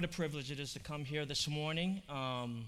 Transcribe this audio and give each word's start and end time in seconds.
What 0.00 0.08
a 0.08 0.16
privilege 0.16 0.50
it 0.50 0.58
is 0.58 0.72
to 0.72 0.78
come 0.78 1.04
here 1.04 1.26
this 1.26 1.46
morning. 1.46 2.00
Um, 2.08 2.64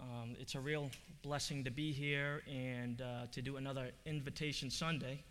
um, 0.00 0.34
it's 0.40 0.56
a 0.56 0.60
real 0.60 0.90
blessing 1.22 1.62
to 1.62 1.70
be 1.70 1.92
here 1.92 2.42
and 2.50 3.00
uh, 3.00 3.26
to 3.30 3.40
do 3.40 3.56
another 3.56 3.92
Invitation 4.04 4.68
Sunday. 4.68 5.22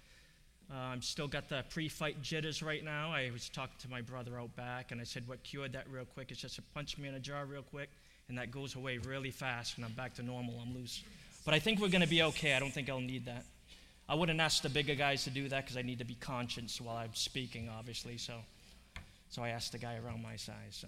Uh, 0.72 0.78
I'm 0.78 1.02
still 1.02 1.28
got 1.28 1.50
the 1.50 1.66
pre-fight 1.72 2.22
jitters 2.22 2.64
right 2.64 2.82
now. 2.86 3.12
I 3.12 3.32
was 3.34 3.50
talking 3.50 3.76
to 3.80 3.90
my 3.90 4.00
brother 4.00 4.40
out 4.40 4.56
back, 4.56 4.94
and 4.94 5.02
I 5.02 5.04
said, 5.04 5.28
"What 5.28 5.44
cured 5.44 5.74
that 5.74 5.90
real 5.92 6.06
quick 6.06 6.32
is 6.32 6.38
just 6.38 6.58
a 6.58 6.62
punch 6.74 6.98
me 6.98 7.10
in 7.10 7.16
a 7.16 7.20
jar 7.20 7.44
real 7.44 7.64
quick, 7.64 7.90
and 8.30 8.38
that 8.38 8.52
goes 8.52 8.76
away 8.76 8.98
really 8.98 9.32
fast, 9.32 9.76
and 9.76 9.84
I'm 9.84 9.92
back 9.92 10.14
to 10.14 10.24
normal. 10.24 10.58
I'm 10.58 10.74
loose." 10.74 11.04
But 11.44 11.54
I 11.54 11.60
think 11.60 11.82
we're 11.82 11.90
going 11.90 12.00
to 12.00 12.08
be 12.08 12.24
okay. 12.24 12.54
I 12.54 12.60
don't 12.60 12.72
think 12.72 12.90
I'll 12.90 13.02
need 13.02 13.26
that. 13.26 13.44
I 14.08 14.16
wouldn't 14.16 14.40
ask 14.40 14.64
the 14.64 14.70
bigger 14.70 14.96
guys 14.96 15.26
to 15.26 15.32
do 15.32 15.50
that 15.50 15.66
because 15.66 15.76
I 15.76 15.82
need 15.82 16.00
to 16.00 16.06
be 16.06 16.16
conscious 16.16 16.80
while 16.80 16.96
I'm 16.96 17.14
speaking, 17.14 17.68
obviously. 17.78 18.18
So. 18.18 18.36
So 19.30 19.44
I 19.44 19.50
asked 19.50 19.72
the 19.72 19.78
guy 19.78 19.98
around 19.98 20.22
my 20.22 20.36
size. 20.36 20.56
So. 20.72 20.88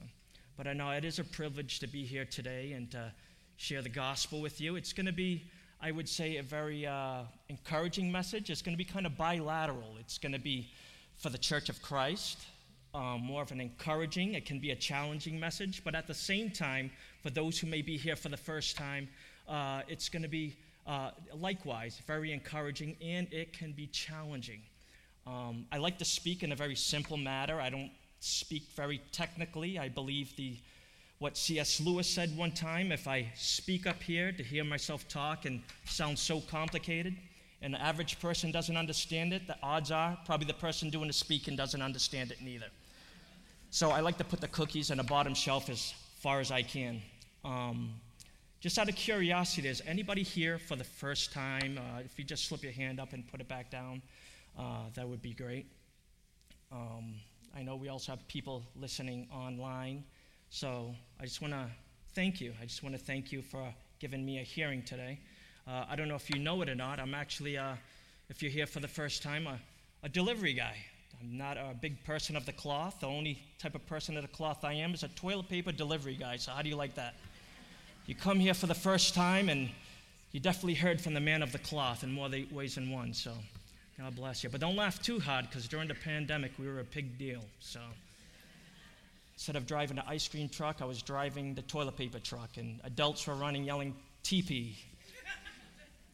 But 0.57 0.67
I 0.67 0.73
know 0.73 0.91
it 0.91 1.05
is 1.05 1.19
a 1.19 1.23
privilege 1.23 1.79
to 1.79 1.87
be 1.87 2.03
here 2.03 2.25
today 2.25 2.73
and 2.73 2.89
to 2.91 3.11
share 3.57 3.81
the 3.81 3.89
gospel 3.89 4.41
with 4.41 4.59
you. 4.61 4.75
It's 4.75 4.93
going 4.93 5.05
to 5.05 5.13
be, 5.13 5.45
I 5.81 5.91
would 5.91 6.07
say, 6.07 6.37
a 6.37 6.43
very 6.43 6.85
uh, 6.85 7.23
encouraging 7.49 8.11
message. 8.11 8.49
It's 8.49 8.61
going 8.61 8.73
to 8.73 8.77
be 8.77 8.89
kind 8.89 9.05
of 9.05 9.17
bilateral. 9.17 9.95
It's 9.99 10.17
going 10.17 10.33
to 10.33 10.39
be 10.39 10.71
for 11.17 11.29
the 11.29 11.37
Church 11.37 11.67
of 11.67 11.81
Christ, 11.81 12.39
um, 12.93 13.21
more 13.21 13.41
of 13.41 13.51
an 13.51 13.59
encouraging, 13.59 14.33
it 14.33 14.45
can 14.45 14.59
be 14.59 14.71
a 14.71 14.75
challenging 14.75 15.39
message, 15.39 15.83
but 15.83 15.93
at 15.93 16.07
the 16.07 16.13
same 16.13 16.49
time, 16.49 16.89
for 17.21 17.29
those 17.29 17.59
who 17.59 17.67
may 17.67 17.81
be 17.81 17.97
here 17.97 18.15
for 18.15 18.29
the 18.29 18.37
first 18.37 18.77
time, 18.77 19.07
uh, 19.47 19.81
it's 19.87 20.09
going 20.09 20.23
to 20.23 20.29
be 20.29 20.55
uh, 20.87 21.11
likewise 21.33 22.01
very 22.07 22.31
encouraging 22.31 22.95
and 23.01 23.31
it 23.31 23.53
can 23.53 23.73
be 23.73 23.85
challenging. 23.87 24.61
Um, 25.27 25.65
I 25.71 25.77
like 25.77 25.97
to 25.99 26.05
speak 26.05 26.41
in 26.41 26.51
a 26.51 26.55
very 26.55 26.75
simple 26.75 27.17
matter. 27.17 27.59
I 27.59 27.69
don't 27.69 27.91
speak 28.19 28.63
very 28.75 29.01
technically. 29.11 29.79
I 29.79 29.89
believe 29.89 30.35
the 30.35 30.57
what 31.19 31.35
C.S. 31.35 31.81
Lewis 31.81 32.07
said 32.07 32.35
one 32.37 32.51
time 32.51 32.93
if 32.93 33.05
I 33.05 33.29
speak 33.35 33.85
up 33.85 34.01
here 34.01 34.31
to 34.31 34.41
hear 34.41 34.63
myself 34.63 35.05
talk 35.09 35.43
and 35.43 35.61
sound 35.83 36.17
so 36.17 36.39
complicated, 36.39 37.13
and 37.61 37.73
the 37.73 37.81
average 37.81 38.19
person 38.21 38.51
doesn't 38.51 38.77
understand 38.77 39.33
it, 39.33 39.45
the 39.45 39.57
odds 39.61 39.91
are 39.91 40.17
probably 40.25 40.47
the 40.47 40.53
person 40.53 40.89
doing 40.89 41.07
the 41.07 41.13
speaking 41.13 41.57
doesn't 41.57 41.81
understand 41.81 42.31
it 42.31 42.41
neither. 42.41 42.67
So 43.69 43.91
I 43.91 43.99
like 43.99 44.17
to 44.17 44.23
put 44.23 44.39
the 44.39 44.47
cookies 44.47 44.91
on 44.91 44.97
the 44.97 45.03
bottom 45.03 45.33
shelf 45.33 45.69
as 45.69 45.93
far 46.19 46.39
as 46.39 46.51
I 46.51 46.61
can. 46.61 47.01
Um, 47.43 47.91
just 48.61 48.79
out 48.79 48.89
of 48.89 48.95
curiosity, 48.95 49.67
is 49.67 49.81
anybody 49.85 50.23
here 50.23 50.57
for 50.57 50.75
the 50.75 50.83
first 50.83 51.33
time? 51.33 51.77
Uh, 51.77 51.99
if 51.99 52.17
you 52.17 52.23
just 52.23 52.45
slip 52.45 52.63
your 52.63 52.71
hand 52.71 52.99
up 52.99 53.13
and 53.13 53.27
put 53.27 53.41
it 53.41 53.47
back 53.47 53.69
down, 53.69 54.01
uh, 54.57 54.83
that 54.95 55.07
would 55.07 55.21
be 55.21 55.33
great. 55.33 55.65
Um, 56.71 57.15
I 57.55 57.63
know 57.63 57.75
we 57.75 57.89
also 57.89 58.11
have 58.11 58.27
people 58.27 58.63
listening 58.75 59.27
online. 59.33 60.03
So 60.49 60.93
I 61.19 61.23
just 61.23 61.41
want 61.41 61.53
to 61.53 61.65
thank 62.13 62.41
you. 62.41 62.53
I 62.61 62.65
just 62.65 62.83
want 62.83 62.95
to 62.95 63.01
thank 63.01 63.31
you 63.31 63.41
for 63.41 63.73
giving 63.99 64.25
me 64.25 64.39
a 64.39 64.43
hearing 64.43 64.81
today. 64.83 65.19
Uh, 65.67 65.85
I 65.89 65.95
don't 65.95 66.07
know 66.07 66.15
if 66.15 66.29
you 66.29 66.39
know 66.39 66.61
it 66.61 66.69
or 66.69 66.75
not. 66.75 66.99
I'm 66.99 67.13
actually, 67.13 67.57
uh, 67.57 67.75
if 68.29 68.41
you're 68.41 68.51
here 68.51 68.65
for 68.65 68.79
the 68.79 68.87
first 68.87 69.21
time, 69.21 69.45
a, 69.47 69.59
a 70.03 70.09
delivery 70.09 70.53
guy. 70.53 70.75
I'm 71.21 71.37
not 71.37 71.57
a 71.57 71.75
big 71.79 72.03
person 72.05 72.37
of 72.37 72.45
the 72.45 72.53
cloth. 72.53 73.01
The 73.01 73.07
only 73.07 73.41
type 73.59 73.75
of 73.75 73.85
person 73.85 74.15
of 74.15 74.21
the 74.21 74.29
cloth 74.29 74.63
I 74.63 74.73
am 74.73 74.93
is 74.93 75.03
a 75.03 75.09
toilet 75.09 75.49
paper 75.49 75.71
delivery 75.71 76.15
guy. 76.15 76.37
So, 76.37 76.51
how 76.51 76.61
do 76.61 76.69
you 76.69 76.77
like 76.77 76.95
that? 76.95 77.15
You 78.05 78.15
come 78.15 78.39
here 78.39 78.53
for 78.53 78.67
the 78.67 78.73
first 78.73 79.13
time, 79.13 79.49
and 79.49 79.69
you 80.31 80.39
definitely 80.39 80.75
heard 80.75 81.01
from 81.01 81.13
the 81.13 81.19
man 81.19 81.43
of 81.43 81.51
the 81.51 81.59
cloth 81.59 82.03
in 82.03 82.11
more 82.11 82.29
ways 82.51 82.75
than 82.75 82.89
one. 82.89 83.13
So, 83.13 83.33
God 83.99 84.15
bless 84.15 84.45
you. 84.45 84.49
But 84.49 84.61
don't 84.61 84.77
laugh 84.77 85.01
too 85.01 85.19
hard 85.19 85.49
because 85.49 85.67
during 85.67 85.89
the 85.89 85.93
pandemic, 85.93 86.53
we 86.57 86.67
were 86.67 86.79
a 86.79 86.85
big 86.85 87.17
deal. 87.17 87.43
So 87.59 87.81
instead 89.33 89.57
of 89.57 89.67
driving 89.67 89.97
the 89.97 90.07
ice 90.07 90.25
cream 90.25 90.47
truck, 90.47 90.81
I 90.81 90.85
was 90.85 91.01
driving 91.01 91.53
the 91.53 91.63
toilet 91.63 91.97
paper 91.97 92.19
truck, 92.19 92.55
and 92.55 92.79
adults 92.85 93.27
were 93.27 93.35
running 93.35 93.65
yelling 93.65 93.93
TP. 94.23 94.75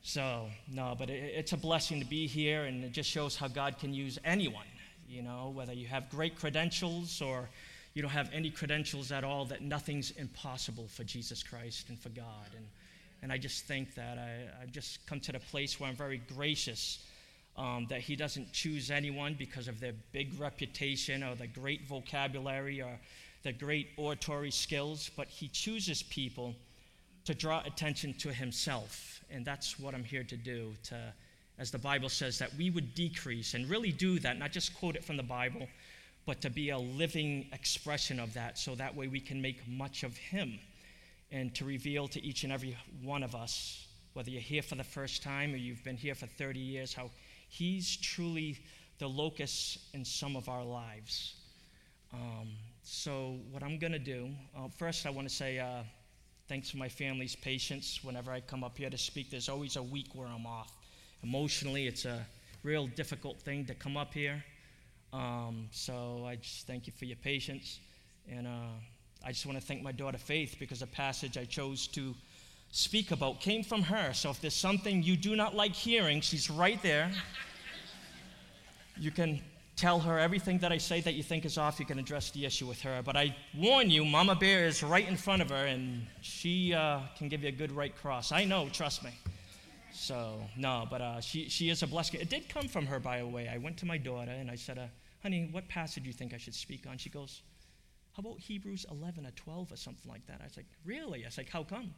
So, 0.02 0.48
no, 0.72 0.96
but 0.98 1.12
it, 1.12 1.34
it's 1.36 1.54
a 1.54 1.58
blessing 1.58 2.00
to 2.00 2.06
be 2.08 2.26
here, 2.26 2.64
and 2.64 2.84
it 2.84 2.92
just 2.92 3.10
shows 3.10 3.36
how 3.36 3.48
God 3.48 3.78
can 3.78 3.94
use 3.94 4.18
anyone, 4.26 4.68
you 5.08 5.22
know, 5.22 5.52
whether 5.54 5.74
you 5.74 5.88
have 5.88 6.10
great 6.10 6.36
credentials 6.36 7.22
or 7.22 7.50
you 7.94 8.02
don't 8.02 8.12
have 8.12 8.30
any 8.34 8.50
credentials 8.50 9.12
at 9.12 9.24
all, 9.24 9.46
that 9.46 9.62
nothing's 9.62 10.10
impossible 10.12 10.88
for 10.88 11.04
Jesus 11.04 11.44
Christ 11.44 11.90
and 11.90 12.00
for 12.00 12.10
God. 12.10 12.50
And, 12.56 12.66
and 13.22 13.32
I 13.32 13.38
just 13.38 13.66
think 13.66 13.94
that 13.96 14.18
I, 14.18 14.64
I've 14.64 14.72
just 14.72 15.06
come 15.06 15.20
to 15.22 15.32
the 15.32 15.40
place 15.40 15.80
where 15.80 15.88
I'm 15.90 15.96
very 15.96 16.22
gracious 16.36 17.00
um, 17.58 17.88
that 17.90 18.02
he 18.02 18.16
doesn't 18.16 18.52
choose 18.52 18.92
anyone 18.92 19.36
because 19.38 19.68
of 19.68 19.80
their 19.80 19.94
big 20.12 20.40
reputation 20.40 21.24
or 21.24 21.36
the 21.36 21.48
great 21.48 21.88
vocabulary 21.88 22.82
or 22.82 23.00
the 23.44 23.54
great 23.54 23.90
oratory 23.98 24.52
skills, 24.52 25.10
but 25.16 25.28
he 25.28 25.48
chooses 25.48 26.04
people 26.04 26.56
to 27.26 27.34
draw 27.34 27.62
attention 27.66 28.14
to 28.16 28.34
himself. 28.34 29.22
And 29.30 29.46
that's 29.46 29.80
what 29.80 29.94
I'm 29.94 30.04
here 30.04 30.24
to 30.24 30.38
do, 30.38 30.74
to, 30.86 31.14
as 31.58 31.72
the 31.72 31.78
Bible 31.78 32.10
says, 32.10 32.38
that 32.40 32.54
we 32.56 32.70
would 32.70 32.94
decrease 32.94 33.54
and 33.54 33.70
really 33.70 33.92
do 33.92 34.20
that, 34.20 34.38
not 34.38 34.52
just 34.52 34.76
quote 34.78 34.96
it 34.96 35.04
from 35.04 35.18
the 35.18 35.24
Bible, 35.24 35.68
but 36.26 36.42
to 36.42 36.50
be 36.50 36.70
a 36.70 36.78
living 36.78 37.48
expression 37.54 38.20
of 38.20 38.34
that 38.34 38.58
so 38.58 38.76
that 38.76 38.96
way 38.96 39.08
we 39.08 39.20
can 39.20 39.42
make 39.42 39.68
much 39.68 40.04
of 40.04 40.18
him 40.18 40.60
and 41.32 41.54
to 41.56 41.66
reveal 41.66 42.08
to 42.08 42.24
each 42.24 42.44
and 42.44 42.52
every 42.52 42.76
one 43.04 43.24
of 43.24 43.36
us, 43.36 43.88
whether 44.14 44.30
you're 44.30 44.42
here 44.42 44.62
for 44.62 44.76
the 44.76 44.84
first 44.84 45.24
time 45.24 45.54
or 45.54 45.58
you've 45.58 45.84
been 45.84 45.98
here 45.98 46.16
for 46.16 46.26
30 46.26 46.60
years, 46.60 46.94
how 46.94 47.10
He's 47.58 47.96
truly 47.96 48.58
the 49.00 49.08
locus 49.08 49.78
in 49.94 50.04
some 50.04 50.36
of 50.36 50.50
our 50.50 50.66
lives. 50.66 51.36
Um, 52.14 52.50
so, 52.84 53.38
what 53.50 53.64
I'm 53.64 53.80
going 53.80 53.94
to 53.94 54.00
do, 54.00 54.30
uh, 54.58 54.68
first, 54.68 55.06
I 55.06 55.10
want 55.10 55.30
to 55.30 55.34
say 55.34 55.60
uh, 55.60 55.84
thanks 56.50 56.70
for 56.70 56.76
my 56.76 56.90
family's 56.90 57.34
patience. 57.34 58.04
Whenever 58.04 58.34
I 58.34 58.42
come 58.42 58.66
up 58.66 58.78
here 58.78 58.90
to 58.90 58.98
speak, 58.98 59.32
there's 59.32 59.48
always 59.48 59.78
a 59.78 59.84
week 59.84 60.08
where 60.14 60.28
I'm 60.28 60.46
off. 60.46 60.74
Emotionally, 61.24 61.88
it's 61.88 62.04
a 62.04 62.28
real 62.64 62.88
difficult 62.88 63.40
thing 63.40 63.64
to 63.68 63.74
come 63.74 63.96
up 63.96 64.14
here. 64.14 64.44
Um, 65.14 65.70
so, 65.72 66.26
I 66.28 66.36
just 66.36 66.68
thank 66.68 66.88
you 66.88 66.94
for 67.00 67.06
your 67.06 67.18
patience. 67.24 67.80
And 68.30 68.48
uh, 68.48 68.76
I 69.24 69.30
just 69.30 69.46
want 69.46 69.58
to 69.58 69.66
thank 69.66 69.82
my 69.82 69.94
daughter 69.94 70.18
Faith 70.18 70.58
because 70.60 70.82
the 70.82 70.88
passage 70.88 71.38
I 71.38 71.46
chose 71.46 71.88
to 71.88 72.14
speak 72.72 73.12
about 73.12 73.42
came 73.42 73.64
from 73.64 73.84
her. 73.84 74.14
So 74.14 74.30
if 74.30 74.42
there's 74.42 74.56
something 74.56 75.04
you 75.04 75.16
do 75.16 75.36
not 75.36 75.56
like 75.56 75.74
hearing, 75.74 76.22
she's 76.22 76.50
right 76.50 76.82
there. 76.82 77.12
You 78.98 79.12
can 79.12 79.42
tell 79.76 80.00
her 80.00 80.18
everything 80.18 80.58
that 80.60 80.72
I 80.72 80.78
say 80.78 81.02
that 81.02 81.16
you 81.16 81.24
think 81.24 81.46
is 81.46 81.58
off. 81.58 81.80
You 81.80 81.86
can 81.86 82.00
address 82.00 82.32
the 82.32 82.46
issue 82.46 82.66
with 82.66 82.82
her. 82.82 83.02
But 83.04 83.18
I 83.18 83.36
warn 83.58 83.90
you, 83.90 84.06
Mama 84.06 84.36
Bear 84.36 84.66
is 84.66 84.82
right 84.84 85.08
in 85.08 85.18
front 85.18 85.42
of 85.42 85.50
her, 85.50 85.66
and 85.66 86.06
she 86.22 86.74
uh, 86.74 87.02
can 87.18 87.28
give 87.28 87.44
you 87.44 87.50
a 87.50 87.52
good 87.52 87.72
right 87.72 87.96
cross. 87.96 88.32
I 88.32 88.46
know, 88.46 88.70
trust 88.72 89.04
me. 89.04 89.12
So, 89.94 90.42
no, 90.58 90.86
but 90.90 91.02
uh, 91.02 91.22
she, 91.22 91.50
she 91.50 91.70
is 91.70 91.82
a 91.84 91.88
blessing. 91.88 92.20
It 92.20 92.30
did 92.30 92.50
come 92.50 92.68
from 92.68 92.86
her, 92.86 93.00
by 93.00 93.20
the 93.20 93.28
way. 93.28 93.48
I 93.48 93.58
went 93.58 93.78
to 93.78 93.86
my 93.86 93.98
daughter 93.98 94.32
and 94.32 94.52
I 94.52 94.56
said, 94.56 94.78
uh, 94.78 94.88
honey, 95.24 95.48
what 95.52 95.68
passage 95.70 96.04
do 96.04 96.08
you 96.08 96.14
think 96.14 96.34
I 96.34 96.38
should 96.38 96.54
speak 96.54 96.86
on? 96.88 96.98
She 96.98 97.10
goes, 97.10 97.42
how 98.16 98.22
about 98.22 98.40
Hebrews 98.40 98.86
11 98.92 99.26
or 99.26 99.32
12 99.32 99.72
or 99.72 99.76
something 99.76 100.10
like 100.10 100.26
that? 100.28 100.40
I 100.42 100.46
was 100.46 100.58
like, 100.58 100.68
really? 100.86 101.24
I 101.24 101.28
was 101.28 101.38
like, 101.38 101.50
how 101.50 101.64
come? 101.64 101.94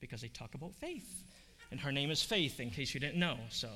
Because 0.00 0.20
they 0.20 0.28
talk 0.28 0.54
about 0.54 0.74
faith. 0.74 1.22
And 1.70 1.80
her 1.80 1.92
name 1.92 2.10
is 2.10 2.22
Faith, 2.22 2.60
in 2.60 2.70
case 2.70 2.94
you 2.94 3.00
didn't 3.00 3.18
know. 3.18 3.38
So, 3.50 3.68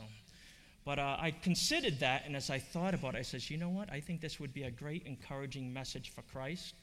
but 0.85 0.99
uh, 0.99 1.17
I 1.21 1.33
considered 1.43 1.99
that, 2.01 2.25
and 2.25 2.37
as 2.37 2.51
I 2.51 2.59
thought 2.59 2.95
about 2.95 3.15
it, 3.15 3.19
I 3.19 3.23
says, 3.23 3.51
you 3.51 3.59
know 3.59 3.69
what? 3.69 3.91
I 3.93 4.01
think 4.01 4.21
this 4.21 4.41
would 4.41 4.55
be 4.55 4.63
a 4.63 4.71
great 4.71 5.05
encouraging 5.07 5.73
message 5.73 6.11
for 6.11 6.23
Christ. 6.23 6.75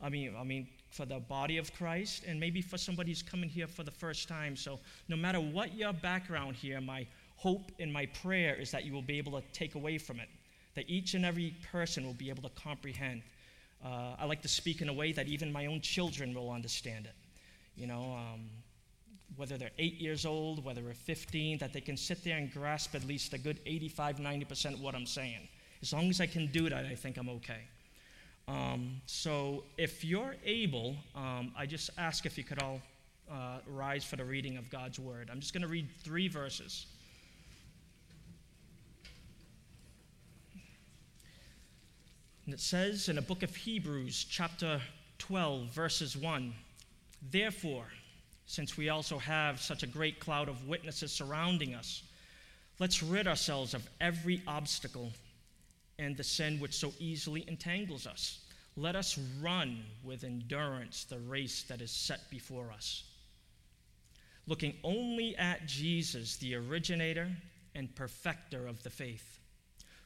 I 0.00 0.08
mean, 0.08 0.34
I 0.38 0.44
mean, 0.44 0.68
for 0.90 1.06
the 1.06 1.20
body 1.20 1.58
of 1.58 1.72
Christ, 1.74 2.24
and 2.26 2.40
maybe 2.40 2.60
for 2.60 2.76
somebody 2.76 3.10
who's 3.10 3.22
coming 3.22 3.48
here 3.48 3.66
for 3.66 3.84
the 3.84 3.90
first 3.90 4.28
time. 4.28 4.56
So, 4.56 4.80
no 5.08 5.16
matter 5.16 5.38
what 5.38 5.74
your 5.74 5.92
background 5.92 6.56
here, 6.56 6.80
my 6.80 7.06
hope 7.36 7.70
and 7.78 7.92
my 7.92 8.06
prayer 8.06 8.54
is 8.54 8.70
that 8.70 8.84
you 8.84 8.92
will 8.92 9.02
be 9.02 9.18
able 9.18 9.32
to 9.40 9.46
take 9.52 9.74
away 9.74 9.98
from 9.98 10.18
it, 10.18 10.28
that 10.74 10.88
each 10.88 11.14
and 11.14 11.24
every 11.24 11.54
person 11.70 12.04
will 12.04 12.14
be 12.14 12.30
able 12.30 12.42
to 12.42 12.50
comprehend. 12.50 13.22
Uh, 13.84 14.16
I 14.18 14.26
like 14.26 14.42
to 14.42 14.48
speak 14.48 14.80
in 14.80 14.88
a 14.88 14.92
way 14.92 15.12
that 15.12 15.26
even 15.26 15.52
my 15.52 15.66
own 15.66 15.80
children 15.80 16.34
will 16.34 16.50
understand 16.50 17.06
it. 17.06 17.14
You 17.76 17.86
know, 17.86 18.16
um, 18.16 18.48
whether 19.36 19.56
they're 19.56 19.70
eight 19.78 19.98
years 20.00 20.26
old, 20.26 20.64
whether 20.64 20.82
they're 20.82 20.94
15, 20.94 21.58
that 21.58 21.72
they 21.72 21.80
can 21.80 21.96
sit 21.96 22.22
there 22.24 22.36
and 22.36 22.52
grasp 22.52 22.94
at 22.94 23.04
least 23.06 23.32
a 23.32 23.38
good 23.38 23.60
85, 23.66 24.16
90% 24.16 24.74
of 24.74 24.80
what 24.80 24.94
I'm 24.94 25.06
saying. 25.06 25.48
As 25.80 25.92
long 25.92 26.08
as 26.10 26.20
I 26.20 26.26
can 26.26 26.46
do 26.48 26.68
that, 26.68 26.84
I 26.84 26.94
think 26.94 27.16
I'm 27.16 27.28
okay. 27.28 27.62
Um, 28.48 29.00
so 29.06 29.64
if 29.78 30.04
you're 30.04 30.36
able, 30.44 30.96
um, 31.14 31.52
I 31.56 31.66
just 31.66 31.90
ask 31.98 32.26
if 32.26 32.36
you 32.36 32.44
could 32.44 32.62
all 32.62 32.80
uh, 33.30 33.58
rise 33.66 34.04
for 34.04 34.16
the 34.16 34.24
reading 34.24 34.56
of 34.56 34.68
God's 34.70 34.98
word. 34.98 35.30
I'm 35.30 35.40
just 35.40 35.52
going 35.52 35.62
to 35.62 35.68
read 35.68 35.88
three 36.02 36.28
verses. 36.28 36.86
And 42.44 42.52
it 42.52 42.60
says 42.60 43.08
in 43.08 43.16
the 43.16 43.22
book 43.22 43.42
of 43.42 43.54
Hebrews, 43.54 44.26
chapter 44.28 44.80
12, 45.18 45.66
verses 45.68 46.16
1 46.16 46.52
Therefore, 47.30 47.86
since 48.52 48.76
we 48.76 48.90
also 48.90 49.16
have 49.16 49.62
such 49.62 49.82
a 49.82 49.86
great 49.86 50.20
cloud 50.20 50.46
of 50.46 50.68
witnesses 50.68 51.10
surrounding 51.10 51.74
us. 51.74 52.02
Let's 52.78 53.02
rid 53.02 53.26
ourselves 53.26 53.72
of 53.72 53.88
every 53.98 54.42
obstacle 54.46 55.10
and 55.98 56.14
the 56.14 56.22
sin 56.22 56.60
which 56.60 56.74
so 56.74 56.92
easily 56.98 57.46
entangles 57.48 58.06
us. 58.06 58.40
let 58.76 58.94
us 58.94 59.18
run 59.40 59.82
with 60.04 60.24
endurance 60.24 61.04
the 61.04 61.18
race 61.18 61.62
that 61.62 61.80
is 61.80 61.90
set 61.90 62.28
before 62.30 62.70
us, 62.70 63.04
looking 64.46 64.74
only 64.84 65.34
at 65.36 65.66
Jesus, 65.66 66.36
the 66.36 66.54
originator 66.54 67.30
and 67.74 67.94
perfecter 67.94 68.66
of 68.66 68.82
the 68.82 68.90
faith, 68.90 69.38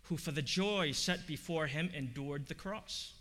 who 0.05 0.17
for 0.17 0.31
the 0.31 0.43
joy 0.43 0.93
set 0.93 1.27
before 1.27 1.67
him 1.67 1.91
endured 1.95 2.47
the 2.47 2.55
cross, 2.55 3.13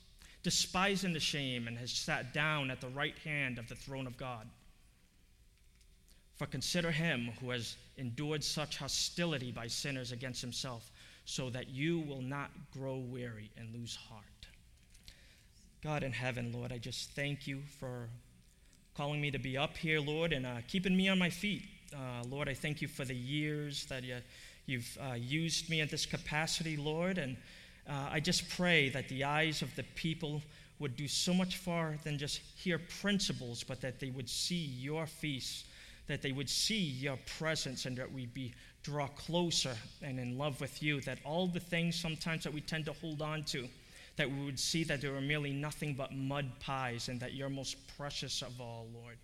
despising 0.43 1.13
the 1.13 1.19
shame, 1.19 1.67
and 1.67 1.79
has 1.79 1.91
sat 1.91 2.31
down 2.31 2.69
at 2.69 2.79
the 2.79 2.89
right 2.89 3.17
hand 3.23 3.57
of 3.57 3.67
the 3.67 3.75
throne 3.75 4.05
of 4.05 4.17
God. 4.17 4.47
For 6.35 6.45
consider 6.45 6.91
him 6.91 7.31
who 7.39 7.51
has 7.51 7.77
endured 7.97 8.43
such 8.43 8.77
hostility 8.77 9.51
by 9.51 9.67
sinners 9.67 10.11
against 10.11 10.41
himself, 10.41 10.91
so 11.23 11.49
that 11.49 11.69
you 11.69 11.99
will 12.01 12.21
not 12.21 12.51
grow 12.71 12.97
weary 12.97 13.49
and 13.57 13.73
lose 13.73 13.95
heart. 13.95 14.23
God 15.81 16.03
in 16.03 16.11
heaven, 16.11 16.51
Lord, 16.51 16.71
I 16.71 16.77
just 16.77 17.11
thank 17.11 17.47
you 17.47 17.61
for 17.79 18.09
calling 18.95 19.21
me 19.21 19.31
to 19.31 19.39
be 19.39 19.57
up 19.57 19.77
here, 19.77 19.99
Lord, 19.99 20.33
and 20.33 20.45
uh, 20.45 20.57
keeping 20.67 20.95
me 20.95 21.09
on 21.09 21.17
my 21.17 21.29
feet. 21.29 21.63
Uh, 21.93 22.23
Lord, 22.27 22.49
I 22.49 22.53
thank 22.53 22.81
you 22.81 22.87
for 22.87 23.05
the 23.05 23.15
years 23.15 23.85
that 23.85 24.03
you, 24.03 24.17
you've 24.65 24.97
uh, 25.01 25.13
used 25.13 25.69
me 25.69 25.81
in 25.81 25.87
this 25.87 26.05
capacity, 26.05 26.75
Lord, 26.75 27.17
and 27.17 27.37
uh, 27.87 28.09
I 28.11 28.19
just 28.19 28.49
pray 28.49 28.89
that 28.89 29.07
the 29.09 29.23
eyes 29.23 29.61
of 29.61 29.73
the 29.75 29.83
people 29.95 30.41
would 30.79 30.95
do 30.95 31.07
so 31.07 31.33
much 31.33 31.57
far 31.57 31.95
than 32.03 32.17
just 32.17 32.41
hear 32.55 32.79
principles, 33.01 33.63
but 33.63 33.79
that 33.81 33.99
they 33.99 34.09
would 34.09 34.29
see 34.29 34.55
your 34.55 35.05
feast 35.05 35.65
that 36.07 36.21
they 36.21 36.31
would 36.31 36.49
see 36.49 36.79
your 36.79 37.17
presence 37.37 37.85
and 37.85 37.97
that 37.97 38.11
we'd 38.11 38.33
be 38.33 38.53
draw 38.83 39.07
closer 39.07 39.75
and 40.03 40.19
in 40.19 40.37
love 40.37 40.61
with 40.61 40.83
you, 40.83 41.01
that 41.01 41.17
all 41.25 41.47
the 41.47 41.59
things 41.59 41.99
sometimes 41.99 42.43
that 42.43 42.53
we 42.53 42.61
tend 42.61 42.85
to 42.85 42.93
hold 42.93 43.21
on 43.21 43.43
to, 43.43 43.67
that 44.15 44.29
we 44.29 44.45
would 44.45 44.59
see 44.59 44.83
that 44.83 45.01
they 45.01 45.09
were 45.09 45.21
merely 45.21 45.51
nothing 45.51 45.93
but 45.93 46.13
mud 46.13 46.49
pies 46.59 47.09
and 47.09 47.19
that 47.19 47.33
you're 47.33 47.49
most 47.49 47.75
precious 47.97 48.41
of 48.41 48.61
all, 48.61 48.87
Lord. 48.93 49.17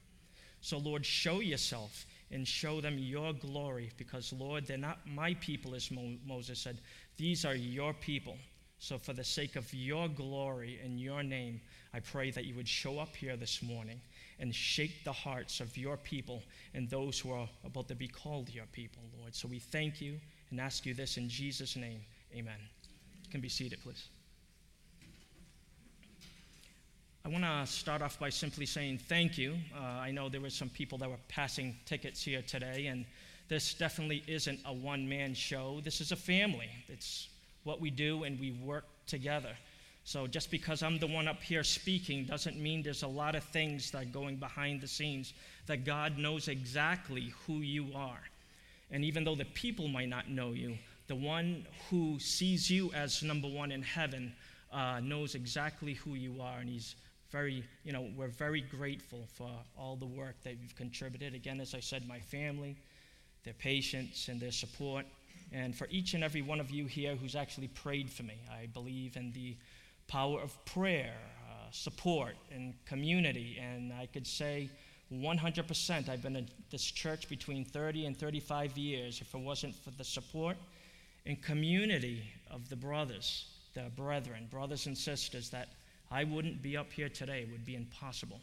So, 0.62 0.78
Lord, 0.78 1.06
show 1.06 1.40
yourself 1.40 2.06
and 2.32 2.48
show 2.48 2.82
them 2.82 2.98
your 2.98 3.34
glory 3.34 3.92
because, 3.98 4.34
Lord, 4.34 4.66
they're 4.66 4.78
not 4.78 5.00
my 5.08 5.34
people, 5.36 5.76
as 5.76 5.90
Mo- 5.92 6.18
Moses 6.26 6.60
said. 6.60 6.80
These 7.18 7.46
are 7.46 7.56
your 7.56 7.94
people. 7.94 8.38
So, 8.80 8.98
for 8.98 9.14
the 9.14 9.24
sake 9.24 9.56
of 9.56 9.72
your 9.74 10.08
glory 10.08 10.80
and 10.84 11.00
your 11.00 11.24
name, 11.24 11.62
I 11.94 12.00
pray 12.00 12.32
that 12.32 12.46
you 12.46 12.56
would 12.56 12.68
show 12.68 13.00
up 13.00 13.16
here 13.16 13.38
this 13.38 13.62
morning 13.62 14.02
and 14.42 14.54
shake 14.54 15.04
the 15.06 15.14
hearts 15.14 15.60
of 15.60 15.78
your 15.78 15.96
people 15.96 16.44
and 16.74 16.90
those 16.90 17.20
who 17.20 17.32
are 17.32 17.48
about 17.64 17.88
to 17.88 17.96
be 17.96 18.08
called 18.08 18.50
your 18.50 18.66
people, 18.74 19.04
Lord. 19.18 19.34
So 19.36 19.48
we 19.48 19.60
thank 19.60 20.02
you 20.02 20.20
and 20.50 20.60
ask 20.60 20.86
you 20.86 20.94
this 20.94 21.18
in 21.18 21.30
Jesus' 21.30 21.76
name. 21.76 22.02
Amen. 22.36 22.60
You 23.24 23.30
can 23.30 23.40
be 23.40 23.50
seated, 23.50 23.80
please. 23.82 24.08
I 27.24 27.30
want 27.30 27.44
to 27.44 27.72
start 27.72 28.02
off 28.02 28.20
by 28.20 28.30
simply 28.30 28.66
saying 28.66 28.98
thank 29.08 29.38
you. 29.38 29.56
Uh, 29.78 29.84
I 29.84 30.10
know 30.10 30.28
there 30.28 30.42
were 30.42 30.50
some 30.50 30.70
people 30.70 30.98
that 30.98 31.10
were 31.10 31.20
passing 31.28 31.78
tickets 31.86 32.24
here 32.24 32.42
today, 32.42 32.88
and 32.88 33.06
this 33.48 33.76
definitely 33.76 34.24
isn't 34.26 34.60
a 34.66 34.74
one 34.74 35.08
man 35.08 35.36
show. 35.36 35.82
This 35.84 36.02
is 36.02 36.12
a 36.12 36.16
family. 36.16 36.70
It's 36.88 37.30
what 37.64 37.80
we 37.80 37.92
do, 37.92 38.24
and 38.24 38.40
we 38.40 38.54
work 38.54 38.86
together. 39.06 39.56
So 40.04 40.28
just 40.28 40.50
because 40.50 40.82
I'm 40.84 40.98
the 40.98 41.08
one 41.08 41.28
up 41.28 41.42
here 41.42 41.64
speaking 41.64 42.26
doesn't 42.26 42.60
mean 42.60 42.82
there's 42.82 43.04
a 43.04 43.08
lot 43.08 43.36
of 43.36 43.44
things 43.44 43.92
that 43.92 44.02
are 44.02 44.06
going 44.06 44.38
behind 44.38 44.82
the 44.82 44.88
scenes 44.88 45.34
that 45.68 45.86
God 45.86 46.18
knows 46.18 46.48
exactly 46.48 47.34
who 47.46 47.58
you 47.60 47.88
are. 47.96 48.22
And 48.90 49.06
even 49.06 49.24
though 49.24 49.36
the 49.36 49.46
people 49.46 49.88
might 49.88 50.10
not 50.10 50.30
know 50.30 50.52
you, 50.52 50.78
the 51.08 51.16
one 51.16 51.66
who 51.90 52.20
sees 52.20 52.70
you 52.70 52.92
as 52.94 53.22
number 53.24 53.48
one 53.48 53.72
in 53.72 53.82
heaven 53.82 54.34
uh, 54.72 55.00
knows 55.02 55.36
exactly 55.36 55.94
who 55.94 56.16
you 56.16 56.42
are, 56.42 56.60
and 56.60 56.70
he's 56.70 56.96
very, 57.30 57.64
you 57.84 57.94
know, 57.94 58.10
we're 58.16 58.28
very 58.28 58.62
grateful 58.62 59.28
for 59.34 59.50
all 59.78 59.96
the 59.96 60.06
work 60.06 60.36
that 60.44 60.58
you've 60.62 60.76
contributed. 60.76 61.34
Again, 61.34 61.62
as 61.62 61.74
I 61.74 61.80
said, 61.80 62.08
my 62.08 62.20
family, 62.20 62.76
their 63.44 63.54
patience, 63.54 64.28
and 64.28 64.40
their 64.40 64.52
support, 64.52 65.06
and 65.54 65.76
for 65.76 65.88
each 65.90 66.14
and 66.14 66.24
every 66.24 66.42
one 66.42 66.60
of 66.60 66.72
you 66.72 66.86
here 66.86 67.16
who's 67.16 67.36
actually 67.36 67.68
prayed 67.68 68.10
for 68.10 68.24
me. 68.24 68.36
I 68.52 68.68
believe 68.68 69.18
in 69.18 69.32
the 69.34 69.56
power 70.12 70.42
of 70.42 70.54
prayer, 70.66 71.16
uh, 71.50 71.72
support, 71.72 72.36
and 72.54 72.74
community. 72.86 73.58
And 73.62 73.94
I 73.94 74.08
could 74.08 74.28
say 74.28 74.70
100% 75.10 76.10
I've 76.10 76.22
been 76.22 76.36
in 76.36 76.50
this 76.70 76.84
church 76.84 77.30
between 77.30 77.64
30 77.64 78.08
and 78.08 78.18
35 78.18 78.78
years. 78.78 79.22
If 79.22 79.34
it 79.34 79.40
wasn't 79.40 79.74
for 79.74 79.92
the 79.92 80.04
support 80.04 80.58
and 81.26 81.42
community 81.42 82.24
of 82.50 82.68
the 82.68 82.76
brothers, 82.76 83.46
the 83.74 83.90
brethren, 83.96 84.50
brothers 84.52 84.86
and 84.86 84.98
sisters, 84.98 85.50
that 85.52 85.70
I 86.12 86.26
wouldn't 86.26 86.62
be 86.62 86.76
up 86.76 86.92
here 86.92 87.08
today. 87.08 87.44
It 87.44 87.52
would 87.52 87.66
be 87.66 87.76
impossible. 87.76 88.42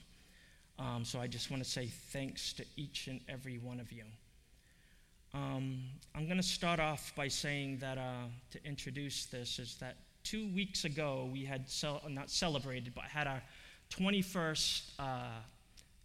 Um, 0.78 1.04
so 1.04 1.20
I 1.20 1.26
just 1.26 1.50
want 1.50 1.62
to 1.62 1.68
say 1.68 1.88
thanks 2.12 2.54
to 2.54 2.64
each 2.76 3.08
and 3.08 3.20
every 3.28 3.58
one 3.58 3.78
of 3.78 3.92
you. 3.92 4.04
Um, 5.34 5.82
I'm 6.14 6.24
going 6.24 6.38
to 6.38 6.42
start 6.42 6.80
off 6.80 7.12
by 7.14 7.28
saying 7.28 7.78
that 7.80 7.98
uh, 7.98 8.28
to 8.52 8.64
introduce 8.64 9.26
this 9.26 9.58
is 9.58 9.76
that 9.80 9.96
two 10.28 10.46
weeks 10.48 10.84
ago, 10.84 11.26
we 11.32 11.42
had 11.42 11.66
cel- 11.70 12.02
not 12.10 12.28
celebrated, 12.28 12.92
but 12.94 13.04
had 13.04 13.26
our 13.26 13.42
21st 13.90 14.82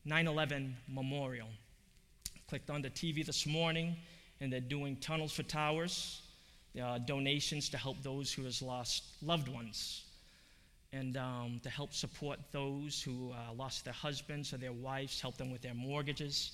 9 0.05 0.27
uh, 0.27 0.31
11 0.31 0.77
memorial. 0.87 1.49
Clicked 2.47 2.69
on 2.69 2.81
the 2.81 2.89
TV 2.89 3.25
this 3.25 3.45
morning, 3.45 3.97
and 4.39 4.51
they're 4.51 4.61
doing 4.61 4.95
Tunnels 4.97 5.33
for 5.33 5.43
Towers, 5.43 6.21
uh, 6.81 6.99
donations 6.99 7.67
to 7.67 7.77
help 7.77 8.01
those 8.01 8.31
who 8.31 8.45
has 8.45 8.61
lost 8.61 9.03
loved 9.21 9.49
ones, 9.49 10.03
and 10.93 11.17
um, 11.17 11.59
to 11.61 11.69
help 11.69 11.93
support 11.93 12.39
those 12.53 13.01
who 13.01 13.33
uh, 13.33 13.53
lost 13.53 13.83
their 13.83 13.93
husbands 13.93 14.53
or 14.53 14.57
their 14.57 14.71
wives, 14.71 15.19
help 15.19 15.35
them 15.35 15.51
with 15.51 15.61
their 15.61 15.73
mortgages. 15.73 16.53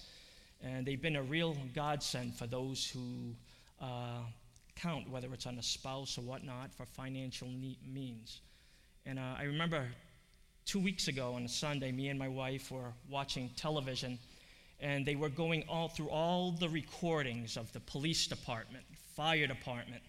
And 0.64 0.88
they've 0.88 1.02
been 1.02 1.18
a 1.18 1.24
real 1.24 1.56
godsend 1.76 2.34
for 2.34 2.48
those 2.48 2.90
who 2.90 3.36
count, 4.82 5.10
whether 5.10 5.34
it's 5.34 5.46
on 5.46 5.58
a 5.58 5.64
spouse 5.64 6.18
or 6.18 6.22
whatnot, 6.22 6.74
for 6.74 6.86
financial 6.86 7.48
means. 7.48 8.42
And 9.06 9.20
uh, 9.20 9.36
I 9.38 9.44
remember 9.44 9.88
two 10.66 10.80
weeks 10.80 11.08
ago 11.08 11.34
on 11.34 11.44
a 11.44 11.50
Sunday, 11.50 11.92
me 11.92 12.10
and 12.10 12.20
my 12.20 12.28
wife 12.28 12.72
were 12.72 12.94
watching 13.10 13.50
television, 13.56 14.20
and 14.80 15.06
they 15.06 15.16
were 15.16 15.30
going 15.30 15.64
all 15.68 15.90
through 15.90 16.10
all 16.10 16.52
the 16.52 16.70
recordings 16.70 17.58
of 17.58 17.72
the 17.74 17.80
police 17.80 18.28
department, 18.28 18.86
fire 19.16 19.48
department. 19.48 20.02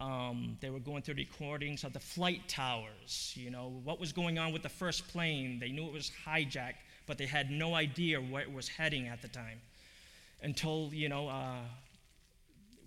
Um, 0.00 0.58
they 0.60 0.70
were 0.70 0.80
going 0.80 1.02
through 1.02 1.14
recordings 1.14 1.84
of 1.84 1.92
the 1.92 2.00
flight 2.00 2.48
towers, 2.48 3.32
you 3.36 3.50
know, 3.50 3.80
what 3.84 4.00
was 4.00 4.12
going 4.12 4.38
on 4.38 4.52
with 4.52 4.62
the 4.62 4.68
first 4.68 5.06
plane. 5.08 5.60
They 5.60 5.70
knew 5.70 5.86
it 5.86 5.92
was 5.92 6.10
hijacked, 6.26 6.82
but 7.06 7.18
they 7.18 7.26
had 7.26 7.50
no 7.50 7.74
idea 7.74 8.20
where 8.20 8.42
it 8.42 8.52
was 8.52 8.66
heading 8.66 9.06
at 9.06 9.22
the 9.22 9.28
time. 9.28 9.60
Until, 10.42 10.90
you 10.92 11.08
know, 11.08 11.28
uh, 11.28 11.60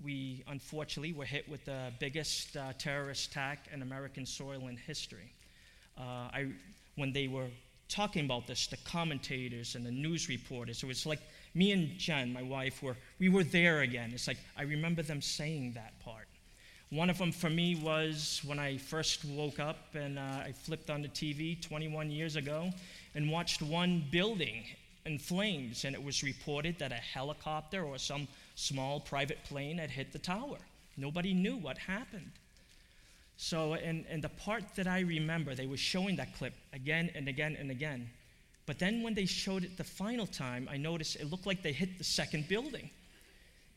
we 0.04 0.44
unfortunately 0.48 1.14
were 1.14 1.26
hit 1.26 1.48
with 1.50 1.66
the 1.66 1.92
biggest 2.00 2.58
uh, 2.58 2.74
terrorist 2.78 3.32
attack 3.32 3.68
in 3.74 3.82
American 3.82 4.26
soil 4.26 4.68
in 4.68 4.78
history. 4.78 5.32
Uh, 5.98 6.30
I, 6.34 6.48
when 6.96 7.14
they 7.14 7.28
were 7.28 7.48
talking 7.88 8.26
about 8.26 8.48
this, 8.48 8.68
the 8.68 8.78
commentators 8.78 9.76
and 9.76 9.86
the 9.86 9.92
news 9.92 10.30
reporters, 10.30 10.84
it 10.84 10.88
was 10.88 11.06
like 11.06 11.20
me 11.54 11.72
and 11.72 11.98
Jen, 11.98 12.34
my 12.34 12.42
wife, 12.42 12.84
were 12.84 12.98
we 13.20 13.30
were 13.30 13.44
there 13.44 13.82
again. 13.82 14.12
It's 14.14 14.28
like 14.28 14.38
I 14.58 14.64
remember 14.64 15.02
them 15.02 15.22
saying 15.22 15.74
that 15.74 15.98
part. 16.00 16.28
One 16.90 17.10
of 17.10 17.18
them 17.18 17.32
for 17.32 17.50
me 17.50 17.76
was 17.76 18.42
when 18.46 18.60
I 18.60 18.78
first 18.78 19.26
woke 19.26 19.60
up 19.60 19.96
and 19.96 20.20
uh, 20.20 20.44
I 20.46 20.52
flipped 20.54 20.90
on 20.90 21.02
the 21.02 21.08
TV 21.10 21.60
21 21.62 22.12
years 22.12 22.36
ago 22.36 22.72
and 23.16 23.32
watched 23.32 23.62
one 23.62 24.04
building 24.12 24.64
in 25.06 25.20
flames, 25.20 25.86
and 25.86 25.96
it 25.96 26.04
was 26.04 26.24
reported 26.24 26.80
that 26.80 26.92
a 26.92 26.96
helicopter 26.96 27.84
or 27.84 27.98
some 27.98 28.28
small 28.56 29.00
private 29.00 29.44
plane 29.44 29.78
had 29.78 29.92
hit 29.92 30.12
the 30.12 30.20
tower. 30.20 30.58
Nobody 30.98 31.34
knew 31.34 31.58
what 31.58 31.78
happened. 31.78 32.32
So, 33.38 33.74
and, 33.74 34.06
and 34.10 34.24
the 34.24 34.30
part 34.30 34.64
that 34.76 34.88
I 34.88 35.02
remember, 35.02 35.56
they 35.56 35.68
were 35.68 35.78
showing 35.78 36.16
that 36.16 36.36
clip 36.38 36.54
again 36.74 37.12
and 37.16 37.28
again 37.28 37.58
and 37.60 37.70
again. 37.70 38.10
But 38.66 38.80
then 38.80 39.04
when 39.04 39.14
they 39.14 39.26
showed 39.26 39.64
it 39.64 39.78
the 39.78 39.84
final 39.84 40.26
time, 40.26 40.68
I 40.72 40.78
noticed 40.78 41.18
it 41.18 41.30
looked 41.30 41.46
like 41.46 41.62
they 41.62 41.74
hit 41.74 41.98
the 41.98 42.04
second 42.04 42.48
building. 42.48 42.90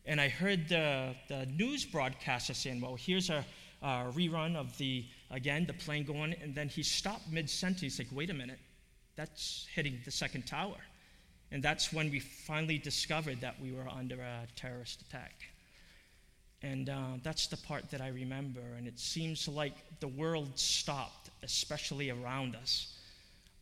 And 0.06 0.20
I 0.20 0.28
heard 0.28 0.68
the, 0.68 1.14
the 1.28 1.46
news 1.46 1.84
broadcaster 1.84 2.54
saying, 2.54 2.80
well, 2.80 2.96
here's 2.96 3.28
a, 3.30 3.44
a 3.82 4.10
rerun 4.14 4.56
of 4.56 4.76
the, 4.78 5.04
again, 5.30 5.66
the 5.66 5.74
plane 5.74 6.04
going, 6.04 6.34
and 6.42 6.54
then 6.54 6.68
he 6.68 6.82
stopped 6.82 7.30
mid 7.30 7.50
sentence. 7.50 7.82
He's 7.82 7.98
like, 7.98 8.08
wait 8.12 8.30
a 8.30 8.34
minute, 8.34 8.58
that's 9.16 9.66
hitting 9.74 9.98
the 10.04 10.10
second 10.10 10.46
tower. 10.46 10.76
And 11.50 11.62
that's 11.62 11.92
when 11.92 12.10
we 12.10 12.20
finally 12.20 12.78
discovered 12.78 13.40
that 13.40 13.60
we 13.60 13.72
were 13.72 13.88
under 13.88 14.20
a 14.20 14.46
terrorist 14.54 15.02
attack. 15.02 15.34
And 16.62 16.88
uh, 16.88 17.18
that's 17.22 17.46
the 17.46 17.56
part 17.56 17.90
that 17.90 18.00
I 18.00 18.08
remember. 18.08 18.60
And 18.76 18.86
it 18.86 18.98
seems 18.98 19.48
like 19.48 19.74
the 20.00 20.08
world 20.08 20.58
stopped, 20.58 21.30
especially 21.42 22.10
around 22.10 22.56
us. 22.56 22.94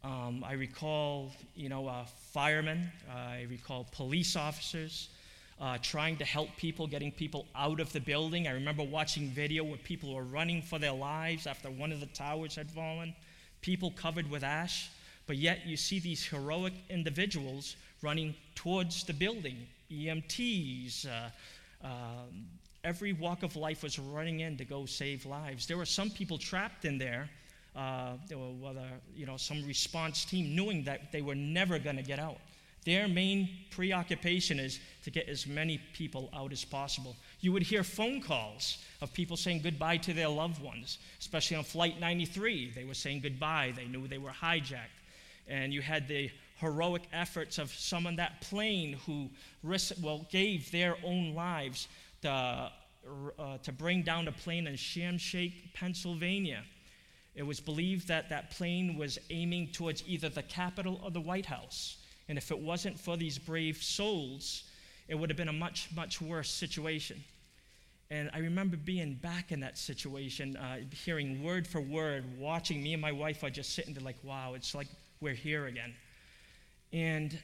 Um, 0.02 0.44
I 0.46 0.52
recall, 0.52 1.32
you 1.54 1.68
know, 1.68 1.86
uh, 1.86 2.06
firemen, 2.32 2.90
uh, 3.10 3.16
I 3.16 3.46
recall 3.50 3.86
police 3.92 4.36
officers 4.36 5.08
uh, 5.60 5.78
trying 5.82 6.16
to 6.18 6.24
help 6.24 6.48
people, 6.56 6.86
getting 6.86 7.12
people 7.12 7.46
out 7.54 7.80
of 7.80 7.92
the 7.92 8.00
building. 8.00 8.46
I 8.46 8.52
remember 8.52 8.82
watching 8.82 9.28
video 9.28 9.64
where 9.64 9.78
people 9.78 10.14
were 10.14 10.22
running 10.22 10.62
for 10.62 10.78
their 10.78 10.92
lives 10.92 11.46
after 11.46 11.70
one 11.70 11.92
of 11.92 12.00
the 12.00 12.06
towers 12.06 12.56
had 12.56 12.70
fallen 12.70 13.14
people 13.66 13.90
covered 13.90 14.30
with 14.30 14.44
ash, 14.44 14.90
but 15.26 15.36
yet 15.36 15.66
you 15.66 15.76
see 15.76 15.98
these 15.98 16.24
heroic 16.24 16.72
individuals 16.88 17.76
running 18.02 18.34
towards 18.54 19.04
the 19.04 19.12
building. 19.12 19.66
EMTs, 19.90 21.06
uh, 21.06 21.86
uh, 21.86 21.88
every 22.84 23.12
walk 23.12 23.42
of 23.42 23.56
life 23.56 23.82
was 23.82 23.98
running 23.98 24.40
in 24.40 24.56
to 24.56 24.64
go 24.64 24.86
save 24.86 25.26
lives. 25.26 25.66
There 25.66 25.76
were 25.76 25.86
some 25.86 26.10
people 26.10 26.38
trapped 26.38 26.84
in 26.84 26.98
there, 26.98 27.28
uh, 27.74 28.12
whether 28.60 28.86
you 29.14 29.26
know 29.26 29.36
some 29.36 29.66
response 29.66 30.24
team, 30.24 30.54
knowing 30.54 30.84
that 30.84 31.12
they 31.12 31.22
were 31.22 31.34
never 31.34 31.78
going 31.78 31.96
to 31.96 32.02
get 32.02 32.18
out. 32.18 32.38
Their 32.84 33.08
main 33.08 33.48
preoccupation 33.72 34.60
is 34.60 34.78
to 35.02 35.10
get 35.10 35.28
as 35.28 35.44
many 35.44 35.80
people 35.92 36.30
out 36.32 36.52
as 36.52 36.64
possible. 36.64 37.16
You 37.40 37.52
would 37.52 37.64
hear 37.64 37.82
phone 37.82 38.22
calls 38.22 38.78
of 39.02 39.12
people 39.12 39.36
saying 39.36 39.62
goodbye 39.62 39.96
to 39.98 40.12
their 40.14 40.28
loved 40.28 40.62
ones, 40.62 40.98
especially 41.18 41.56
on 41.56 41.64
Flight 41.64 41.98
93. 41.98 42.70
They 42.70 42.84
were 42.84 42.94
saying 42.94 43.22
goodbye, 43.22 43.72
they 43.74 43.86
knew 43.86 44.06
they 44.06 44.18
were 44.18 44.30
hijacked. 44.30 44.95
And 45.48 45.72
you 45.72 45.82
had 45.82 46.08
the 46.08 46.30
heroic 46.56 47.02
efforts 47.12 47.58
of 47.58 47.70
some 47.70 48.06
on 48.06 48.16
that 48.16 48.40
plane 48.40 48.94
who 49.06 49.28
risked, 49.62 50.00
well, 50.00 50.26
gave 50.30 50.70
their 50.70 50.96
own 51.04 51.34
lives 51.34 51.88
to, 52.22 52.70
uh, 53.38 53.58
to 53.62 53.72
bring 53.72 54.02
down 54.02 54.26
a 54.28 54.32
plane 54.32 54.66
in 54.66 54.74
Shanksville, 54.74 55.52
Pennsylvania. 55.74 56.62
It 57.34 57.42
was 57.42 57.60
believed 57.60 58.08
that 58.08 58.30
that 58.30 58.50
plane 58.50 58.96
was 58.96 59.18
aiming 59.28 59.68
towards 59.68 60.02
either 60.06 60.30
the 60.30 60.42
Capitol 60.42 61.00
or 61.04 61.10
the 61.10 61.20
White 61.20 61.46
House. 61.46 61.98
And 62.28 62.38
if 62.38 62.50
it 62.50 62.58
wasn't 62.58 62.98
for 62.98 63.16
these 63.16 63.38
brave 63.38 63.82
souls, 63.82 64.64
it 65.06 65.14
would 65.14 65.30
have 65.30 65.36
been 65.36 65.48
a 65.48 65.52
much, 65.52 65.88
much 65.94 66.20
worse 66.20 66.50
situation. 66.50 67.22
And 68.10 68.30
I 68.32 68.38
remember 68.38 68.76
being 68.76 69.14
back 69.14 69.52
in 69.52 69.60
that 69.60 69.76
situation, 69.76 70.56
uh, 70.56 70.78
hearing 71.04 71.42
word 71.42 71.66
for 71.66 71.80
word, 71.80 72.24
watching 72.38 72.82
me 72.82 72.92
and 72.92 73.02
my 73.02 73.12
wife 73.12 73.42
are 73.42 73.50
just 73.50 73.74
sitting 73.74 73.94
there 73.94 74.04
like, 74.04 74.16
wow, 74.22 74.54
it's 74.54 74.74
like 74.74 74.86
we're 75.20 75.34
here 75.34 75.66
again. 75.66 75.94
And, 76.92 77.38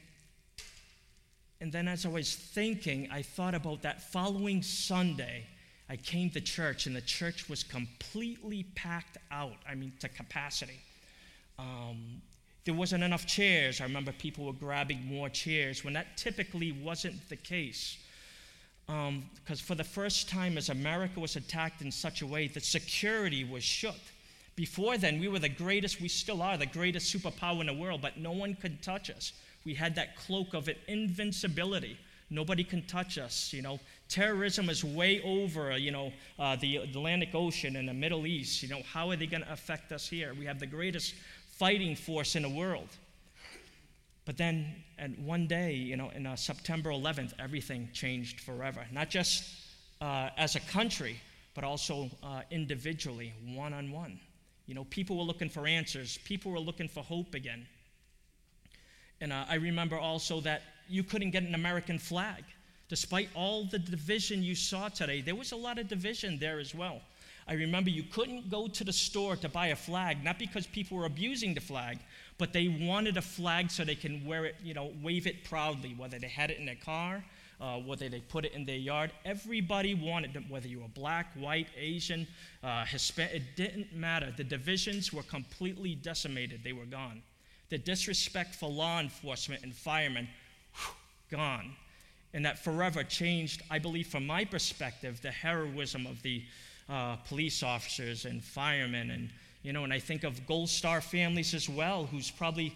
and 1.61 1.71
then 1.71 1.87
as 1.87 2.05
I 2.05 2.09
was 2.09 2.35
thinking, 2.35 3.09
I 3.11 3.21
thought 3.21 3.55
about 3.55 3.81
that 3.83 4.11
following 4.11 4.61
Sunday. 4.61 5.45
I 5.89 5.97
came 5.97 6.29
to 6.31 6.41
church, 6.41 6.85
and 6.87 6.95
the 6.95 7.01
church 7.01 7.49
was 7.49 7.63
completely 7.63 8.63
packed 8.75 9.17
out, 9.31 9.57
I 9.69 9.75
mean, 9.75 9.93
to 9.99 10.09
capacity. 10.09 10.79
Um, 11.59 12.21
there 12.65 12.73
wasn't 12.73 13.03
enough 13.03 13.25
chairs. 13.25 13.81
I 13.81 13.83
remember 13.83 14.13
people 14.13 14.45
were 14.45 14.53
grabbing 14.53 15.05
more 15.05 15.29
chairs 15.29 15.83
when 15.83 15.93
that 15.93 16.17
typically 16.17 16.71
wasn't 16.71 17.27
the 17.29 17.35
case. 17.35 17.97
Because 18.85 19.59
um, 19.61 19.65
for 19.65 19.75
the 19.75 19.83
first 19.83 20.29
time, 20.29 20.57
as 20.57 20.69
America 20.69 21.19
was 21.19 21.35
attacked 21.35 21.81
in 21.81 21.91
such 21.91 22.21
a 22.21 22.27
way, 22.27 22.47
that 22.47 22.63
security 22.63 23.43
was 23.43 23.63
shook. 23.63 23.99
Before 24.55 24.97
then, 24.97 25.19
we 25.19 25.27
were 25.27 25.39
the 25.39 25.49
greatest, 25.49 25.99
we 25.99 26.07
still 26.07 26.41
are 26.41 26.57
the 26.57 26.65
greatest 26.65 27.13
superpower 27.13 27.61
in 27.61 27.67
the 27.67 27.73
world, 27.73 28.01
but 28.01 28.17
no 28.17 28.31
one 28.31 28.55
could 28.55 28.83
touch 28.83 29.09
us. 29.09 29.33
We 29.65 29.73
had 29.73 29.95
that 29.95 30.15
cloak 30.15 30.53
of 30.53 30.69
invincibility. 30.87 31.97
Nobody 32.29 32.63
can 32.63 32.85
touch 32.85 33.17
us. 33.17 33.53
You 33.53 33.61
know, 33.61 33.79
terrorism 34.09 34.69
is 34.69 34.83
way 34.83 35.21
over. 35.23 35.77
You 35.77 35.91
know, 35.91 36.13
uh, 36.37 36.55
the 36.55 36.77
Atlantic 36.77 37.29
Ocean 37.33 37.75
and 37.75 37.87
the 37.87 37.93
Middle 37.93 38.27
East. 38.27 38.61
You 38.61 38.69
know, 38.69 38.81
how 38.91 39.09
are 39.09 39.15
they 39.15 39.27
going 39.27 39.43
to 39.43 39.51
affect 39.51 39.91
us 39.91 40.07
here? 40.07 40.33
We 40.33 40.45
have 40.45 40.59
the 40.59 40.67
greatest 40.67 41.15
fighting 41.57 41.95
force 41.95 42.35
in 42.35 42.43
the 42.43 42.49
world. 42.49 42.89
But 44.25 44.37
then, 44.37 44.83
and 44.97 45.17
one 45.25 45.47
day, 45.47 45.73
you 45.73 45.97
know, 45.97 46.09
in 46.09 46.25
uh, 46.25 46.35
September 46.35 46.91
11th, 46.91 47.33
everything 47.39 47.89
changed 47.93 48.39
forever. 48.39 48.85
Not 48.91 49.09
just 49.09 49.43
uh, 50.01 50.29
as 50.37 50.55
a 50.55 50.61
country, 50.61 51.19
but 51.53 51.63
also 51.63 52.09
uh, 52.23 52.41
individually, 52.49 53.33
one 53.45 53.73
on 53.73 53.91
one. 53.91 54.19
You 54.65 54.75
know, 54.75 54.85
people 54.85 55.17
were 55.17 55.23
looking 55.23 55.49
for 55.49 55.67
answers, 55.67 56.17
people 56.25 56.51
were 56.51 56.59
looking 56.59 56.87
for 56.87 57.03
hope 57.03 57.33
again. 57.33 57.65
And 59.21 59.31
uh, 59.31 59.45
I 59.47 59.55
remember 59.55 59.97
also 59.97 60.41
that 60.41 60.61
you 60.89 61.03
couldn't 61.03 61.31
get 61.31 61.43
an 61.43 61.55
American 61.55 61.99
flag. 61.99 62.43
Despite 62.89 63.29
all 63.33 63.65
the 63.65 63.79
division 63.79 64.43
you 64.43 64.55
saw 64.55 64.89
today, 64.89 65.21
there 65.21 65.35
was 65.35 65.51
a 65.51 65.55
lot 65.55 65.79
of 65.79 65.87
division 65.87 66.37
there 66.39 66.59
as 66.59 66.75
well. 66.75 67.01
I 67.47 67.53
remember 67.53 67.89
you 67.89 68.03
couldn't 68.03 68.49
go 68.49 68.67
to 68.67 68.83
the 68.83 68.93
store 68.93 69.35
to 69.37 69.49
buy 69.49 69.67
a 69.67 69.75
flag, 69.75 70.23
not 70.23 70.39
because 70.39 70.65
people 70.67 70.97
were 70.97 71.05
abusing 71.05 71.53
the 71.53 71.61
flag, 71.61 71.99
but 72.37 72.53
they 72.53 72.67
wanted 72.67 73.17
a 73.17 73.21
flag 73.21 73.69
so 73.69 73.83
they 73.83 73.95
can 73.95 74.25
wear 74.25 74.45
it, 74.45 74.55
you 74.63 74.73
know, 74.73 74.91
wave 75.01 75.27
it 75.27 75.43
proudly, 75.43 75.93
whether 75.97 76.19
they 76.19 76.27
had 76.27 76.51
it 76.51 76.57
in 76.57 76.65
their 76.65 76.75
car, 76.75 77.23
uh, 77.63 77.77
whether 77.77 78.09
they 78.09 78.19
put 78.19 78.43
it 78.43 78.51
in 78.51 78.65
their 78.65 78.75
yard. 78.75 79.11
Everybody 79.23 79.93
wanted 79.93 80.35
it, 80.35 80.43
whether 80.49 80.67
you 80.67 80.81
were 80.81 80.89
black, 80.89 81.27
white, 81.35 81.67
Asian, 81.79 82.27
uh, 82.61 82.83
Hispanic, 82.83 83.35
it 83.35 83.43
didn't 83.55 83.95
matter. 83.95 84.33
The 84.35 84.43
divisions 84.43 85.13
were 85.13 85.23
completely 85.23 85.95
decimated, 85.95 86.61
they 86.63 86.73
were 86.73 86.85
gone. 86.85 87.21
The 87.69 87.77
disrespect 87.77 88.53
for 88.53 88.69
law 88.69 88.99
enforcement 88.99 89.63
and 89.63 89.73
firemen, 89.73 90.27
whew, 90.75 91.37
gone. 91.37 91.71
And 92.33 92.45
that 92.45 92.59
forever 92.59 93.01
changed, 93.03 93.61
I 93.71 93.79
believe, 93.79 94.07
from 94.07 94.27
my 94.27 94.43
perspective, 94.43 95.21
the 95.21 95.31
heroism 95.31 96.05
of 96.05 96.21
the 96.21 96.43
uh, 96.89 97.15
police 97.27 97.63
officers 97.63 98.25
and 98.25 98.43
firemen. 98.43 99.11
And, 99.11 99.29
you 99.61 99.71
know, 99.71 99.85
and 99.85 99.93
I 99.93 99.99
think 99.99 100.25
of 100.25 100.45
Gold 100.47 100.69
Star 100.69 100.99
families 100.99 101.53
as 101.53 101.69
well, 101.69 102.07
who's 102.07 102.29
probably 102.29 102.75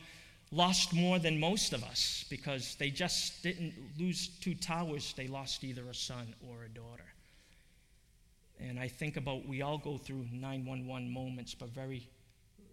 lost 0.51 0.93
more 0.93 1.19
than 1.19 1.39
most 1.39 1.73
of 1.73 1.83
us 1.83 2.25
because 2.29 2.75
they 2.75 2.89
just 2.89 3.43
didn't 3.43 3.73
lose 3.99 4.29
two 4.41 4.55
towers, 4.55 5.13
they 5.17 5.27
lost 5.27 5.63
either 5.63 5.83
a 5.89 5.93
son 5.93 6.33
or 6.47 6.63
a 6.63 6.69
daughter. 6.69 7.03
And 8.59 8.79
I 8.79 8.87
think 8.87 9.17
about 9.17 9.47
we 9.47 9.61
all 9.61 9.77
go 9.77 9.97
through 9.97 10.25
911 10.31 11.11
moments, 11.11 11.53
but 11.53 11.69
very 11.69 12.07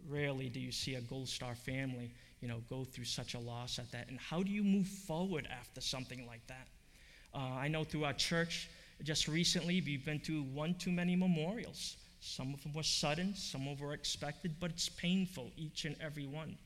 rarely 0.09 0.49
do 0.49 0.61
you 0.61 0.73
see 0.73 0.95
a 0.95 1.00
Gold 1.00 1.28
Star 1.28 1.54
family, 1.54 2.12
you 2.40 2.49
know, 2.49 2.62
go 2.69 2.85
through 2.85 3.04
such 3.04 3.35
a 3.35 3.38
loss 3.38 3.78
at 3.78 3.90
that. 3.93 4.09
And 4.09 4.19
how 4.19 4.43
do 4.43 4.50
you 4.50 4.62
move 4.62 4.87
forward 4.87 5.49
after 5.50 5.81
something 5.81 6.26
like 6.26 6.47
that? 6.47 6.69
Uh, 7.35 7.38
I 7.38 7.69
know 7.69 7.85
through 7.85 8.04
our 8.04 8.12
church, 8.12 8.71
just 9.02 9.28
recently, 9.28 9.83
we've 9.85 10.04
been 10.04 10.21
to 10.21 10.43
one 10.43 10.75
too 10.75 10.93
many 10.93 11.16
memorials. 11.16 11.97
Some 12.21 12.54
of 12.54 12.62
them 12.62 12.73
were 12.73 12.83
sudden, 12.83 13.35
some 13.35 13.66
of 13.66 13.78
them 13.78 13.87
were 13.87 13.93
expected, 13.93 14.54
but 14.61 14.71
it's 14.71 14.88
painful, 14.88 15.50
each 15.57 15.85
and 15.85 15.97
every 16.00 16.26
one. 16.26 16.57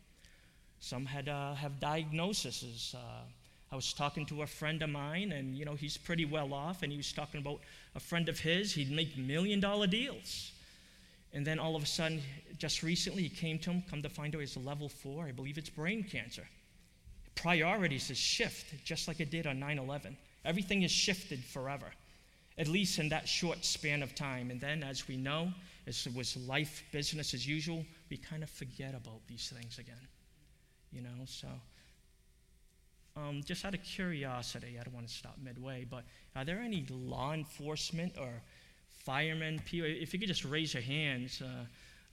Some 0.80 1.06
had 1.06 1.28
uh, 1.28 1.54
have 1.54 1.80
diagnoses. 1.80 2.94
Uh, 2.96 3.22
I 3.70 3.76
was 3.76 3.92
talking 3.92 4.24
to 4.26 4.42
a 4.42 4.46
friend 4.46 4.82
of 4.82 4.90
mine, 4.90 5.32
and 5.32 5.56
you 5.56 5.64
know 5.64 5.74
he's 5.74 5.96
pretty 5.96 6.24
well 6.24 6.54
off, 6.54 6.82
and 6.82 6.90
he 6.90 6.98
was 6.98 7.12
talking 7.12 7.40
about 7.40 7.60
a 7.94 8.00
friend 8.00 8.28
of 8.28 8.38
his. 8.38 8.72
He'd 8.72 8.90
make 8.90 9.16
million 9.16 9.60
dollar 9.60 9.86
deals, 9.86 10.52
and 11.32 11.46
then 11.46 11.58
all 11.58 11.76
of 11.76 11.82
a 11.82 11.86
sudden, 11.86 12.22
just 12.58 12.82
recently, 12.82 13.24
he 13.24 13.28
came 13.28 13.58
to 13.60 13.70
him. 13.70 13.82
Come 13.90 14.02
to 14.02 14.08
find 14.08 14.34
out, 14.34 14.40
he's 14.40 14.56
level 14.56 14.88
four. 14.88 15.26
I 15.26 15.32
believe 15.32 15.58
it's 15.58 15.70
brain 15.70 16.02
cancer. 16.02 16.48
Priorities 17.34 18.10
is 18.10 18.18
shifted, 18.18 18.84
just 18.84 19.06
like 19.08 19.20
it 19.20 19.30
did 19.30 19.46
on 19.46 19.60
9/11. 19.60 20.16
Everything 20.44 20.82
is 20.82 20.90
shifted 20.90 21.44
forever 21.44 21.92
at 22.58 22.66
least 22.66 22.98
in 22.98 23.08
that 23.08 23.28
short 23.28 23.64
span 23.64 24.02
of 24.02 24.14
time. 24.14 24.50
And 24.50 24.60
then, 24.60 24.82
as 24.82 25.06
we 25.06 25.16
know, 25.16 25.52
as 25.86 26.06
it 26.06 26.14
was 26.14 26.36
life, 26.36 26.84
business 26.92 27.32
as 27.32 27.46
usual, 27.46 27.84
we 28.10 28.16
kind 28.16 28.42
of 28.42 28.50
forget 28.50 28.94
about 28.94 29.26
these 29.28 29.48
things 29.54 29.78
again. 29.78 30.08
You 30.92 31.02
know, 31.02 31.24
so 31.26 31.48
um, 33.16 33.42
just 33.44 33.64
out 33.64 33.74
of 33.74 33.82
curiosity, 33.82 34.78
I 34.80 34.84
don't 34.84 34.94
want 34.94 35.06
to 35.06 35.12
stop 35.12 35.36
midway, 35.42 35.84
but 35.88 36.04
are 36.36 36.44
there 36.44 36.60
any 36.60 36.86
law 36.90 37.32
enforcement 37.34 38.14
or 38.18 38.30
firemen, 39.04 39.60
people, 39.64 39.88
if 39.88 40.12
you 40.12 40.18
could 40.18 40.28
just 40.28 40.44
raise 40.44 40.74
your 40.74 40.82
hands, 40.82 41.42
uh, 41.42 41.64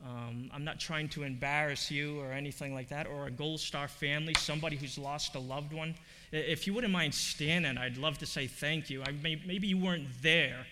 um, 0.05 0.49
I'm 0.53 0.63
not 0.63 0.79
trying 0.79 1.07
to 1.09 1.23
embarrass 1.23 1.89
you 1.89 2.19
or 2.19 2.31
anything 2.31 2.73
like 2.73 2.89
that, 2.89 3.07
or 3.07 3.27
a 3.27 3.31
Gold 3.31 3.59
Star 3.59 3.87
family, 3.87 4.33
somebody 4.37 4.75
who's 4.75 4.97
lost 4.97 5.35
a 5.35 5.39
loved 5.39 5.73
one. 5.73 5.95
If 6.31 6.67
you 6.67 6.73
wouldn't 6.73 6.91
mind 6.91 7.13
standing, 7.13 7.77
I'd 7.77 7.97
love 7.97 8.17
to 8.19 8.25
say 8.25 8.47
thank 8.47 8.89
you. 8.89 9.03
I 9.03 9.11
may, 9.11 9.41
maybe 9.45 9.67
you 9.67 9.77
weren't 9.77 10.07
there, 10.21 10.65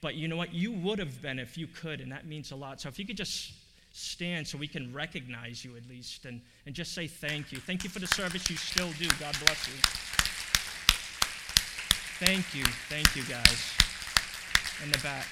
but 0.00 0.14
you 0.14 0.28
know 0.28 0.36
what? 0.36 0.54
You 0.54 0.72
would 0.72 0.98
have 0.98 1.20
been 1.20 1.38
if 1.38 1.58
you 1.58 1.66
could, 1.66 2.00
and 2.00 2.10
that 2.12 2.26
means 2.26 2.52
a 2.52 2.56
lot. 2.56 2.80
So 2.80 2.88
if 2.88 2.98
you 2.98 3.06
could 3.06 3.18
just 3.18 3.52
stand 3.92 4.46
so 4.46 4.56
we 4.58 4.68
can 4.68 4.92
recognize 4.92 5.64
you 5.64 5.76
at 5.76 5.88
least 5.88 6.24
and, 6.24 6.40
and 6.66 6.74
just 6.74 6.94
say 6.94 7.06
thank 7.06 7.52
you. 7.52 7.58
Thank 7.58 7.84
you 7.84 7.90
for 7.90 7.98
the 7.98 8.06
service 8.06 8.48
you 8.48 8.56
still 8.56 8.90
do. 8.98 9.08
God 9.18 9.36
bless 9.44 9.68
you. 9.68 9.74
Thank 12.24 12.54
you. 12.54 12.64
Thank 12.88 13.16
you, 13.16 13.24
guys. 13.24 13.72
In 14.84 14.90
the 14.92 14.98
back. 14.98 15.26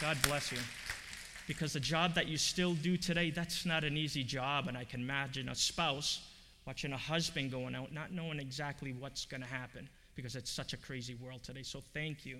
God 0.00 0.16
bless 0.22 0.52
you 0.52 0.58
because 1.48 1.72
the 1.72 1.80
job 1.80 2.14
that 2.14 2.28
you 2.28 2.36
still 2.36 2.74
do 2.74 2.96
today, 2.96 3.30
that's 3.30 3.66
not 3.66 3.82
an 3.82 3.96
easy 3.96 4.22
job. 4.22 4.68
And 4.68 4.76
I 4.76 4.84
can 4.84 5.00
imagine 5.00 5.48
a 5.48 5.54
spouse 5.54 6.20
watching 6.66 6.92
a 6.92 6.96
husband 6.96 7.50
going 7.50 7.74
out, 7.74 7.92
not 7.92 8.12
knowing 8.12 8.38
exactly 8.38 8.92
what's 8.92 9.24
going 9.24 9.40
to 9.40 9.46
happen 9.46 9.88
because 10.14 10.36
it's 10.36 10.50
such 10.50 10.74
a 10.74 10.76
crazy 10.76 11.14
world 11.14 11.42
today. 11.42 11.62
So 11.62 11.82
thank 11.94 12.26
you. 12.26 12.38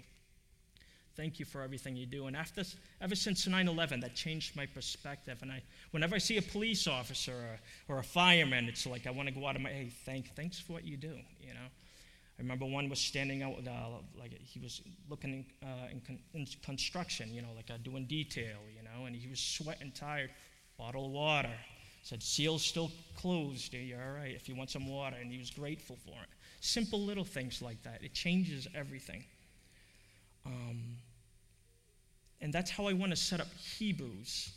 Thank 1.18 1.40
you 1.40 1.44
for 1.44 1.62
everything 1.62 1.96
you 1.96 2.06
do. 2.06 2.28
And 2.28 2.36
after, 2.36 2.62
ever 3.00 3.16
since 3.16 3.44
9 3.44 3.66
11, 3.66 3.98
that 4.00 4.14
changed 4.14 4.54
my 4.54 4.66
perspective. 4.66 5.38
And 5.42 5.50
I, 5.50 5.60
whenever 5.90 6.14
I 6.14 6.18
see 6.18 6.36
a 6.36 6.42
police 6.42 6.86
officer 6.86 7.58
or, 7.88 7.96
or 7.96 7.98
a 7.98 8.04
fireman, 8.04 8.66
it's 8.66 8.86
like 8.86 9.04
I 9.04 9.10
want 9.10 9.28
to 9.28 9.34
go 9.34 9.44
out 9.44 9.56
of 9.56 9.62
my, 9.62 9.70
hey, 9.70 9.90
thank, 10.06 10.32
thanks 10.36 10.60
for 10.60 10.74
what 10.74 10.84
you 10.84 10.96
do, 10.96 11.18
you 11.40 11.54
know. 11.54 11.68
I 12.38 12.42
remember 12.42 12.66
one 12.66 12.88
was 12.88 13.00
standing 13.00 13.42
out, 13.42 13.54
uh, 13.66 13.98
like 14.16 14.32
he 14.38 14.60
was 14.60 14.80
looking 15.10 15.44
in, 15.60 15.68
uh, 15.68 15.88
in, 15.90 16.00
con- 16.02 16.20
in 16.34 16.46
construction, 16.62 17.34
you 17.34 17.42
know, 17.42 17.48
like 17.56 17.68
uh, 17.68 17.78
doing 17.82 18.04
detail, 18.04 18.58
you 18.76 18.84
know, 18.84 19.06
and 19.06 19.16
he 19.16 19.28
was 19.28 19.40
sweating 19.40 19.90
tired. 19.96 20.30
Bottle 20.78 21.06
of 21.06 21.10
water, 21.10 21.50
Said, 22.04 22.22
Seal's 22.22 22.62
still 22.62 22.92
closed. 23.16 23.74
are 23.74 23.78
You're 23.78 24.00
all 24.00 24.12
right 24.12 24.36
if 24.36 24.48
you 24.48 24.54
want 24.54 24.70
some 24.70 24.86
water. 24.86 25.16
And 25.20 25.32
he 25.32 25.38
was 25.38 25.50
grateful 25.50 25.96
for 26.04 26.12
it. 26.22 26.28
Simple 26.60 27.00
little 27.00 27.24
things 27.24 27.60
like 27.60 27.82
that. 27.82 28.04
It 28.04 28.14
changes 28.14 28.68
everything. 28.72 29.24
Um, 30.46 30.96
and 32.40 32.52
that's 32.52 32.70
how 32.70 32.86
I 32.86 32.92
want 32.92 33.10
to 33.10 33.16
set 33.16 33.40
up 33.40 33.48
Hebrews. 33.54 34.52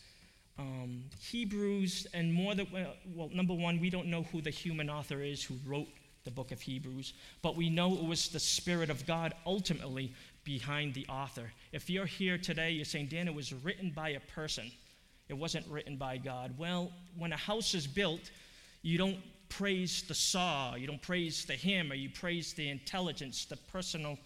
Um, 0.59 1.03
Hebrews, 1.19 2.07
and 2.13 2.31
more 2.31 2.53
than, 2.53 2.67
well, 3.15 3.29
number 3.33 3.53
one, 3.53 3.79
we 3.79 3.89
don't 3.89 4.07
know 4.07 4.23
who 4.31 4.41
the 4.41 4.49
human 4.51 4.89
author 4.89 5.21
is 5.21 5.43
who 5.43 5.55
wrote 5.65 5.87
the 6.23 6.31
book 6.31 6.51
of 6.51 6.61
Hebrews, 6.61 7.13
but 7.41 7.55
we 7.55 7.69
know 7.69 7.93
it 7.95 8.03
was 8.03 8.29
the 8.29 8.39
Spirit 8.39 8.89
of 8.91 9.07
God 9.07 9.33
ultimately 9.45 10.13
behind 10.43 10.93
the 10.93 11.07
author. 11.07 11.51
If 11.71 11.89
you're 11.89 12.05
here 12.05 12.37
today, 12.37 12.71
you're 12.71 12.85
saying, 12.85 13.07
Dan, 13.07 13.27
it 13.27 13.33
was 13.33 13.53
written 13.53 13.91
by 13.91 14.09
a 14.09 14.19
person, 14.19 14.71
it 15.29 15.33
wasn't 15.33 15.65
written 15.67 15.97
by 15.97 16.17
God. 16.17 16.53
Well, 16.57 16.91
when 17.17 17.33
a 17.33 17.37
house 17.37 17.73
is 17.73 17.87
built, 17.87 18.29
you 18.83 18.97
don't 18.97 19.17
praise 19.49 20.03
the 20.07 20.13
saw, 20.13 20.75
you 20.75 20.85
don't 20.85 21.01
praise 21.01 21.45
the 21.45 21.55
hammer, 21.55 21.95
you 21.95 22.09
praise 22.09 22.53
the 22.53 22.69
intelligence, 22.69 23.45
the 23.45 23.57
personal 23.71 24.17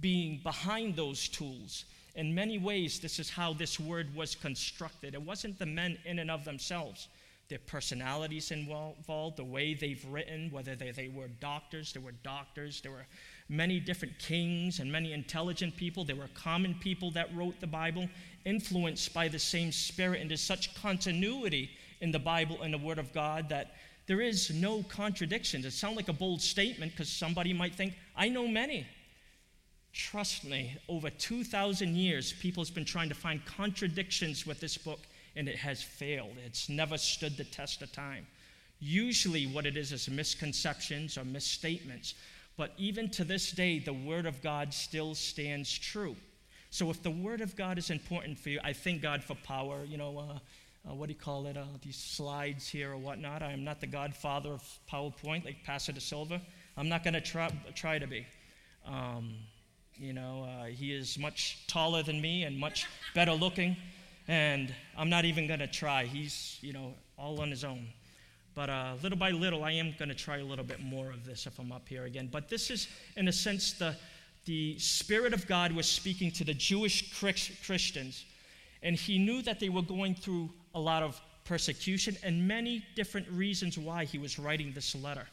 being 0.00 0.40
behind 0.42 0.96
those 0.96 1.28
tools. 1.28 1.84
In 2.18 2.34
many 2.34 2.58
ways, 2.58 2.98
this 2.98 3.18
is 3.18 3.30
how 3.30 3.52
this 3.52 3.78
word 3.80 4.14
was 4.14 4.34
constructed. 4.34 5.14
It 5.14 5.22
wasn't 5.22 5.58
the 5.58 5.66
men 5.66 5.96
in 6.04 6.18
and 6.18 6.30
of 6.30 6.44
themselves 6.44 7.08
their 7.48 7.58
personalities 7.58 8.50
involved, 8.50 9.36
the 9.36 9.44
way 9.44 9.72
they've 9.72 10.04
written, 10.10 10.50
whether 10.50 10.76
they, 10.76 10.90
they 10.90 11.08
were 11.08 11.28
doctors, 11.40 11.92
there 11.94 12.02
were 12.02 12.12
doctors, 12.22 12.82
there 12.82 12.92
were 12.92 13.06
many 13.48 13.80
different 13.80 14.18
kings 14.18 14.80
and 14.80 14.92
many 14.92 15.14
intelligent 15.14 15.74
people. 15.74 16.04
There 16.04 16.16
were 16.16 16.28
common 16.34 16.74
people 16.74 17.10
that 17.12 17.34
wrote 17.34 17.58
the 17.58 17.66
Bible, 17.66 18.08
influenced 18.44 19.14
by 19.14 19.28
the 19.28 19.38
same 19.38 19.72
Spirit. 19.72 20.20
And 20.20 20.28
there's 20.28 20.42
such 20.42 20.74
continuity 20.74 21.70
in 22.02 22.12
the 22.12 22.18
Bible 22.18 22.60
and 22.62 22.72
the 22.72 22.78
Word 22.78 22.98
of 22.98 23.14
God 23.14 23.48
that 23.48 23.76
there 24.06 24.20
is 24.20 24.50
no 24.50 24.82
contradiction. 24.82 25.64
It 25.64 25.72
sounds 25.72 25.96
like 25.96 26.08
a 26.08 26.12
bold 26.12 26.42
statement 26.42 26.92
because 26.92 27.08
somebody 27.08 27.54
might 27.54 27.74
think, 27.74 27.94
I 28.14 28.28
know 28.28 28.46
many. 28.46 28.86
Trust 29.92 30.44
me, 30.44 30.76
over 30.88 31.10
2,000 31.10 31.96
years, 31.96 32.32
people 32.34 32.64
have 32.64 32.74
been 32.74 32.84
trying 32.84 33.08
to 33.08 33.14
find 33.14 33.44
contradictions 33.44 34.46
with 34.46 34.60
this 34.60 34.76
book 34.76 35.00
and 35.36 35.48
it 35.48 35.56
has 35.56 35.82
failed. 35.82 36.36
It's 36.44 36.68
never 36.68 36.98
stood 36.98 37.36
the 37.36 37.44
test 37.44 37.82
of 37.82 37.92
time. 37.92 38.26
Usually, 38.80 39.46
what 39.46 39.66
it 39.66 39.76
is 39.76 39.92
is 39.92 40.08
misconceptions 40.08 41.18
or 41.18 41.24
misstatements. 41.24 42.14
But 42.56 42.72
even 42.76 43.08
to 43.10 43.24
this 43.24 43.50
day, 43.52 43.78
the 43.78 43.92
Word 43.92 44.26
of 44.26 44.42
God 44.42 44.72
still 44.72 45.14
stands 45.14 45.76
true. 45.76 46.16
So, 46.70 46.90
if 46.90 47.02
the 47.02 47.10
Word 47.10 47.40
of 47.40 47.56
God 47.56 47.78
is 47.78 47.90
important 47.90 48.38
for 48.38 48.50
you, 48.50 48.60
I 48.62 48.72
thank 48.72 49.02
God 49.02 49.22
for 49.22 49.34
power. 49.36 49.84
You 49.84 49.96
know, 49.96 50.18
uh, 50.18 50.38
uh, 50.88 50.94
what 50.94 51.06
do 51.06 51.12
you 51.12 51.18
call 51.18 51.46
it? 51.46 51.56
Uh, 51.56 51.64
these 51.82 51.96
slides 51.96 52.68
here 52.68 52.92
or 52.92 52.96
whatnot. 52.96 53.42
I 53.42 53.52
am 53.52 53.64
not 53.64 53.80
the 53.80 53.86
godfather 53.86 54.50
of 54.50 54.62
PowerPoint 54.90 55.44
like 55.44 55.64
Pastor 55.64 55.92
De 55.92 56.00
Silva. 56.00 56.40
I'm 56.76 56.88
not 56.88 57.02
going 57.02 57.14
to 57.14 57.20
try, 57.20 57.50
try 57.74 57.98
to 57.98 58.06
be. 58.06 58.26
Um, 58.86 59.34
you 59.98 60.12
know, 60.12 60.46
uh, 60.48 60.66
he 60.66 60.92
is 60.92 61.18
much 61.18 61.58
taller 61.66 62.02
than 62.02 62.20
me 62.20 62.44
and 62.44 62.58
much 62.58 62.86
better 63.14 63.32
looking 63.32 63.76
and 64.28 64.74
I'm 64.96 65.08
not 65.08 65.24
even 65.24 65.46
going 65.46 65.60
to 65.60 65.66
try. 65.66 66.04
He's, 66.04 66.58
you 66.60 66.74
know, 66.74 66.94
all 67.16 67.40
on 67.40 67.50
his 67.50 67.64
own. 67.64 67.88
But 68.54 68.68
uh, 68.68 68.94
little 69.02 69.16
by 69.16 69.30
little, 69.30 69.64
I 69.64 69.72
am 69.72 69.94
going 69.98 70.10
to 70.10 70.14
try 70.14 70.38
a 70.38 70.44
little 70.44 70.64
bit 70.64 70.80
more 70.80 71.10
of 71.10 71.24
this 71.24 71.46
if 71.46 71.58
I'm 71.58 71.72
up 71.72 71.88
here 71.88 72.04
again. 72.04 72.28
But 72.30 72.48
this 72.48 72.70
is, 72.70 72.88
in 73.16 73.28
a 73.28 73.32
sense, 73.32 73.72
the, 73.72 73.96
the 74.44 74.78
Spirit 74.78 75.32
of 75.32 75.46
God 75.46 75.72
was 75.72 75.88
speaking 75.88 76.30
to 76.32 76.44
the 76.44 76.54
Jewish 76.54 77.18
Christians, 77.18 78.26
and 78.82 78.96
he 78.96 79.18
knew 79.18 79.42
that 79.42 79.60
they 79.60 79.70
were 79.70 79.82
going 79.82 80.14
through 80.14 80.50
a 80.74 80.80
lot 80.80 81.02
of 81.02 81.20
persecution 81.44 82.14
and 82.22 82.46
many 82.46 82.84
different 82.94 83.26
reasons 83.30 83.78
why 83.78 84.04
he 84.04 84.18
was 84.18 84.38
writing 84.38 84.72
this 84.72 84.94
letter. 84.94 85.26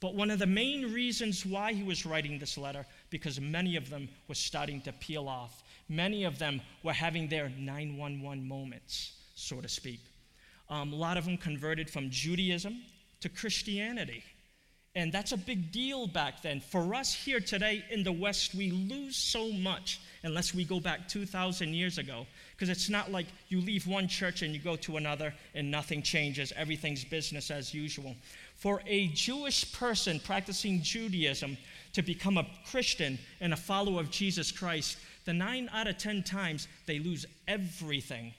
But 0.00 0.14
one 0.14 0.30
of 0.30 0.38
the 0.38 0.46
main 0.46 0.92
reasons 0.94 1.44
why 1.44 1.72
he 1.72 1.82
was 1.82 2.06
writing 2.06 2.38
this 2.38 2.56
letter, 2.56 2.86
because 3.10 3.40
many 3.40 3.76
of 3.76 3.90
them 3.90 4.08
were 4.28 4.34
starting 4.34 4.80
to 4.82 4.92
peel 4.92 5.28
off 5.28 5.62
Many 5.88 6.24
of 6.24 6.38
them 6.38 6.60
were 6.82 6.92
having 6.92 7.28
their 7.28 7.50
911 7.58 8.46
moments, 8.46 9.12
so 9.34 9.60
to 9.60 9.68
speak. 9.68 10.00
Um, 10.68 10.92
a 10.92 10.96
lot 10.96 11.16
of 11.16 11.24
them 11.24 11.38
converted 11.38 11.88
from 11.88 12.10
Judaism 12.10 12.82
to 13.20 13.28
Christianity. 13.30 14.22
And 14.94 15.12
that's 15.12 15.32
a 15.32 15.36
big 15.36 15.70
deal 15.70 16.06
back 16.06 16.42
then. 16.42 16.60
For 16.60 16.94
us 16.94 17.14
here 17.14 17.40
today 17.40 17.84
in 17.90 18.02
the 18.02 18.12
West, 18.12 18.54
we 18.54 18.70
lose 18.70 19.16
so 19.16 19.50
much 19.52 20.00
unless 20.24 20.54
we 20.54 20.64
go 20.64 20.80
back 20.80 21.08
2,000 21.08 21.72
years 21.72 21.98
ago. 21.98 22.26
Because 22.52 22.68
it's 22.68 22.90
not 22.90 23.10
like 23.10 23.26
you 23.48 23.60
leave 23.60 23.86
one 23.86 24.08
church 24.08 24.42
and 24.42 24.52
you 24.52 24.60
go 24.60 24.76
to 24.76 24.96
another 24.96 25.32
and 25.54 25.70
nothing 25.70 26.02
changes, 26.02 26.52
everything's 26.56 27.04
business 27.04 27.50
as 27.50 27.72
usual. 27.72 28.14
For 28.56 28.82
a 28.86 29.06
Jewish 29.08 29.72
person 29.72 30.20
practicing 30.20 30.82
Judaism 30.82 31.56
to 31.98 32.02
become 32.04 32.38
a 32.38 32.46
Christian 32.70 33.18
and 33.40 33.52
a 33.52 33.56
follower 33.56 34.00
of 34.00 34.08
Jesus 34.08 34.52
Christ, 34.52 34.98
the 35.24 35.32
nine 35.32 35.68
out 35.72 35.88
of 35.88 35.98
10 35.98 36.22
times 36.22 36.68
they 36.86 37.00
lose 37.00 37.26
everything. 37.48 38.32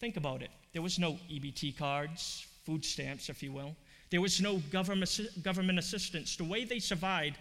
Think 0.00 0.16
about 0.16 0.42
it. 0.42 0.50
There 0.72 0.82
was 0.82 0.98
no 0.98 1.12
EBT 1.30 1.78
cards, 1.78 2.44
food 2.66 2.84
stamps, 2.84 3.28
if 3.28 3.40
you 3.40 3.52
will. 3.52 3.76
There 4.10 4.20
was 4.20 4.40
no 4.40 4.58
government, 4.72 5.20
government 5.42 5.78
assistance. 5.78 6.36
The 6.36 6.42
way 6.42 6.64
they 6.64 6.80
survived, 6.80 7.36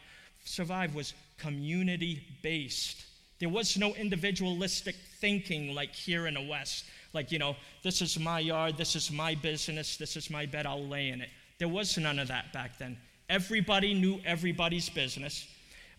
survived 0.45 0.93
was 0.93 1.15
community 1.39 2.23
based. 2.43 3.05
There 3.39 3.49
was 3.49 3.75
no 3.75 3.95
individualistic 3.95 4.95
thinking 5.19 5.73
like 5.73 5.93
here 5.93 6.27
in 6.27 6.35
the 6.35 6.47
West. 6.47 6.85
Like, 7.13 7.31
you 7.31 7.39
know, 7.39 7.55
this 7.81 8.03
is 8.03 8.19
my 8.19 8.39
yard, 8.39 8.77
this 8.77 8.95
is 8.95 9.11
my 9.11 9.33
business, 9.33 9.97
this 9.97 10.15
is 10.15 10.29
my 10.29 10.45
bed, 10.45 10.67
I'll 10.67 10.87
lay 10.87 11.09
in 11.09 11.21
it. 11.21 11.29
There 11.57 11.67
was 11.67 11.97
none 11.97 12.19
of 12.19 12.27
that 12.27 12.53
back 12.53 12.77
then. 12.77 12.95
Everybody 13.27 13.95
knew 13.95 14.19
everybody's 14.23 14.89
business. 14.89 15.47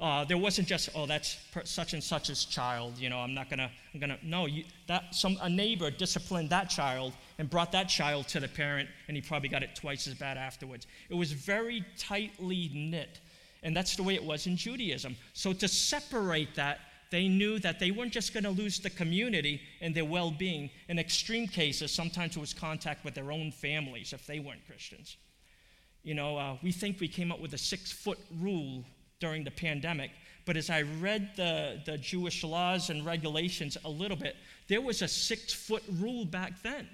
Uh, 0.00 0.24
there 0.24 0.36
wasn't 0.36 0.66
just, 0.66 0.88
oh, 0.94 1.06
that's 1.06 1.38
such 1.64 1.92
and 1.92 2.02
such's 2.02 2.44
child. 2.44 2.98
You 2.98 3.10
know, 3.10 3.18
I'm 3.18 3.32
not 3.32 3.48
gonna, 3.48 3.70
I'm 3.92 4.00
gonna. 4.00 4.18
No, 4.22 4.46
you, 4.46 4.64
that 4.88 5.14
some 5.14 5.38
a 5.40 5.48
neighbor 5.48 5.90
disciplined 5.90 6.50
that 6.50 6.68
child 6.68 7.12
and 7.38 7.48
brought 7.48 7.70
that 7.72 7.88
child 7.88 8.26
to 8.28 8.40
the 8.40 8.48
parent, 8.48 8.88
and 9.06 9.16
he 9.16 9.22
probably 9.22 9.48
got 9.48 9.62
it 9.62 9.76
twice 9.76 10.06
as 10.08 10.14
bad 10.14 10.36
afterwards. 10.36 10.86
It 11.08 11.14
was 11.14 11.32
very 11.32 11.84
tightly 11.96 12.70
knit, 12.74 13.20
and 13.62 13.76
that's 13.76 13.94
the 13.94 14.02
way 14.02 14.14
it 14.14 14.24
was 14.24 14.46
in 14.46 14.56
Judaism. 14.56 15.16
So 15.32 15.52
to 15.52 15.68
separate 15.68 16.56
that, 16.56 16.80
they 17.10 17.28
knew 17.28 17.60
that 17.60 17.78
they 17.78 17.92
weren't 17.92 18.12
just 18.12 18.34
going 18.34 18.42
to 18.42 18.50
lose 18.50 18.80
the 18.80 18.90
community 18.90 19.60
and 19.80 19.94
their 19.94 20.04
well-being. 20.04 20.70
In 20.88 20.98
extreme 20.98 21.46
cases, 21.46 21.92
sometimes 21.92 22.36
it 22.36 22.40
was 22.40 22.52
contact 22.52 23.04
with 23.04 23.14
their 23.14 23.30
own 23.30 23.52
families 23.52 24.12
if 24.12 24.26
they 24.26 24.40
weren't 24.40 24.66
Christians. 24.66 25.16
You 26.02 26.14
know, 26.14 26.36
uh, 26.36 26.56
we 26.62 26.72
think 26.72 26.98
we 26.98 27.06
came 27.06 27.30
up 27.30 27.40
with 27.40 27.54
a 27.54 27.58
six-foot 27.58 28.18
rule 28.40 28.84
during 29.20 29.44
the 29.44 29.50
pandemic. 29.50 30.10
But 30.46 30.56
as 30.56 30.68
I 30.70 30.82
read 30.82 31.30
the, 31.36 31.80
the 31.86 31.96
Jewish 31.96 32.44
laws 32.44 32.90
and 32.90 33.04
regulations 33.04 33.78
a 33.84 33.88
little 33.88 34.16
bit, 34.16 34.36
there 34.68 34.80
was 34.82 35.02
a 35.02 35.08
six 35.08 35.52
foot 35.52 35.82
rule 35.98 36.24
back 36.24 36.62
then. 36.62 36.88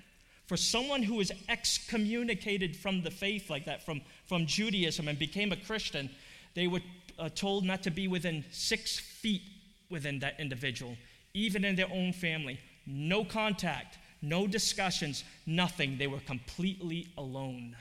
For 0.46 0.56
someone 0.56 1.02
who 1.02 1.14
was 1.16 1.30
excommunicated 1.48 2.76
from 2.76 3.02
the 3.02 3.10
faith 3.10 3.50
like 3.50 3.64
that, 3.66 3.84
from, 3.84 4.00
from 4.26 4.46
Judaism, 4.46 5.08
and 5.08 5.18
became 5.18 5.52
a 5.52 5.56
Christian, 5.56 6.10
they 6.54 6.66
were 6.66 6.80
uh, 7.18 7.28
told 7.28 7.64
not 7.64 7.82
to 7.84 7.90
be 7.90 8.08
within 8.08 8.44
six 8.50 8.98
feet 8.98 9.42
within 9.90 10.18
that 10.20 10.38
individual, 10.40 10.96
even 11.34 11.64
in 11.64 11.76
their 11.76 11.90
own 11.92 12.12
family. 12.12 12.58
No 12.86 13.24
contact, 13.24 13.98
no 14.22 14.46
discussions, 14.46 15.24
nothing. 15.46 15.98
They 15.98 16.06
were 16.06 16.20
completely 16.20 17.08
alone 17.16 17.76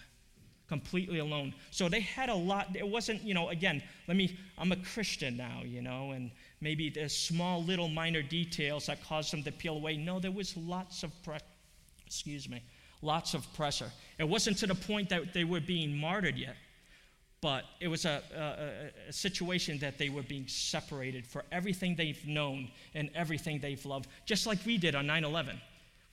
completely 0.70 1.18
alone. 1.20 1.54
So 1.72 1.90
they 1.90 2.00
had 2.00 2.30
a 2.30 2.34
lot. 2.34 2.68
It 2.76 2.88
wasn't, 2.88 3.24
you 3.24 3.34
know, 3.34 3.50
again, 3.50 3.82
let 4.08 4.16
me, 4.16 4.38
I'm 4.58 4.72
a 4.72 4.78
Christian 4.78 5.36
now, 5.36 5.64
you 5.66 5.82
know, 5.82 6.12
and 6.12 6.32
maybe 6.62 6.90
there's 6.90 7.16
small 7.16 7.62
little 7.64 7.90
minor 7.90 8.22
details 8.22 8.86
that 8.86 9.04
caused 9.04 9.34
them 9.34 9.44
to 9.44 9.52
peel 9.52 9.76
away. 9.76 9.98
No, 9.98 10.20
there 10.20 10.32
was 10.32 10.56
lots 10.56 11.04
of, 11.04 11.12
pre- 11.24 11.40
excuse 12.06 12.48
me, 12.48 12.62
lots 13.02 13.34
of 13.34 13.52
pressure. 13.56 13.92
It 14.20 14.30
wasn't 14.30 14.58
to 14.60 14.68
the 14.68 14.76
point 14.76 15.10
that 15.10 15.34
they 15.34 15.44
were 15.44 15.60
being 15.60 15.98
martyred 15.98 16.38
yet, 16.38 16.56
but 17.42 17.66
it 17.80 17.88
was 17.88 18.06
a, 18.06 18.22
a, 18.36 19.10
a 19.10 19.14
situation 19.14 19.80
that 19.80 19.98
they 19.98 20.10
were 20.10 20.24
being 20.24 20.48
separated 20.48 21.26
for 21.26 21.44
everything 21.52 21.96
they've 21.96 22.26
known 22.28 22.70
and 22.94 23.10
everything 23.16 23.60
they've 23.60 23.84
loved, 23.86 24.08
just 24.26 24.46
like 24.46 24.60
we 24.66 24.78
did 24.78 24.94
on 24.94 25.08
9 25.08 25.24
11. 25.24 25.60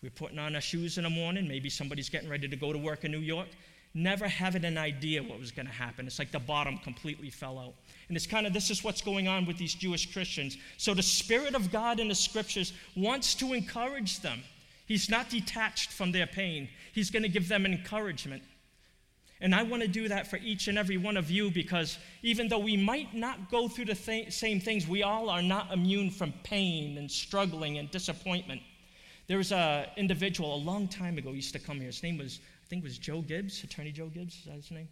We're 0.03 0.11
putting 0.11 0.39
on 0.39 0.55
our 0.55 0.61
shoes 0.61 0.99
in 0.99 1.05
the 1.05 1.11
morning. 1.11 1.49
Maybe 1.49 1.69
somebody's 1.69 2.09
getting 2.09 2.29
ready 2.29 2.49
to 2.49 2.57
go 2.57 2.73
to 2.73 2.79
work 2.79 3.05
in 3.05 3.11
New 3.11 3.19
York 3.19 3.49
never 3.97 4.29
having 4.29 4.65
an 4.65 4.77
idea 4.77 5.23
what 5.23 5.41
was 5.41 5.51
going 5.51 5.67
to 5.67 5.73
happen. 5.73 6.07
It's 6.07 6.19
like 6.19 6.31
the 6.31 6.39
bottom 6.39 6.79
completely 6.79 7.31
fell 7.31 7.59
out. 7.59 7.75
And 8.09 8.17
it's 8.17 8.27
kind 8.27 8.47
of 8.47 8.53
this 8.53 8.71
is 8.71 8.85
what's 8.85 9.01
going 9.01 9.27
on 9.27 9.47
with 9.47 9.57
these 9.57 9.75
Jewish 9.75 10.13
Christians. 10.13 10.59
So 10.77 10.93
the 10.93 11.03
Spirit 11.03 11.55
of 11.55 11.73
God 11.73 11.99
in 11.99 12.09
the 12.09 12.15
scriptures 12.15 12.75
wants 12.95 13.35
to 13.37 13.55
encourage 13.55 14.21
them. 14.21 14.43
He's 14.87 15.09
not 15.09 15.31
detached 15.31 15.91
from 15.91 16.13
their 16.13 16.27
pain, 16.27 16.69
He's 16.93 17.11
going 17.11 17.25
to 17.25 17.29
give 17.29 17.49
them 17.49 17.67
encouragement. 17.67 18.43
And 19.41 19.55
I 19.55 19.65
want 19.65 19.83
to 19.83 19.89
do 19.89 20.09
that 20.09 20.27
for 20.27 20.39
each 20.39 20.69
and 20.69 20.79
every 20.79 20.97
one 20.97 21.19
of 21.19 21.31
you 21.31 21.51
because 21.51 21.99
even 22.23 22.49
though 22.49 22.59
we 22.59 22.77
might 22.77 23.15
not 23.15 23.51
go 23.51 23.69
through 23.69 23.85
the 23.87 23.95
th- 23.95 24.33
same 24.33 24.61
things, 24.61 24.89
we 24.89 25.03
all 25.03 25.29
are 25.29 25.43
not 25.43 25.73
immune 25.73 26.11
from 26.11 26.33
pain 26.43 26.97
and 26.97 27.11
struggling 27.11 27.77
and 27.77 27.91
disappointment. 27.91 28.63
There 29.27 29.37
was 29.37 29.53
an 29.53 29.87
individual 29.97 30.55
a 30.55 30.57
long 30.57 30.89
time 30.89 31.19
ago 31.19 31.33
used 31.33 31.53
to 31.53 31.59
come 31.59 31.79
here. 31.79 31.89
His 31.89 32.03
name 32.03 32.17
was 32.17 32.41
think 32.69 32.85
it 32.85 32.87
was 32.87 32.99
Joe 32.99 33.23
Gibbs, 33.23 33.63
Attorney 33.65 33.93
Joe 33.93 34.07
Gibbs, 34.07 34.37
is 34.39 34.45
that 34.45 34.55
his 34.55 34.71
name? 34.71 34.89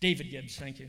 David 0.00 0.30
Gibbs, 0.30 0.56
thank 0.56 0.78
you. 0.80 0.88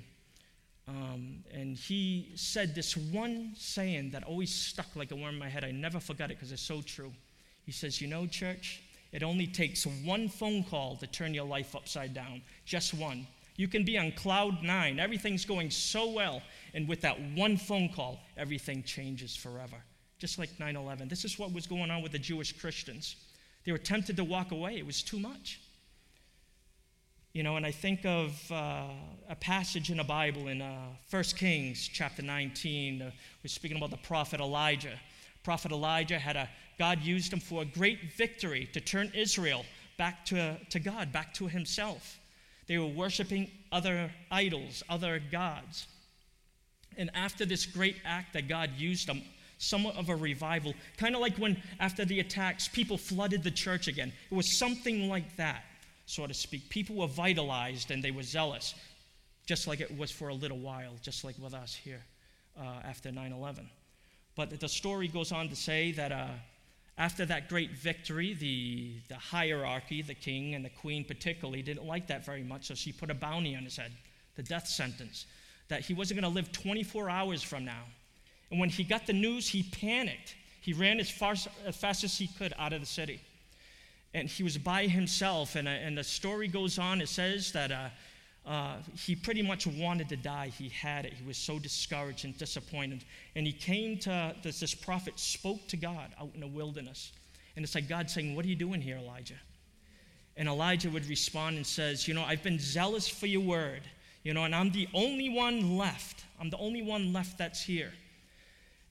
Um, 0.87 1.43
and 1.53 1.77
he 1.77 2.31
said 2.35 2.73
this 2.73 2.97
one 2.97 3.53
saying 3.55 4.11
that 4.11 4.23
always 4.23 4.53
stuck 4.53 4.95
like 4.95 5.11
a 5.11 5.15
worm 5.15 5.35
in 5.35 5.39
my 5.39 5.49
head. 5.49 5.63
I 5.63 5.71
never 5.71 5.99
forgot 5.99 6.31
it 6.31 6.37
because 6.37 6.51
it's 6.51 6.61
so 6.61 6.81
true. 6.81 7.11
He 7.65 7.71
says, 7.71 8.01
You 8.01 8.07
know, 8.07 8.25
church, 8.25 8.81
it 9.11 9.21
only 9.21 9.45
takes 9.45 9.85
one 9.85 10.29
phone 10.29 10.63
call 10.63 10.95
to 10.97 11.07
turn 11.07 11.33
your 11.33 11.45
life 11.45 11.75
upside 11.75 12.13
down. 12.13 12.41
Just 12.65 12.93
one. 12.93 13.27
You 13.55 13.67
can 13.67 13.83
be 13.83 13.97
on 13.97 14.13
cloud 14.13 14.63
nine, 14.63 14.99
everything's 14.99 15.43
going 15.43 15.69
so 15.69 16.09
well, 16.09 16.41
and 16.73 16.87
with 16.87 17.01
that 17.01 17.19
one 17.35 17.57
phone 17.57 17.89
call, 17.89 18.19
everything 18.37 18.83
changes 18.83 19.35
forever. 19.35 19.75
Just 20.17 20.39
like 20.39 20.49
9 20.59 20.75
11. 20.75 21.07
This 21.07 21.25
is 21.25 21.37
what 21.37 21.53
was 21.53 21.67
going 21.67 21.91
on 21.91 22.01
with 22.01 22.13
the 22.13 22.19
Jewish 22.19 22.57
Christians. 22.57 23.15
They 23.65 23.71
were 23.71 23.77
tempted 23.77 24.15
to 24.17 24.23
walk 24.23 24.51
away, 24.51 24.77
it 24.77 24.85
was 24.85 25.03
too 25.03 25.19
much. 25.19 25.59
You 27.39 27.43
know, 27.43 27.55
and 27.55 27.65
I 27.65 27.71
think 27.71 28.05
of 28.05 28.51
uh, 28.51 28.81
a 29.29 29.35
passage 29.35 29.89
in 29.91 29.95
the 29.95 30.03
Bible 30.03 30.49
in 30.49 30.61
uh, 30.61 30.87
1 31.09 31.23
Kings 31.37 31.87
chapter 31.87 32.21
19. 32.21 33.01
Uh, 33.01 33.11
we're 33.41 33.47
speaking 33.47 33.77
about 33.77 33.91
the 33.91 33.97
prophet 34.05 34.41
Elijah. 34.41 34.99
Prophet 35.41 35.71
Elijah 35.71 36.19
had 36.19 36.35
a, 36.35 36.49
God 36.77 37.01
used 37.01 37.31
him 37.31 37.39
for 37.39 37.61
a 37.61 37.65
great 37.65 38.11
victory 38.17 38.69
to 38.73 38.81
turn 38.81 39.09
Israel 39.15 39.63
back 39.97 40.25
to, 40.25 40.57
to 40.69 40.81
God, 40.81 41.13
back 41.13 41.33
to 41.35 41.47
himself. 41.47 42.19
They 42.67 42.77
were 42.77 42.87
worshiping 42.87 43.49
other 43.71 44.11
idols, 44.29 44.83
other 44.89 45.21
gods. 45.31 45.87
And 46.97 47.09
after 47.13 47.45
this 47.45 47.65
great 47.65 47.95
act 48.03 48.33
that 48.33 48.49
God 48.49 48.71
used 48.75 49.07
them, 49.07 49.21
somewhat 49.59 49.95
of 49.95 50.09
a 50.09 50.15
revival, 50.17 50.73
kind 50.97 51.15
of 51.15 51.21
like 51.21 51.37
when 51.37 51.55
after 51.79 52.03
the 52.03 52.19
attacks, 52.19 52.67
people 52.67 52.97
flooded 52.97 53.43
the 53.43 53.51
church 53.51 53.87
again. 53.87 54.11
It 54.29 54.35
was 54.35 54.57
something 54.57 55.07
like 55.07 55.37
that 55.37 55.63
so 56.09 56.25
to 56.25 56.33
speak. 56.33 56.67
People 56.69 56.95
were 56.95 57.07
vitalized 57.07 57.91
and 57.91 58.03
they 58.03 58.09
were 58.09 58.23
zealous, 58.23 58.73
just 59.45 59.67
like 59.67 59.79
it 59.79 59.95
was 59.95 60.09
for 60.09 60.29
a 60.29 60.33
little 60.33 60.57
while, 60.57 60.93
just 61.03 61.23
like 61.23 61.35
with 61.37 61.53
us 61.53 61.75
here 61.75 62.01
uh, 62.59 62.79
after 62.83 63.11
9 63.11 63.31
11. 63.31 63.69
But 64.35 64.59
the 64.59 64.67
story 64.67 65.07
goes 65.07 65.31
on 65.31 65.49
to 65.49 65.55
say 65.55 65.91
that 65.91 66.11
uh, 66.11 66.29
after 66.97 67.27
that 67.27 67.47
great 67.47 67.71
victory, 67.73 68.33
the, 68.33 68.93
the 69.07 69.19
hierarchy, 69.19 70.01
the 70.01 70.15
king 70.15 70.55
and 70.55 70.65
the 70.65 70.69
queen 70.69 71.05
particularly, 71.05 71.61
didn't 71.61 71.85
like 71.85 72.07
that 72.07 72.25
very 72.25 72.43
much, 72.43 72.65
so 72.65 72.73
she 72.73 72.91
put 72.91 73.11
a 73.11 73.13
bounty 73.13 73.55
on 73.55 73.63
his 73.63 73.77
head, 73.77 73.91
the 74.35 74.41
death 74.41 74.67
sentence, 74.67 75.27
that 75.67 75.81
he 75.81 75.93
wasn't 75.93 76.19
going 76.19 76.31
to 76.31 76.35
live 76.35 76.51
24 76.51 77.07
hours 77.07 77.43
from 77.43 77.63
now. 77.63 77.83
And 78.49 78.59
when 78.59 78.69
he 78.69 78.83
got 78.83 79.05
the 79.05 79.13
news, 79.13 79.47
he 79.47 79.61
panicked. 79.61 80.35
He 80.59 80.73
ran 80.73 80.99
as, 80.99 81.09
far, 81.09 81.35
as 81.67 81.75
fast 81.75 82.03
as 82.03 82.17
he 82.17 82.27
could 82.39 82.51
out 82.57 82.73
of 82.73 82.79
the 82.79 82.87
city 82.87 83.21
and 84.13 84.27
he 84.27 84.43
was 84.43 84.57
by 84.57 84.87
himself. 84.87 85.55
And, 85.55 85.67
uh, 85.67 85.71
and 85.71 85.97
the 85.97 86.03
story 86.03 86.47
goes 86.47 86.79
on. 86.79 87.01
It 87.01 87.09
says 87.09 87.51
that 87.51 87.71
uh, 87.71 87.89
uh, 88.45 88.77
he 88.97 89.15
pretty 89.15 89.41
much 89.41 89.67
wanted 89.67 90.09
to 90.09 90.15
die. 90.15 90.51
He 90.57 90.69
had 90.69 91.05
it. 91.05 91.13
He 91.13 91.25
was 91.25 91.37
so 91.37 91.59
discouraged 91.59 92.25
and 92.25 92.37
disappointed. 92.37 93.03
And 93.35 93.45
he 93.45 93.53
came 93.53 93.97
to 93.99 94.35
this, 94.41 94.59
this 94.59 94.73
prophet 94.73 95.19
spoke 95.19 95.67
to 95.67 95.77
God 95.77 96.11
out 96.19 96.31
in 96.33 96.41
the 96.41 96.47
wilderness. 96.47 97.11
And 97.55 97.63
it's 97.63 97.75
like 97.75 97.87
God 97.87 98.09
saying, 98.09 98.35
What 98.35 98.45
are 98.45 98.47
you 98.47 98.55
doing 98.55 98.81
here, 98.81 98.97
Elijah? 98.97 99.39
And 100.37 100.47
Elijah 100.47 100.89
would 100.89 101.05
respond 101.07 101.57
and 101.57 101.67
says, 101.67 102.07
You 102.07 102.13
know, 102.13 102.23
I've 102.23 102.43
been 102.43 102.59
zealous 102.59 103.07
for 103.07 103.27
your 103.27 103.41
word, 103.41 103.81
you 104.23 104.33
know, 104.33 104.45
and 104.45 104.55
I'm 104.55 104.71
the 104.71 104.87
only 104.93 105.29
one 105.29 105.77
left. 105.77 106.23
I'm 106.39 106.49
the 106.49 106.57
only 106.57 106.81
one 106.81 107.11
left 107.11 107.37
that's 107.37 107.61
here. 107.61 107.91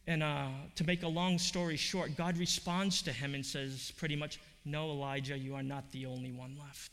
And 0.07 0.23
uh, 0.23 0.49
to 0.77 0.85
make 0.85 1.03
a 1.03 1.09
long 1.09 1.39
story 1.39 1.77
short, 1.77 2.17
God 2.17 2.39
responds 2.39 3.03
to 3.03 3.13
him 3.13 3.35
and 3.35 3.45
says, 3.45 3.93
pretty 3.99 4.17
much, 4.17 4.39
no, 4.71 4.91
Elijah, 4.91 5.37
you 5.37 5.55
are 5.55 5.63
not 5.63 5.91
the 5.93 6.07
only 6.07 6.33
one 6.33 6.57
left. 6.59 6.93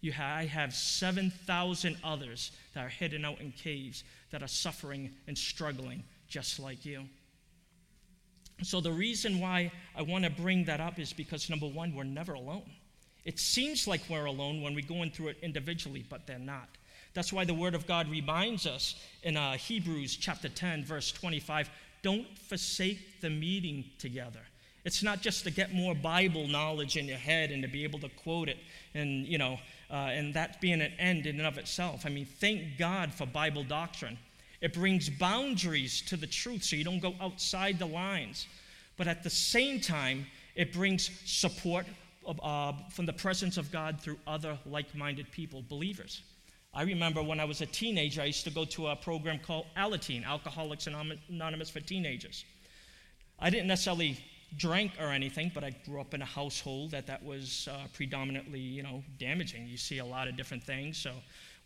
You 0.00 0.12
ha- 0.12 0.36
I 0.36 0.44
have 0.44 0.72
7,000 0.74 1.96
others 2.04 2.52
that 2.74 2.84
are 2.84 2.88
hidden 2.88 3.24
out 3.24 3.40
in 3.40 3.52
caves 3.52 4.04
that 4.30 4.42
are 4.42 4.48
suffering 4.48 5.10
and 5.26 5.36
struggling 5.36 6.04
just 6.28 6.60
like 6.60 6.84
you. 6.84 7.04
So, 8.62 8.80
the 8.80 8.92
reason 8.92 9.38
why 9.38 9.70
I 9.96 10.02
want 10.02 10.24
to 10.24 10.30
bring 10.30 10.64
that 10.64 10.80
up 10.80 10.98
is 10.98 11.12
because 11.12 11.48
number 11.48 11.66
one, 11.66 11.94
we're 11.94 12.04
never 12.04 12.34
alone. 12.34 12.70
It 13.24 13.38
seems 13.38 13.86
like 13.86 14.00
we're 14.08 14.24
alone 14.24 14.62
when 14.62 14.74
we're 14.74 14.86
going 14.86 15.10
through 15.10 15.28
it 15.28 15.38
individually, 15.42 16.04
but 16.08 16.26
they're 16.26 16.38
not. 16.38 16.68
That's 17.14 17.32
why 17.32 17.44
the 17.44 17.54
Word 17.54 17.74
of 17.74 17.86
God 17.86 18.10
reminds 18.10 18.66
us 18.66 18.96
in 19.22 19.36
uh, 19.36 19.54
Hebrews 19.54 20.16
chapter 20.16 20.48
10, 20.48 20.84
verse 20.84 21.12
25 21.12 21.70
don't 22.02 22.38
forsake 22.38 23.20
the 23.20 23.30
meeting 23.30 23.84
together. 23.98 24.40
It's 24.88 25.02
not 25.02 25.20
just 25.20 25.44
to 25.44 25.50
get 25.50 25.74
more 25.74 25.94
Bible 25.94 26.48
knowledge 26.48 26.96
in 26.96 27.04
your 27.04 27.18
head 27.18 27.50
and 27.50 27.62
to 27.62 27.68
be 27.68 27.84
able 27.84 27.98
to 27.98 28.08
quote 28.08 28.48
it 28.48 28.56
and, 28.94 29.26
you 29.26 29.36
know, 29.36 29.58
uh, 29.90 30.16
and 30.16 30.32
that 30.32 30.62
being 30.62 30.80
an 30.80 30.92
end 30.98 31.26
in 31.26 31.36
and 31.36 31.46
of 31.46 31.58
itself. 31.58 32.06
I 32.06 32.08
mean, 32.08 32.24
thank 32.24 32.78
God 32.78 33.12
for 33.12 33.26
Bible 33.26 33.64
doctrine. 33.64 34.16
It 34.62 34.72
brings 34.72 35.10
boundaries 35.10 36.00
to 36.06 36.16
the 36.16 36.26
truth 36.26 36.64
so 36.64 36.74
you 36.74 36.84
don't 36.84 37.00
go 37.00 37.14
outside 37.20 37.78
the 37.78 37.84
lines. 37.84 38.46
But 38.96 39.08
at 39.08 39.22
the 39.22 39.28
same 39.28 39.78
time, 39.78 40.24
it 40.54 40.72
brings 40.72 41.10
support 41.26 41.84
uh, 42.26 42.72
from 42.88 43.04
the 43.04 43.12
presence 43.12 43.58
of 43.58 43.70
God 43.70 44.00
through 44.00 44.18
other 44.26 44.58
like 44.64 44.94
minded 44.94 45.30
people, 45.32 45.62
believers. 45.68 46.22
I 46.72 46.84
remember 46.84 47.22
when 47.22 47.40
I 47.40 47.44
was 47.44 47.60
a 47.60 47.66
teenager, 47.66 48.22
I 48.22 48.24
used 48.24 48.44
to 48.44 48.50
go 48.50 48.64
to 48.64 48.86
a 48.86 48.96
program 48.96 49.38
called 49.38 49.66
Alateen, 49.76 50.24
Alcoholics 50.24 50.86
Anonymous 50.86 51.68
for 51.68 51.80
Teenagers. 51.80 52.46
I 53.38 53.50
didn't 53.50 53.66
necessarily 53.66 54.18
drink 54.56 54.92
or 55.00 55.06
anything, 55.06 55.50
but 55.54 55.62
I 55.62 55.70
grew 55.84 56.00
up 56.00 56.14
in 56.14 56.22
a 56.22 56.26
household 56.26 56.92
that 56.92 57.06
that 57.06 57.22
was 57.24 57.68
uh, 57.70 57.86
predominantly, 57.92 58.60
you 58.60 58.82
know, 58.82 59.02
damaging. 59.18 59.66
You 59.66 59.76
see 59.76 59.98
a 59.98 60.04
lot 60.04 60.28
of 60.28 60.36
different 60.36 60.62
things. 60.62 60.96
So 60.96 61.12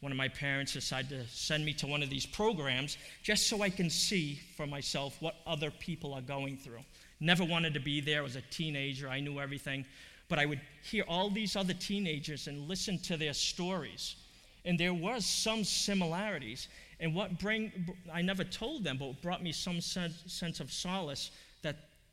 one 0.01 0.11
of 0.11 0.18
my 0.18 0.29
parents 0.29 0.73
decided 0.73 1.11
to 1.11 1.29
send 1.29 1.64
me 1.64 1.73
to 1.75 1.87
one 1.87 2.03
of 2.03 2.11
these 2.11 2.27
programs 2.27 2.99
just 3.23 3.49
so 3.49 3.62
I 3.62 3.71
can 3.71 3.88
see 3.88 4.40
for 4.57 4.66
myself 4.66 5.16
what 5.21 5.37
other 5.47 5.71
people 5.71 6.12
are 6.12 6.21
going 6.21 6.57
through. 6.57 6.81
Never 7.21 7.45
wanted 7.45 7.73
to 7.75 7.81
be 7.81 8.01
there. 8.01 8.18
I 8.18 8.23
was 8.23 8.35
a 8.35 8.42
teenager. 8.51 9.09
I 9.09 9.21
knew 9.21 9.38
everything. 9.38 9.85
But 10.29 10.40
I 10.40 10.47
would 10.47 10.61
hear 10.83 11.05
all 11.07 11.31
these 11.31 11.55
other 11.55 11.75
teenagers 11.75 12.49
and 12.49 12.68
listen 12.68 12.99
to 13.01 13.16
their 13.16 13.33
stories. 13.33 14.16
And 14.64 14.79
there 14.79 14.95
was 14.95 15.25
some 15.25 15.62
similarities. 15.62 16.66
And 16.99 17.14
what 17.14 17.38
bring 17.38 17.71
I 18.12 18.23
never 18.23 18.42
told 18.42 18.83
them, 18.83 18.97
but 18.99 19.23
brought 19.23 19.42
me 19.42 19.53
some 19.53 19.81
sense, 19.81 20.61
of 20.61 20.73
solace 20.73 21.31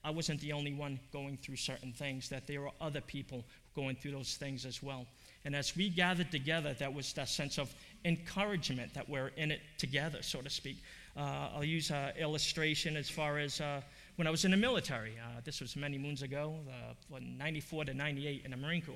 I 0.03 0.11
wasn't 0.11 0.39
the 0.39 0.53
only 0.53 0.73
one 0.73 0.99
going 1.11 1.37
through 1.37 1.57
certain 1.57 1.91
things, 1.91 2.29
that 2.29 2.47
there 2.47 2.61
were 2.61 2.71
other 2.79 3.01
people 3.01 3.43
going 3.75 3.95
through 3.95 4.11
those 4.11 4.35
things 4.35 4.65
as 4.65 4.81
well. 4.81 5.05
And 5.45 5.55
as 5.55 5.75
we 5.75 5.89
gathered 5.89 6.31
together, 6.31 6.73
that 6.79 6.93
was 6.93 7.13
that 7.13 7.29
sense 7.29 7.57
of 7.57 7.73
encouragement 8.05 8.93
that 8.93 9.09
we're 9.09 9.31
in 9.35 9.51
it 9.51 9.61
together, 9.77 10.21
so 10.21 10.41
to 10.41 10.49
speak. 10.49 10.77
Uh, 11.17 11.49
I'll 11.55 11.65
use 11.65 11.91
an 11.91 12.13
illustration 12.17 12.95
as 12.95 13.09
far 13.09 13.39
as 13.39 13.59
uh, 13.59 13.81
when 14.15 14.27
I 14.27 14.31
was 14.31 14.45
in 14.45 14.51
the 14.51 14.57
military. 14.57 15.13
Uh, 15.21 15.41
this 15.43 15.59
was 15.59 15.75
many 15.75 15.97
moons 15.97 16.21
ago, 16.21 16.55
uh, 17.11 17.19
94 17.19 17.85
to 17.85 17.93
98 17.93 18.41
in 18.45 18.51
the 18.51 18.57
Marine 18.57 18.81
Corps. 18.81 18.95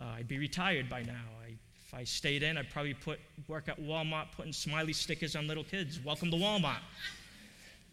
Uh, 0.00 0.04
I'd 0.18 0.28
be 0.28 0.38
retired 0.38 0.88
by 0.88 1.02
now. 1.02 1.24
I, 1.42 1.54
if 1.86 1.94
I 1.94 2.04
stayed 2.04 2.42
in, 2.42 2.58
I'd 2.58 2.70
probably 2.70 2.94
put 2.94 3.18
work 3.46 3.68
at 3.68 3.80
Walmart, 3.80 4.26
putting 4.36 4.52
smiley 4.52 4.92
stickers 4.92 5.34
on 5.36 5.46
little 5.46 5.64
kids. 5.64 6.00
Welcome 6.04 6.30
to 6.30 6.36
Walmart. 6.36 6.80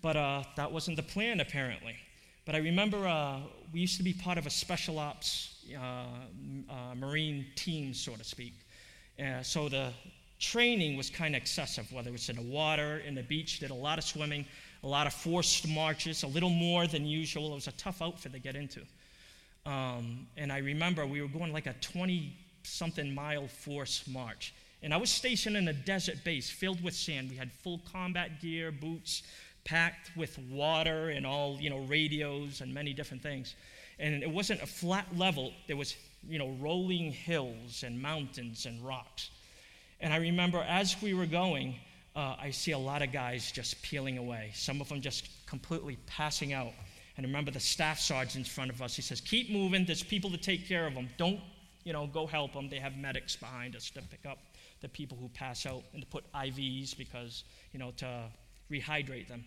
But 0.02 0.18
uh, 0.18 0.44
that 0.58 0.72
wasn't 0.72 0.98
the 0.98 1.04
plan, 1.04 1.40
apparently. 1.40 1.96
But 2.46 2.54
I 2.54 2.60
remember 2.60 3.08
uh, 3.08 3.40
we 3.74 3.80
used 3.80 3.98
to 3.98 4.04
be 4.04 4.14
part 4.14 4.38
of 4.38 4.46
a 4.46 4.52
special 4.52 5.00
ops 5.00 5.66
uh, 5.76 6.06
uh, 6.70 6.96
Marine 6.96 7.48
team, 7.56 7.92
so 7.94 8.14
to 8.14 8.24
speak. 8.24 8.54
Uh, 9.20 9.42
so 9.42 9.68
the 9.68 9.92
training 10.40 10.96
was 10.96 11.10
kind 11.10 11.36
of 11.36 11.42
excessive, 11.42 11.92
whether 11.92 12.10
it 12.10 12.12
was 12.12 12.30
in 12.30 12.36
the 12.36 12.44
water, 12.44 13.00
in 13.00 13.16
the 13.16 13.24
beach, 13.24 13.60
did 13.60 13.72
a 13.72 13.76
lot 13.76 13.98
of 13.98 14.04
swimming, 14.04 14.46
a 14.84 14.88
lot 14.88 15.08
of 15.08 15.14
forced 15.14 15.68
marches, 15.68 16.22
a 16.22 16.28
little 16.28 16.52
more 16.52 16.86
than 16.86 17.06
usual. 17.06 17.52
It 17.54 17.56
was 17.56 17.68
a 17.68 17.72
tough 17.74 18.04
outfit 18.04 18.34
to 18.34 18.40
get 18.40 18.56
into. 18.56 18.82
Um, 19.66 20.28
and 20.38 20.52
I 20.52 20.60
remember 20.60 21.08
we 21.08 21.24
were 21.24 21.28
going 21.28 21.52
like 21.52 21.66
a 21.66 21.74
20 21.82 22.32
something 22.62 23.14
mile 23.14 23.48
force 23.48 24.08
march. 24.08 24.54
And 24.84 24.94
I 24.94 24.98
was 24.98 25.10
stationed 25.10 25.58
in 25.58 25.68
a 25.68 25.74
desert 25.74 26.24
base 26.24 26.48
filled 26.48 26.84
with 26.84 26.94
sand. 26.94 27.32
We 27.32 27.38
had 27.38 27.52
full 27.52 27.82
combat 27.92 28.40
gear, 28.40 28.72
boots, 28.72 29.24
packed 29.66 30.16
with 30.16 30.38
water 30.50 31.10
and 31.10 31.26
all, 31.26 31.58
you 31.60 31.70
know, 31.70 31.80
radios 31.80 32.62
and 32.62 32.74
many 32.74 32.94
different 32.94 33.22
things. 33.22 33.56
And 34.00 34.24
it 34.24 34.30
wasn't 34.30 34.62
a 34.62 34.66
flat 34.66 35.08
level, 35.18 35.52
there 35.68 35.76
was, 35.76 35.96
you 36.28 36.40
know, 36.40 36.56
rolling 36.60 37.12
hills 37.12 37.84
and 37.84 38.02
mountains 38.02 38.66
and 38.66 38.86
rocks. 38.86 39.30
And 40.00 40.14
I 40.14 40.18
remember 40.18 40.60
as 40.60 41.02
we 41.02 41.14
were 41.14 41.26
going, 41.26 41.76
uh, 42.16 42.36
I 42.40 42.52
see 42.52 42.72
a 42.72 42.78
lot 42.78 43.02
of 43.02 43.12
guys 43.12 43.52
just 43.52 43.82
peeling 43.82 44.18
away, 44.18 44.52
some 44.54 44.80
of 44.80 44.88
them 44.90 45.02
just 45.02 45.30
completely 45.46 45.98
passing 46.06 46.54
out. 46.54 46.72
And 47.18 47.26
I 47.26 47.30
remember 47.30 47.52
the 47.52 47.60
staff 47.60 48.00
sergeant 48.00 48.36
in 48.36 48.44
front 48.44 48.72
of 48.72 48.82
us, 48.82 48.96
he 48.96 49.02
says, 49.02 49.22
Keep 49.22 49.50
moving, 49.50 49.86
there's 49.86 50.04
people 50.04 50.30
to 50.32 50.38
take 50.38 50.68
care 50.68 50.86
of 50.86 50.94
them. 50.94 51.10
Don't, 51.18 51.40
you 51.84 51.94
know, 51.94 52.08
go 52.08 52.28
help 52.28 52.54
them. 52.54 52.70
They 52.70 52.80
have 52.80 52.98
medics 52.98 53.36
behind 53.36 53.76
us 53.76 53.90
to 53.92 54.02
pick 54.02 54.26
up 54.26 54.38
the 54.82 54.90
people 54.90 55.18
who 55.20 55.30
pass 55.30 55.66
out 55.66 55.84
and 55.94 56.02
to 56.02 56.08
put 56.08 56.32
IVs 56.34 56.98
because, 56.98 57.46
you 57.72 57.80
know, 57.80 57.92
to 57.98 58.24
rehydrate 58.70 59.28
them. 59.28 59.46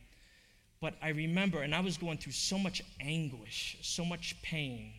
But 0.81 0.95
I 1.03 1.09
remember, 1.09 1.62
and 1.62 1.75
I 1.75 1.81
was 1.81 1.97
going 1.97 2.19
through 2.19 2.33
so 2.33 2.59
much 2.59 2.83
anguish, 3.01 3.77
so 3.83 4.05
much 4.05 4.41
pain. 4.43 4.93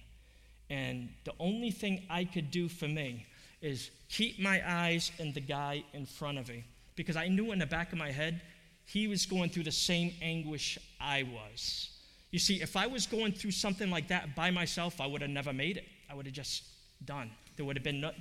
And 0.70 1.10
the 1.24 1.34
only 1.40 1.72
thing 1.72 2.04
I 2.10 2.26
could 2.26 2.52
do 2.52 2.68
for 2.68 2.88
me 2.88 3.26
is 3.62 3.90
keep 4.10 4.40
my 4.40 4.62
eyes 4.66 5.12
on 5.20 5.32
the 5.34 5.42
guy 5.42 5.84
in 5.94 6.06
front 6.06 6.38
of 6.38 6.50
me. 6.50 6.64
Because 6.96 7.16
I 7.16 7.28
knew 7.28 7.52
in 7.52 7.60
the 7.60 7.66
back 7.66 7.92
of 7.92 7.98
my 7.98 8.12
head, 8.12 8.42
he 8.86 9.08
was 9.08 9.26
going 9.26 9.50
through 9.50 9.64
the 9.64 9.72
same 9.72 10.14
anguish 10.22 10.78
I 11.00 11.24
was. 11.24 11.90
You 12.32 12.40
see, 12.40 12.62
if 12.62 12.76
I 12.76 12.88
was 12.88 13.08
going 13.08 13.32
through 13.32 13.52
something 13.52 13.90
like 13.90 14.10
that 14.10 14.36
by 14.36 14.52
myself, 14.52 15.00
I 15.00 15.08
would 15.08 15.22
have 15.22 15.32
never 15.32 15.54
made 15.54 15.78
it. 15.78 15.86
I 16.10 16.16
would 16.16 16.26
have 16.26 16.36
just 16.36 16.64
done. 17.06 17.32
There 17.56 17.66
would 17.66 17.76
have 17.76 17.84
been 17.84 18.02
not, 18.02 18.16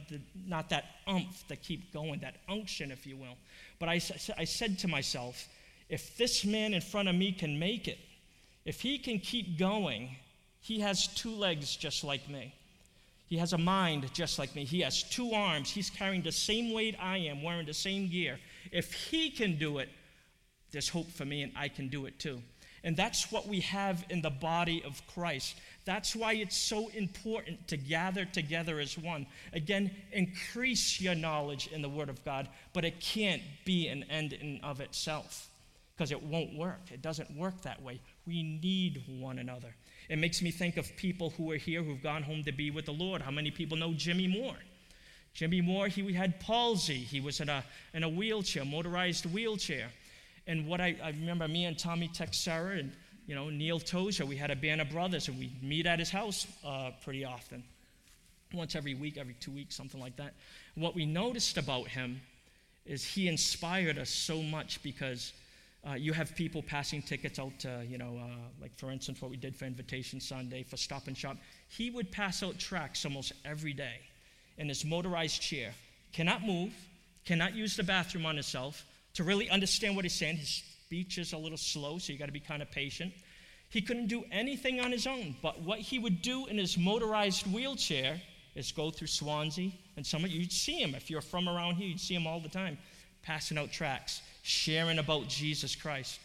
not 0.47 0.71
that 0.71 0.85
umph 1.07 1.47
to 1.49 1.57
keep 1.57 1.93
going, 1.93 2.21
that 2.21 2.37
unction, 2.49 2.91
if 2.91 3.07
you 3.07 3.17
will. 3.17 3.37
But 3.79 3.89
I, 3.89 4.01
I 4.37 4.45
said 4.45 4.79
to 4.81 4.89
myself, 4.89 5.49
if 5.89 6.17
this 6.17 6.45
man 6.45 6.75
in 6.75 6.81
front 6.81 7.09
of 7.09 7.15
me 7.15 7.33
can 7.33 7.59
make 7.59 7.89
it, 7.89 7.99
if 8.65 8.81
he 8.81 8.99
can 8.99 9.19
keep 9.19 9.59
going, 9.59 10.17
he 10.61 10.81
has 10.81 11.07
two 11.07 11.35
legs 11.35 11.77
just 11.77 12.05
like 12.05 12.29
me. 12.29 12.55
He 13.27 13.39
has 13.39 13.53
a 13.53 13.59
mind 13.59 14.13
just 14.13 14.39
like 14.39 14.55
me. 14.55 14.65
He 14.65 14.81
has 14.81 15.03
two 15.03 15.33
arms. 15.33 15.71
He's 15.71 15.91
carrying 15.91 16.23
the 16.23 16.33
same 16.33 16.73
weight 16.73 16.97
I 17.01 17.19
am, 17.19 17.43
wearing 17.43 17.67
the 17.67 17.75
same 17.75 18.09
gear. 18.09 18.39
If 18.73 18.93
he 18.93 19.31
can 19.31 19.59
do 19.59 19.79
it, 19.79 19.89
there's 20.73 20.89
hope 20.89 21.11
for 21.11 21.25
me, 21.25 21.43
and 21.43 21.53
I 21.57 21.69
can 21.69 21.89
do 21.89 22.07
it 22.07 22.19
too. 22.19 22.43
And 22.85 22.97
that's 22.97 23.33
what 23.33 23.47
we 23.49 23.61
have 23.61 24.05
in 24.09 24.23
the 24.23 24.31
body 24.31 24.83
of 24.85 25.03
Christ. 25.09 25.57
That's 25.85 26.15
why 26.15 26.35
it's 26.35 26.57
so 26.57 26.89
important 26.89 27.67
to 27.69 27.77
gather 27.77 28.25
together 28.25 28.79
as 28.79 28.97
one. 28.97 29.27
Again, 29.53 29.91
increase 30.13 31.01
your 31.01 31.15
knowledge 31.15 31.69
in 31.69 31.83
the 31.83 31.89
Word 31.89 32.09
of 32.09 32.25
God, 32.25 32.49
but 32.73 32.85
it 32.85 33.01
can't 33.01 33.43
be 33.65 33.89
an 33.89 34.05
end 34.05 34.35
in 34.35 34.61
of 34.63 34.81
itself 34.81 35.49
because 35.99 36.13
it 36.13 36.23
won't 36.23 36.55
work. 36.55 36.93
It 36.93 37.03
doesn't 37.03 37.37
work 37.37 37.61
that 37.63 37.83
way. 37.83 38.01
We 38.25 38.45
need 38.45 39.03
one 39.09 39.41
another. 39.41 39.75
It 40.09 40.19
makes 40.19 40.41
me 40.41 40.53
think 40.53 40.77
of 40.77 40.95
people 40.97 41.31
who 41.31 41.51
are 41.51 41.57
here 41.57 41.83
who've 41.83 42.03
gone 42.03 42.23
home 42.23 42.45
to 42.45 42.53
be 42.53 42.71
with 42.71 42.87
the 42.87 42.93
Lord. 42.93 43.21
How 43.21 43.33
many 43.33 43.51
people 43.51 43.77
know 43.77 43.93
Jimmy 43.93 44.29
Moore? 44.29 44.57
Jimmy 45.35 45.61
Moore, 45.61 45.89
he 45.89 46.13
had 46.13 46.39
palsy. 46.39 46.99
He 46.99 47.21
was 47.21 47.41
in 47.41 47.49
a, 47.49 47.65
in 47.95 48.05
a 48.05 48.09
wheelchair, 48.09 48.65
motorized 48.65 49.27
wheelchair. 49.27 49.89
And 50.47 50.69
what 50.69 50.81
I, 50.81 50.97
I 51.03 51.09
remember 51.09 51.49
me 51.49 51.65
and 51.65 51.77
Tommy 51.77 52.09
Texera 52.09 52.79
and 52.79 52.93
you 53.27 53.35
know 53.35 53.51
Neil 53.51 53.81
Tozer, 53.81 54.25
we 54.25 54.37
had 54.37 54.51
a 54.51 54.57
band 54.57 54.81
of 54.81 54.89
brothers, 54.91 55.29
and 55.29 55.39
we 55.39 55.53
meet 55.61 55.85
at 55.85 55.99
his 55.99 56.11
house 56.11 56.47
uh, 56.65 56.93
pretty 57.05 57.25
often, 57.25 57.63
once 58.55 58.75
every 58.75 58.95
week, 58.95 59.19
every 59.19 59.35
two 59.35 59.51
weeks, 59.51 59.77
something 59.77 60.01
like 60.01 60.17
that. 60.17 60.33
What 60.77 60.95
we 60.95 61.05
noticed 61.05 61.59
about 61.59 61.89
him 61.89 62.23
is 62.87 63.05
he 63.05 63.29
inspired 63.29 63.99
us 63.99 64.09
so 64.09 64.43
much 64.43 64.83
because 64.83 65.35
uh, 65.87 65.95
you 65.95 66.13
have 66.13 66.35
people 66.35 66.63
passing 66.63 67.01
tickets 67.01 67.39
out 67.39 67.57
to, 67.61 67.85
you 67.89 67.99
know, 67.99 68.19
uh, 68.21 68.37
like 68.61 68.77
for 68.77 68.91
instance, 68.91 69.23
what 69.23 69.31
we 69.31 69.37
did 69.37 69.55
for 69.55 69.65
Invitation 69.65 70.21
Sunday 70.21 70.63
for 70.63 70.77
Stop 70.77 71.07
and 71.07 71.17
Shop. 71.17 71.37
He 71.69 71.91
would 71.91 72.11
pass 72.11 72.43
out 72.43 72.59
tracts 72.59 73.05
almost 73.05 73.33
every 73.45 73.73
day 73.73 74.01
in 74.57 74.69
his 74.69 74.85
motorized 74.85 75.41
chair. 75.41 75.73
Cannot 76.13 76.43
move, 76.43 76.73
cannot 77.25 77.55
use 77.55 77.77
the 77.77 77.85
bathroom 77.85 78.27
on 78.27 78.35
himself. 78.35 78.85
To 79.15 79.25
really 79.25 79.49
understand 79.51 79.95
what 79.95 80.05
he's 80.05 80.15
saying, 80.15 80.37
his 80.37 80.63
speech 80.85 81.19
is 81.19 81.33
a 81.33 81.39
little 81.39 81.59
slow, 81.59 81.99
so 81.99 82.13
you 82.13 82.19
got 82.19 82.27
to 82.27 82.33
be 82.33 82.41
kind 82.41 82.61
of 82.61 82.71
patient. 82.71 83.13
He 83.71 83.81
couldn't 83.81 84.07
do 84.09 84.25
anything 84.33 84.81
on 84.81 84.91
his 84.91 85.07
own, 85.07 85.37
but 85.43 85.61
what 85.61 85.79
he 85.79 85.99
would 85.99 86.23
do 86.23 86.47
in 86.47 86.59
his 86.59 86.77
motorized 86.77 87.47
wheelchair 87.47 88.21
is 88.55 88.73
go 88.73 88.91
through 88.91 89.09
Swansea, 89.09 89.71
and 89.97 90.05
some 90.07 90.25
of 90.25 90.31
you, 90.31 90.41
would 90.41 90.53
see 90.53 90.83
him. 90.83 90.95
If 90.95 91.11
you're 91.11 91.21
from 91.21 91.49
around 91.49 91.77
here, 91.77 91.89
you'd 91.89 92.01
see 92.01 92.15
him 92.15 92.27
all 92.27 92.41
the 92.41 92.49
time, 92.49 92.79
passing 93.23 93.59
out 93.59 93.71
tracts 93.71 94.23
sharing 94.43 94.99
about 94.99 95.29
Jesus 95.29 95.75
Christ. 95.75 96.21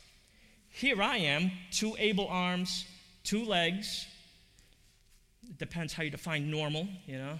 Here 0.69 1.02
I 1.02 1.17
am, 1.17 1.52
two 1.71 1.95
able 1.99 2.28
arms, 2.28 2.86
two 3.23 3.45
legs. 3.45 4.08
It 5.47 5.58
depends 5.58 5.93
how 5.93 6.04
you 6.04 6.10
define 6.10 6.49
normal, 6.49 6.88
you 7.06 7.17
know. 7.17 7.39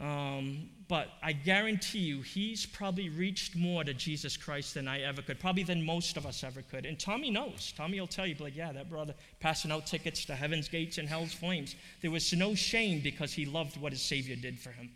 Um, 0.00 0.68
but 0.88 1.08
I 1.22 1.32
guarantee 1.32 2.00
you, 2.00 2.22
he's 2.22 2.66
probably 2.66 3.10
reached 3.10 3.54
more 3.54 3.84
to 3.84 3.94
Jesus 3.94 4.36
Christ 4.36 4.74
than 4.74 4.88
I 4.88 5.02
ever 5.02 5.22
could, 5.22 5.38
probably 5.38 5.62
than 5.62 5.84
most 5.84 6.16
of 6.16 6.26
us 6.26 6.42
ever 6.42 6.62
could. 6.62 6.84
And 6.84 6.98
Tommy 6.98 7.30
knows. 7.30 7.72
Tommy 7.76 8.00
will 8.00 8.08
tell 8.08 8.26
you, 8.26 8.34
like, 8.40 8.56
yeah, 8.56 8.72
that 8.72 8.90
brother 8.90 9.14
passing 9.38 9.70
out 9.70 9.86
tickets 9.86 10.24
to 10.24 10.34
heaven's 10.34 10.68
gates 10.68 10.98
and 10.98 11.08
hell's 11.08 11.32
flames. 11.32 11.76
There 12.00 12.10
was 12.10 12.32
no 12.32 12.54
shame 12.54 13.02
because 13.02 13.32
he 13.32 13.46
loved 13.46 13.76
what 13.76 13.92
his 13.92 14.02
Savior 14.02 14.36
did 14.36 14.58
for 14.58 14.70
him. 14.70 14.90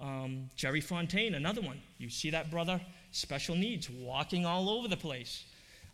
Um, 0.00 0.50
Jerry 0.54 0.80
Fontaine, 0.80 1.34
another 1.34 1.62
one. 1.62 1.80
You 1.98 2.10
see 2.10 2.30
that 2.30 2.50
brother 2.50 2.80
special 3.10 3.54
needs, 3.54 3.88
walking 3.90 4.46
all 4.46 4.68
over 4.68 4.88
the 4.88 4.96
place. 4.96 5.44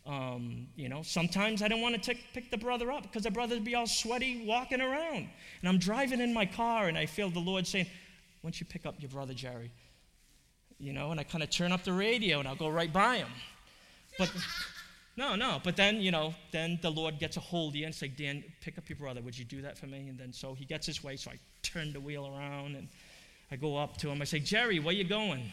Um, 0.07 0.67
you 0.77 0.89
know, 0.89 1.03
sometimes 1.03 1.63
I 1.63 1.69
don't 1.69 1.81
want 1.81 2.03
to 2.03 2.15
pick 2.35 2.51
the 2.51 2.59
brother 2.59 2.93
up 2.93 3.05
because 3.05 3.23
the 3.23 3.31
brother 3.31 3.57
would 3.57 3.65
be 3.65 3.75
all 3.75 3.87
sweaty 3.87 4.45
walking 4.47 4.81
around. 4.81 5.29
And 5.61 5.69
I'm 5.69 5.79
driving 5.79 6.21
in 6.21 6.35
my 6.35 6.45
car 6.45 6.89
and 6.89 6.99
I 6.99 7.07
feel 7.07 7.31
the 7.31 7.39
Lord 7.39 7.67
saying, 7.67 7.87
Why 8.41 8.49
don't 8.49 8.61
you 8.61 8.67
pick 8.67 8.85
up 8.85 8.97
your 8.99 9.11
brother 9.11 9.33
Jerry? 9.33 9.71
You 10.79 10.93
know, 10.93 11.11
and 11.11 11.19
I 11.19 11.23
kind 11.23 11.43
of 11.43 11.49
turn 11.49 11.73
up 11.73 11.85
the 11.85 11.93
radio 11.93 12.39
and 12.39 12.49
I'll 12.49 12.57
go 12.57 12.69
right 12.69 12.93
by 12.93 13.17
him. 13.19 13.29
But 14.19 14.31
no, 15.17 15.37
no. 15.37 15.61
But 15.63 15.77
then, 15.77 16.01
you 16.01 16.11
know, 16.11 16.35
then 16.53 16.79
the 16.83 16.91
Lord 16.91 17.19
gets 17.19 17.37
a 17.37 17.41
hold 17.41 17.73
of 17.73 17.77
you 17.77 17.87
and 17.87 17.95
say, 17.95 18.09
Dan, 18.09 18.45
pick 18.61 18.77
up 18.77 18.89
your 18.89 18.99
brother. 18.99 19.23
Would 19.23 19.39
you 19.39 19.45
do 19.45 19.63
that 19.63 19.79
for 19.79 19.87
me? 19.87 20.09
And 20.09 20.19
then 20.19 20.33
so 20.33 20.55
he 20.55 20.65
gets 20.65 20.87
his 20.87 21.03
way. 21.03 21.17
So 21.17 21.31
I 21.31 21.39
turn 21.63 21.93
the 21.93 22.01
wheel 22.01 22.27
around 22.27 22.77
and 22.77 22.89
I 23.51 23.57
go 23.57 23.77
up 23.77 23.97
to 23.99 24.11
him. 24.11 24.21
I 24.21 24.25
say, 24.25 24.41
Jerry, 24.41 24.81
where 24.81 24.95
you 24.95 25.05
going? 25.05 25.51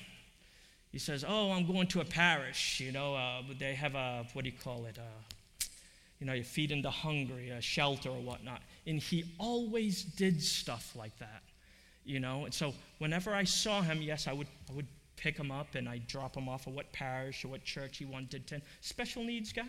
He 0.92 1.00
says, 1.00 1.24
Oh, 1.28 1.52
I'm 1.52 1.66
going 1.66 1.88
to 1.88 2.02
a 2.02 2.06
parish. 2.06 2.80
You 2.80 2.92
know, 2.92 3.16
uh, 3.16 3.42
they 3.58 3.74
have 3.76 3.96
a, 3.96 4.26
what 4.34 4.44
do 4.44 4.52
you 4.52 4.58
call 4.58 4.86
it? 4.86 4.98
Uh, 4.98 5.66
you 6.20 6.28
know, 6.28 6.34
you 6.34 6.44
feed 6.44 6.72
the 6.84 6.92
hungry, 6.92 7.50
a 7.50 7.62
shelter 7.62 8.10
or 8.10 8.22
whatnot. 8.22 8.62
And 8.86 9.00
he 9.00 9.26
always 9.40 10.04
did 10.04 10.42
stuff 10.42 10.96
like 10.96 11.18
that, 11.18 11.42
you 12.06 12.20
know. 12.20 12.46
And 12.46 12.54
so 12.54 12.74
whenever 13.00 13.34
I 13.34 13.44
saw 13.44 13.82
him, 13.82 14.02
yes, 14.02 14.28
I 14.28 14.34
would, 14.34 14.48
I 14.70 14.74
would 14.74 14.88
pick 15.18 15.36
him 15.38 15.52
up 15.52 15.74
and 15.74 15.90
I'd 15.90 16.08
drop 16.08 16.36
him 16.36 16.48
off 16.48 16.68
at 16.68 16.74
what 16.74 16.92
parish 16.92 17.44
or 17.44 17.48
what 17.48 17.64
church 17.64 17.98
he 17.98 18.06
wanted 18.06 18.46
to. 18.48 18.62
Special 18.82 19.24
needs 19.24 19.52
guy, 19.52 19.64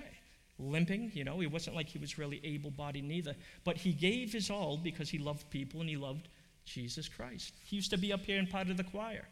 limping, 0.58 1.10
you 1.14 1.24
know. 1.24 1.40
He 1.40 1.46
wasn't 1.46 1.74
like 1.74 1.88
he 1.88 1.98
was 1.98 2.18
really 2.18 2.40
able 2.44 2.70
bodied 2.70 3.04
neither. 3.04 3.34
But 3.64 3.78
he 3.78 3.92
gave 3.92 4.32
his 4.32 4.50
all 4.50 4.76
because 4.76 5.08
he 5.08 5.18
loved 5.18 5.48
people 5.48 5.80
and 5.80 5.88
he 5.88 5.96
loved 5.96 6.28
Jesus 6.66 7.08
Christ. 7.08 7.54
He 7.64 7.76
used 7.76 7.90
to 7.92 7.98
be 7.98 8.12
up 8.12 8.26
here 8.26 8.38
in 8.38 8.46
part 8.46 8.68
of 8.68 8.76
the 8.76 8.84
choir. 8.84 9.24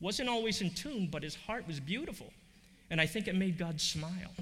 Wasn't 0.00 0.28
always 0.28 0.60
in 0.60 0.70
tune, 0.70 1.08
but 1.10 1.22
his 1.22 1.34
heart 1.34 1.66
was 1.66 1.80
beautiful. 1.80 2.32
And 2.90 3.00
I 3.00 3.06
think 3.06 3.28
it 3.28 3.34
made 3.34 3.58
God 3.58 3.80
smile. 3.80 4.32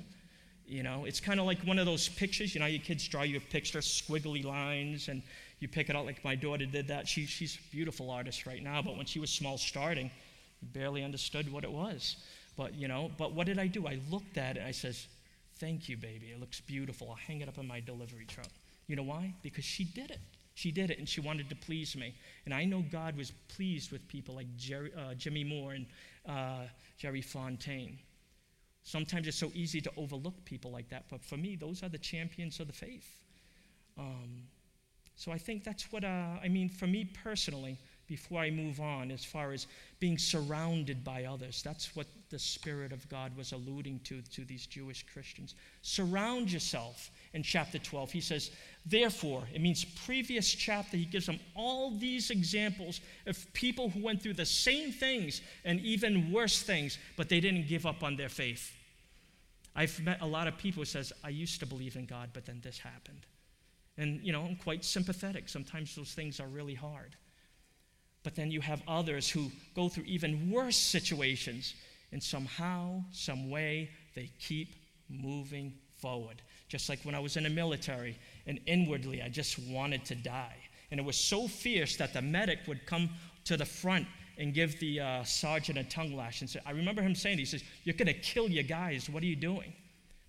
You 0.67 0.83
know, 0.83 1.05
it's 1.05 1.21
kind 1.21 1.39
of 1.39 1.47
like 1.47 1.61
one 1.61 1.79
of 1.79 1.87
those 1.87 2.09
pictures. 2.09 2.55
You 2.55 2.61
know, 2.61 2.67
your 2.67 2.81
kids 2.81 3.07
draw 3.07 3.23
you 3.23 3.37
a 3.37 3.41
picture, 3.41 3.79
squiggly 3.79 4.45
lines, 4.45 5.09
and 5.09 5.23
you 5.61 5.69
pick 5.69 5.91
it 5.91 5.97
out 5.97 6.07
like 6.07 6.25
my 6.25 6.35
daughter 6.35 6.67
did 6.67 6.89
that. 6.89 7.07
She, 7.07 7.27
she's 7.27 7.57
a 7.57 7.71
beautiful 7.71 8.11
artist 8.11 8.47
right 8.47 8.63
now, 8.63 8.83
but 8.83 8.97
when 8.97 9.07
she 9.07 9.21
was 9.21 9.31
small 9.31 9.59
starting, 9.59 10.11
barely 10.63 11.05
understood 11.05 11.53
what 11.53 11.65
it 11.65 11.73
was. 11.73 12.17
But, 12.57 12.75
you 12.75 12.89
know, 12.89 13.11
but 13.19 13.33
what 13.33 13.47
did 13.47 13.59
I 13.59 13.67
do? 13.67 13.87
I 13.87 13.99
looked 14.11 14.39
at 14.39 14.57
it 14.57 14.63
I 14.67 14.71
says, 14.71 15.07
Thank 15.59 15.89
you, 15.89 15.97
baby. 15.97 16.27
It 16.27 16.41
looks 16.41 16.61
beautiful. 16.61 17.11
I'll 17.11 17.17
hang 17.17 17.41
it 17.41 17.49
up 17.49 17.59
in 17.59 17.67
my 17.69 17.79
delivery 17.79 18.27
truck. 18.27 18.49
You 18.89 18.97
know 18.97 19.05
why? 19.05 19.33
Because 19.43 19.65
she 19.65 19.85
did 19.85 20.11
it. 20.11 20.19
She 20.55 20.71
did 20.71 20.91
it 20.91 20.99
and 20.99 21.09
she 21.09 21.21
wanted 21.21 21.49
to 21.51 21.57
please 21.57 21.97
me. 21.97 22.15
And 22.45 22.55
I 22.55 22.65
know 22.65 22.85
God 22.91 23.17
was 23.17 23.33
pleased 23.49 23.91
with 23.91 24.07
people 24.09 24.37
like 24.37 24.47
Jerry, 24.57 24.93
uh, 24.97 25.15
Jimmy 25.15 25.45
Moore 25.45 25.73
and 25.73 25.87
uh, 26.27 26.67
Jerry 26.97 27.21
Fontaine. 27.21 27.99
Sometimes 28.85 29.27
it's 29.27 29.37
so 29.37 29.51
easy 29.55 29.81
to 29.81 29.91
overlook 29.97 30.45
people 30.45 30.71
like 30.71 30.89
that, 30.91 31.07
but 31.11 31.23
for 31.23 31.37
me, 31.37 31.57
those 31.57 31.83
are 31.83 31.89
the 31.89 31.99
champions 31.99 32.61
of 32.61 32.67
the 32.67 32.73
faith. 32.73 33.19
Um, 33.99 34.43
so 35.17 35.33
I 35.33 35.39
think 35.39 35.65
that's 35.65 35.91
what, 35.91 36.05
uh, 36.05 36.37
I 36.43 36.49
mean, 36.49 36.69
for 36.69 36.87
me 36.87 37.05
personally, 37.23 37.79
before 38.07 38.41
I 38.41 38.51
move 38.51 38.81
on, 38.81 39.11
as 39.11 39.25
far 39.25 39.53
as 39.53 39.67
being 40.01 40.19
surrounded 40.19 41.03
by 41.03 41.25
others, 41.25 41.63
that's 41.63 41.97
what 41.97 42.07
the 42.29 42.39
Spirit 42.39 42.93
of 42.93 43.09
God 43.09 43.35
was 43.37 43.53
alluding 43.53 44.01
to 44.05 44.21
to 44.23 44.45
these 44.45 44.67
Jewish 44.67 45.05
Christians. 45.11 45.55
Surround 45.83 46.53
yourself 46.53 47.11
in 47.35 47.43
chapter 47.43 47.79
12. 47.79 48.13
He 48.13 48.21
says, 48.21 48.51
Therefore, 48.87 49.45
it 49.53 49.61
means 49.61 49.85
previous 49.85 50.51
chapter, 50.51 50.97
he 50.97 51.05
gives 51.05 51.27
them 51.27 51.41
all 51.55 51.91
these 51.91 52.31
examples 52.31 53.01
of 53.27 53.53
people 53.53 53.91
who 53.91 54.03
went 54.03 54.23
through 54.23 54.35
the 54.35 54.47
same 54.47 54.93
things 54.93 55.43
and 55.65 55.81
even 55.81 56.33
worse 56.33 56.63
things, 56.63 56.99
but 57.17 57.29
they 57.29 57.41
didn't 57.41 57.67
give 57.69 57.87
up 57.87 58.03
on 58.03 58.17
their 58.17 58.29
faith. 58.29 58.73
I've 59.75 59.99
met 60.01 60.21
a 60.21 60.27
lot 60.27 60.47
of 60.47 60.57
people 60.57 60.83
who 60.83 60.87
says, 60.87 61.13
I 61.25 61.31
used 61.31 61.61
to 61.61 61.67
believe 61.67 61.97
in 61.97 62.07
God, 62.07 62.31
but 62.33 62.47
then 62.47 62.61
this 62.63 62.79
happened. 62.79 63.27
And, 63.97 64.21
you 64.23 64.33
know, 64.33 64.43
I'm 64.43 64.57
quite 64.57 64.85
sympathetic. 64.85 65.49
Sometimes 65.49 65.95
those 65.97 66.13
things 66.13 66.39
are 66.39 66.47
really 66.47 66.75
hard. 66.75 67.17
But 68.23 68.37
then 68.37 68.51
you 68.51 68.61
have 68.61 68.83
others 68.87 69.29
who 69.29 69.51
go 69.75 69.89
through 69.89 70.05
even 70.05 70.51
worse 70.51 70.77
situations, 70.77 71.75
and 72.13 72.23
somehow, 72.23 73.03
some 73.11 73.51
way, 73.51 73.91
they 74.15 74.31
keep 74.39 74.75
moving 75.09 75.75
forward 75.97 76.43
just 76.69 76.89
like 76.89 77.01
when 77.03 77.15
I 77.15 77.21
was 77.21 77.37
in 77.37 77.45
the 77.45 77.51
military, 77.51 78.19
and 78.47 78.61
inwardly 78.67 79.23
I 79.23 79.29
just 79.29 79.59
wanted 79.59 80.05
to 80.07 80.15
die. 80.15 80.57
And 80.91 81.01
it 81.01 81.03
was 81.03 81.17
so 81.17 81.49
fierce 81.49 81.97
that 81.97 82.13
the 82.13 82.23
medic 82.23 82.61
would 82.67 82.87
come 82.87 83.11
to 83.45 83.57
the 83.57 83.65
front 83.65 84.07
and 84.39 84.53
give 84.53 84.79
the 84.81 85.01
uh, 85.01 85.25
sergeant 85.25 85.79
a 85.79 85.85
tongue 85.85 86.15
lash 86.17 86.41
and 86.41 86.51
say, 86.51 86.61
I 86.67 86.73
remember 86.73 87.03
him 87.03 87.15
saying, 87.15 87.39
he 87.39 87.45
says, 87.45 87.63
You're 87.85 87.97
going 87.97 88.07
to 88.07 88.15
kill 88.15 88.49
your 88.49 88.65
guys. 88.65 89.09
What 89.09 89.23
are 89.23 89.27
you 89.27 89.37
doing? 89.37 89.73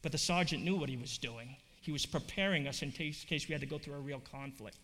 But 0.02 0.12
the 0.12 0.18
sergeant 0.18 0.64
knew 0.64 0.76
what 0.76 0.90
he 0.90 0.98
was 0.98 1.18
doing. 1.18 1.56
He 1.82 1.92
was 1.92 2.06
preparing 2.06 2.68
us 2.68 2.82
in 2.82 2.92
case, 2.92 3.24
case 3.24 3.48
we 3.48 3.54
had 3.54 3.62
to 3.62 3.68
go 3.68 3.78
through 3.78 3.96
a 3.96 4.00
real 4.00 4.22
conflict. 4.32 4.78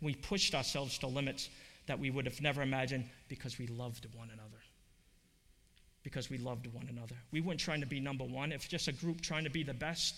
We 0.00 0.14
pushed 0.14 0.54
ourselves 0.54 0.98
to 0.98 1.06
limits. 1.06 1.48
that 1.86 1.98
we 1.98 2.10
would 2.10 2.24
have 2.24 2.40
never 2.40 2.62
imagined 2.62 3.04
because 3.28 3.58
we 3.58 3.66
loved 3.66 4.06
one 4.14 4.30
another. 4.32 4.62
Because 6.02 6.30
we 6.30 6.38
loved 6.38 6.66
one 6.68 6.86
another. 6.88 7.16
We 7.32 7.40
weren't 7.40 7.58
trying 7.58 7.80
to 7.80 7.86
be 7.86 8.00
number 8.00 8.24
one. 8.24 8.52
If 8.52 8.68
just 8.68 8.86
a 8.88 8.92
group 8.92 9.20
trying 9.20 9.44
to 9.44 9.50
be 9.50 9.62
the 9.62 9.74
best, 9.74 10.14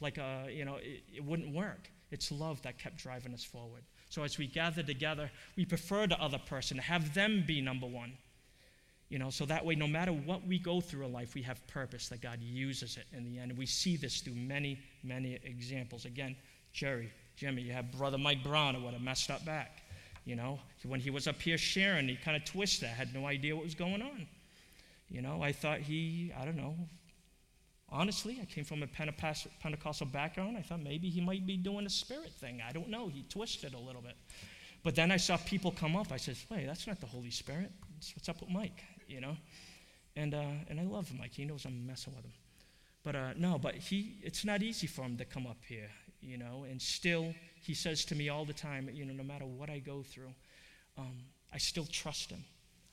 like, 0.00 0.18
a, 0.18 0.44
uh, 0.44 0.48
you 0.48 0.64
know, 0.64 0.76
it, 0.76 1.02
it 1.14 1.24
wouldn't 1.24 1.54
work. 1.54 1.90
It's 2.10 2.32
love 2.32 2.60
that 2.62 2.78
kept 2.78 2.96
driving 2.96 3.32
us 3.34 3.44
forward. 3.44 3.82
So 4.08 4.24
as 4.24 4.38
we 4.38 4.46
gather 4.46 4.82
together, 4.82 5.30
we 5.56 5.64
prefer 5.64 6.06
the 6.06 6.20
other 6.20 6.38
person, 6.38 6.78
have 6.78 7.14
them 7.14 7.44
be 7.46 7.60
number 7.60 7.86
one. 7.86 8.12
You 9.08 9.18
know, 9.18 9.30
so 9.30 9.44
that 9.46 9.64
way, 9.64 9.74
no 9.74 9.88
matter 9.88 10.12
what 10.12 10.46
we 10.46 10.58
go 10.58 10.80
through 10.80 11.04
in 11.04 11.12
life, 11.12 11.34
we 11.34 11.42
have 11.42 11.64
purpose 11.66 12.08
that 12.08 12.20
God 12.20 12.38
uses 12.40 12.96
it 12.96 13.06
in 13.12 13.24
the 13.24 13.40
end. 13.40 13.56
We 13.58 13.66
see 13.66 13.96
this 13.96 14.20
through 14.20 14.36
many, 14.36 14.78
many 15.02 15.38
examples. 15.42 16.04
Again, 16.04 16.36
Jerry, 16.72 17.12
Jimmy, 17.36 17.62
you 17.62 17.72
have 17.72 17.90
brother 17.90 18.18
Mike 18.18 18.44
Brown 18.44 18.76
who 18.76 18.84
had 18.84 18.94
a 18.94 19.00
messed 19.00 19.30
up 19.30 19.44
back. 19.44 19.82
You 20.24 20.36
know, 20.36 20.60
when 20.84 21.00
he 21.00 21.10
was 21.10 21.26
up 21.26 21.40
here 21.40 21.58
sharing, 21.58 22.06
he 22.06 22.16
kind 22.16 22.36
of 22.36 22.44
twisted. 22.44 22.88
I 22.88 22.92
had 22.92 23.12
no 23.12 23.26
idea 23.26 23.56
what 23.56 23.64
was 23.64 23.74
going 23.74 24.00
on. 24.00 24.28
You 25.08 25.22
know, 25.22 25.42
I 25.42 25.50
thought 25.50 25.80
he, 25.80 26.32
I 26.40 26.44
don't 26.44 26.56
know, 26.56 26.76
honestly, 27.90 28.38
I 28.40 28.44
came 28.44 28.64
from 28.64 28.82
a 28.82 28.86
Pentecostal 28.86 30.06
background. 30.06 30.56
I 30.56 30.62
thought 30.62 30.80
maybe 30.80 31.08
he 31.08 31.20
might 31.20 31.46
be 31.46 31.56
doing 31.56 31.86
a 31.86 31.90
spirit 31.90 32.32
thing. 32.32 32.62
I 32.66 32.72
don't 32.72 32.88
know. 32.88 33.08
He 33.08 33.24
twisted 33.28 33.74
a 33.74 33.78
little 33.78 34.02
bit. 34.02 34.16
But 34.82 34.94
then 34.94 35.10
I 35.10 35.18
saw 35.18 35.36
people 35.36 35.70
come 35.72 35.96
up. 35.96 36.10
I 36.10 36.16
said, 36.16 36.36
wait, 36.50 36.66
that's 36.66 36.86
not 36.86 37.00
the 37.00 37.06
Holy 37.06 37.30
Spirit. 37.30 37.70
What's 38.14 38.28
up 38.28 38.40
with 38.40 38.50
Mike? 38.50 38.82
You 39.06 39.20
know? 39.20 39.36
And, 40.16 40.34
uh, 40.34 40.44
and 40.68 40.80
I 40.80 40.84
love 40.84 41.10
Mike. 41.18 41.32
He 41.34 41.44
knows 41.44 41.64
I'm 41.64 41.86
messing 41.86 42.14
with 42.14 42.24
him. 42.24 42.32
But 43.02 43.16
uh, 43.16 43.30
no, 43.36 43.58
but 43.58 43.74
he, 43.74 44.16
it's 44.22 44.44
not 44.44 44.62
easy 44.62 44.86
for 44.86 45.02
him 45.02 45.16
to 45.16 45.24
come 45.24 45.46
up 45.46 45.56
here, 45.66 45.90
you 46.20 46.36
know, 46.36 46.66
and 46.68 46.80
still 46.80 47.34
he 47.62 47.72
says 47.72 48.04
to 48.06 48.14
me 48.14 48.28
all 48.28 48.44
the 48.44 48.52
time, 48.52 48.90
you 48.92 49.04
know, 49.04 49.14
no 49.14 49.22
matter 49.22 49.46
what 49.46 49.70
I 49.70 49.78
go 49.78 50.02
through, 50.02 50.34
um, 50.98 51.16
I 51.52 51.58
still 51.58 51.86
trust 51.86 52.30
him. 52.30 52.44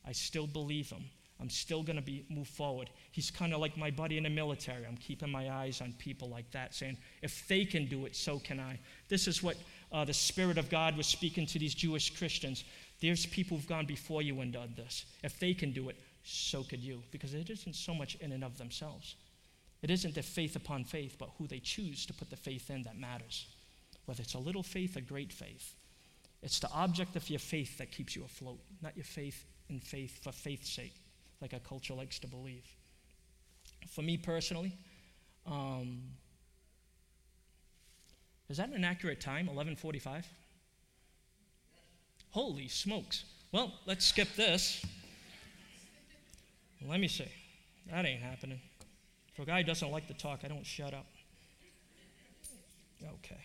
I 0.06 0.14
still 0.14 0.48
believe 0.48 0.90
him. 0.90 1.06
I'm 1.40 1.50
still 1.50 1.84
going 1.84 1.98
to 1.98 2.02
be 2.02 2.26
move 2.30 2.48
forward. 2.48 2.90
He's 3.12 3.30
kind 3.30 3.54
of 3.54 3.60
like 3.60 3.78
my 3.78 3.92
buddy 3.92 4.18
in 4.18 4.24
the 4.24 4.30
military. 4.30 4.86
I'm 4.88 4.98
keeping 4.98 5.30
my 5.30 5.52
eyes 5.52 5.82
on 5.82 5.94
people 6.00 6.30
like 6.30 6.50
that, 6.52 6.74
saying, 6.74 6.98
if 7.22 7.48
they 7.48 7.64
can 7.64 7.86
do 7.86 8.06
it, 8.06 8.16
so 8.16 8.40
can 8.40 8.60
I. 8.60 8.80
This 9.08 9.28
is 9.28 9.44
what 9.44 9.56
uh, 9.92 10.04
the 10.04 10.14
Spirit 10.14 10.58
of 10.58 10.70
God 10.70 10.98
was 10.98 11.06
speaking 11.06 11.46
to 11.48 11.60
these 11.60 11.76
Jewish 11.76 12.18
Christians. 12.18 12.64
There's 13.02 13.28
people 13.28 13.56
who've 13.56 13.68
gone 13.68 13.86
before 13.86 14.24
you 14.24 14.42
and 14.42 14.52
done 14.52 14.74
this. 14.76 15.06
If 15.24 15.40
they 15.40 15.54
can 15.54 15.72
do 15.72 15.90
it, 15.90 15.98
so 16.24 16.64
could 16.64 16.80
you. 16.80 17.04
Because 17.12 17.36
it 17.36 17.50
isn't 17.52 17.76
so 17.76 17.94
much 17.94 18.16
in 18.16 18.32
and 18.32 18.44
of 18.44 18.58
themselves. 18.58 19.16
It 19.84 19.92
isn't 19.92 20.16
the 20.16 20.24
faith 20.24 20.56
upon 20.56 20.86
faith, 20.86 21.18
but 21.20 21.30
who 21.38 21.46
they 21.46 21.60
choose 21.60 22.08
to 22.08 22.14
put 22.14 22.32
the 22.32 22.36
faith 22.36 22.72
in 22.72 22.82
that 22.84 22.98
matters. 22.98 23.46
Whether 24.06 24.24
it's 24.24 24.34
a 24.34 24.40
little 24.40 24.64
faith 24.64 24.98
or 24.98 25.02
great 25.02 25.32
faith. 25.32 25.76
It's 26.42 26.60
the 26.60 26.72
object 26.72 27.16
of 27.16 27.30
your 27.30 27.40
faith 27.40 27.78
that 27.78 27.92
keeps 27.92 28.16
you 28.16 28.24
afloat, 28.24 28.60
not 28.82 28.96
your 28.96 29.04
faith 29.04 29.46
in 29.70 29.80
faith 29.80 30.24
for 30.24 30.32
faith's 30.32 30.70
sake 30.70 30.96
like 31.42 31.54
our 31.54 31.60
culture 31.60 31.94
likes 31.94 32.20
to 32.20 32.28
believe. 32.28 32.66
For 33.90 34.02
me 34.02 34.18
personally, 34.18 34.74
um, 35.46 36.02
is 38.50 38.58
that 38.58 38.70
an 38.70 38.84
accurate 38.84 39.22
time? 39.22 39.48
11:45. 39.48 40.26
Holy 42.32 42.68
smokes! 42.68 43.24
Well, 43.52 43.74
let's 43.86 44.06
skip 44.06 44.34
this. 44.36 44.86
Let 46.86 47.00
me 47.00 47.08
see. 47.08 47.28
That 47.90 48.06
ain't 48.06 48.22
happening. 48.22 48.60
If 49.34 49.40
a 49.40 49.46
guy 49.46 49.64
doesn't 49.64 49.92
like 49.92 50.08
to 50.08 50.14
talk, 50.14 50.42
I 50.44 50.48
don't 50.48 50.66
shut 50.66 50.94
up. 50.94 51.08
Okay. 53.02 53.44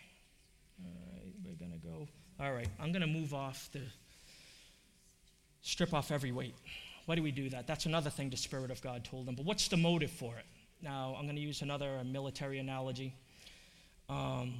All 0.83 0.91
right, 1.13 1.33
we're 1.45 1.55
gonna 1.55 1.77
go. 1.77 2.07
All 2.39 2.53
right, 2.53 2.67
I'm 2.79 2.91
gonna 2.91 3.07
move 3.07 3.33
off 3.33 3.69
the 3.71 3.81
strip 5.61 5.93
off 5.93 6.11
every 6.11 6.31
weight. 6.31 6.55
Why 7.05 7.15
do 7.15 7.23
we 7.23 7.31
do 7.31 7.49
that? 7.49 7.67
That's 7.67 7.85
another 7.85 8.09
thing 8.09 8.29
the 8.29 8.37
Spirit 8.37 8.71
of 8.71 8.81
God 8.81 9.03
told 9.03 9.25
them. 9.25 9.35
But 9.35 9.45
what's 9.45 9.67
the 9.67 9.77
motive 9.77 10.11
for 10.11 10.35
it? 10.37 10.45
Now, 10.81 11.15
I'm 11.17 11.25
going 11.25 11.35
to 11.35 11.41
use 11.41 11.61
another 11.61 12.01
military 12.05 12.59
analogy. 12.59 13.13
Um, 14.09 14.53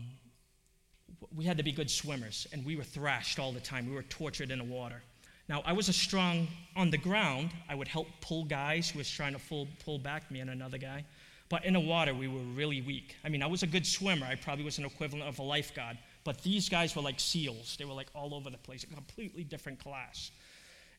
we 1.35 1.45
had 1.45 1.57
to 1.57 1.63
be 1.63 1.71
good 1.71 1.89
swimmers, 1.89 2.47
and 2.51 2.65
we 2.65 2.75
were 2.75 2.83
thrashed 2.83 3.39
all 3.39 3.51
the 3.51 3.59
time. 3.59 3.87
We 3.87 3.95
were 3.95 4.03
tortured 4.03 4.51
in 4.51 4.59
the 4.59 4.65
water. 4.65 5.01
Now, 5.49 5.61
I 5.65 5.73
was 5.73 5.89
a 5.89 5.93
strong 5.93 6.47
on 6.75 6.89
the 6.89 6.97
ground. 6.97 7.51
I 7.69 7.75
would 7.75 7.87
help 7.87 8.07
pull 8.21 8.45
guys 8.45 8.89
who 8.89 8.99
was 8.99 9.09
trying 9.09 9.33
to 9.33 9.39
pull, 9.49 9.67
pull 9.83 9.99
back 9.99 10.31
me 10.31 10.39
and 10.39 10.49
another 10.49 10.77
guy. 10.77 11.03
But 11.49 11.65
in 11.65 11.73
the 11.73 11.79
water, 11.79 12.13
we 12.13 12.27
were 12.27 12.39
really 12.55 12.81
weak. 12.81 13.15
I 13.23 13.29
mean, 13.29 13.43
I 13.43 13.47
was 13.47 13.61
a 13.63 13.67
good 13.67 13.85
swimmer. 13.85 14.25
I 14.25 14.35
probably 14.35 14.63
was 14.63 14.77
an 14.77 14.85
equivalent 14.85 15.27
of 15.27 15.39
a 15.39 15.43
lifeguard. 15.43 15.97
But 16.23 16.41
these 16.41 16.69
guys 16.69 16.95
were 16.95 17.01
like 17.01 17.19
seals. 17.19 17.75
They 17.77 17.85
were 17.85 17.93
like 17.93 18.07
all 18.15 18.33
over 18.33 18.49
the 18.49 18.57
place, 18.57 18.83
a 18.83 18.87
completely 18.87 19.43
different 19.43 19.79
class. 19.79 20.31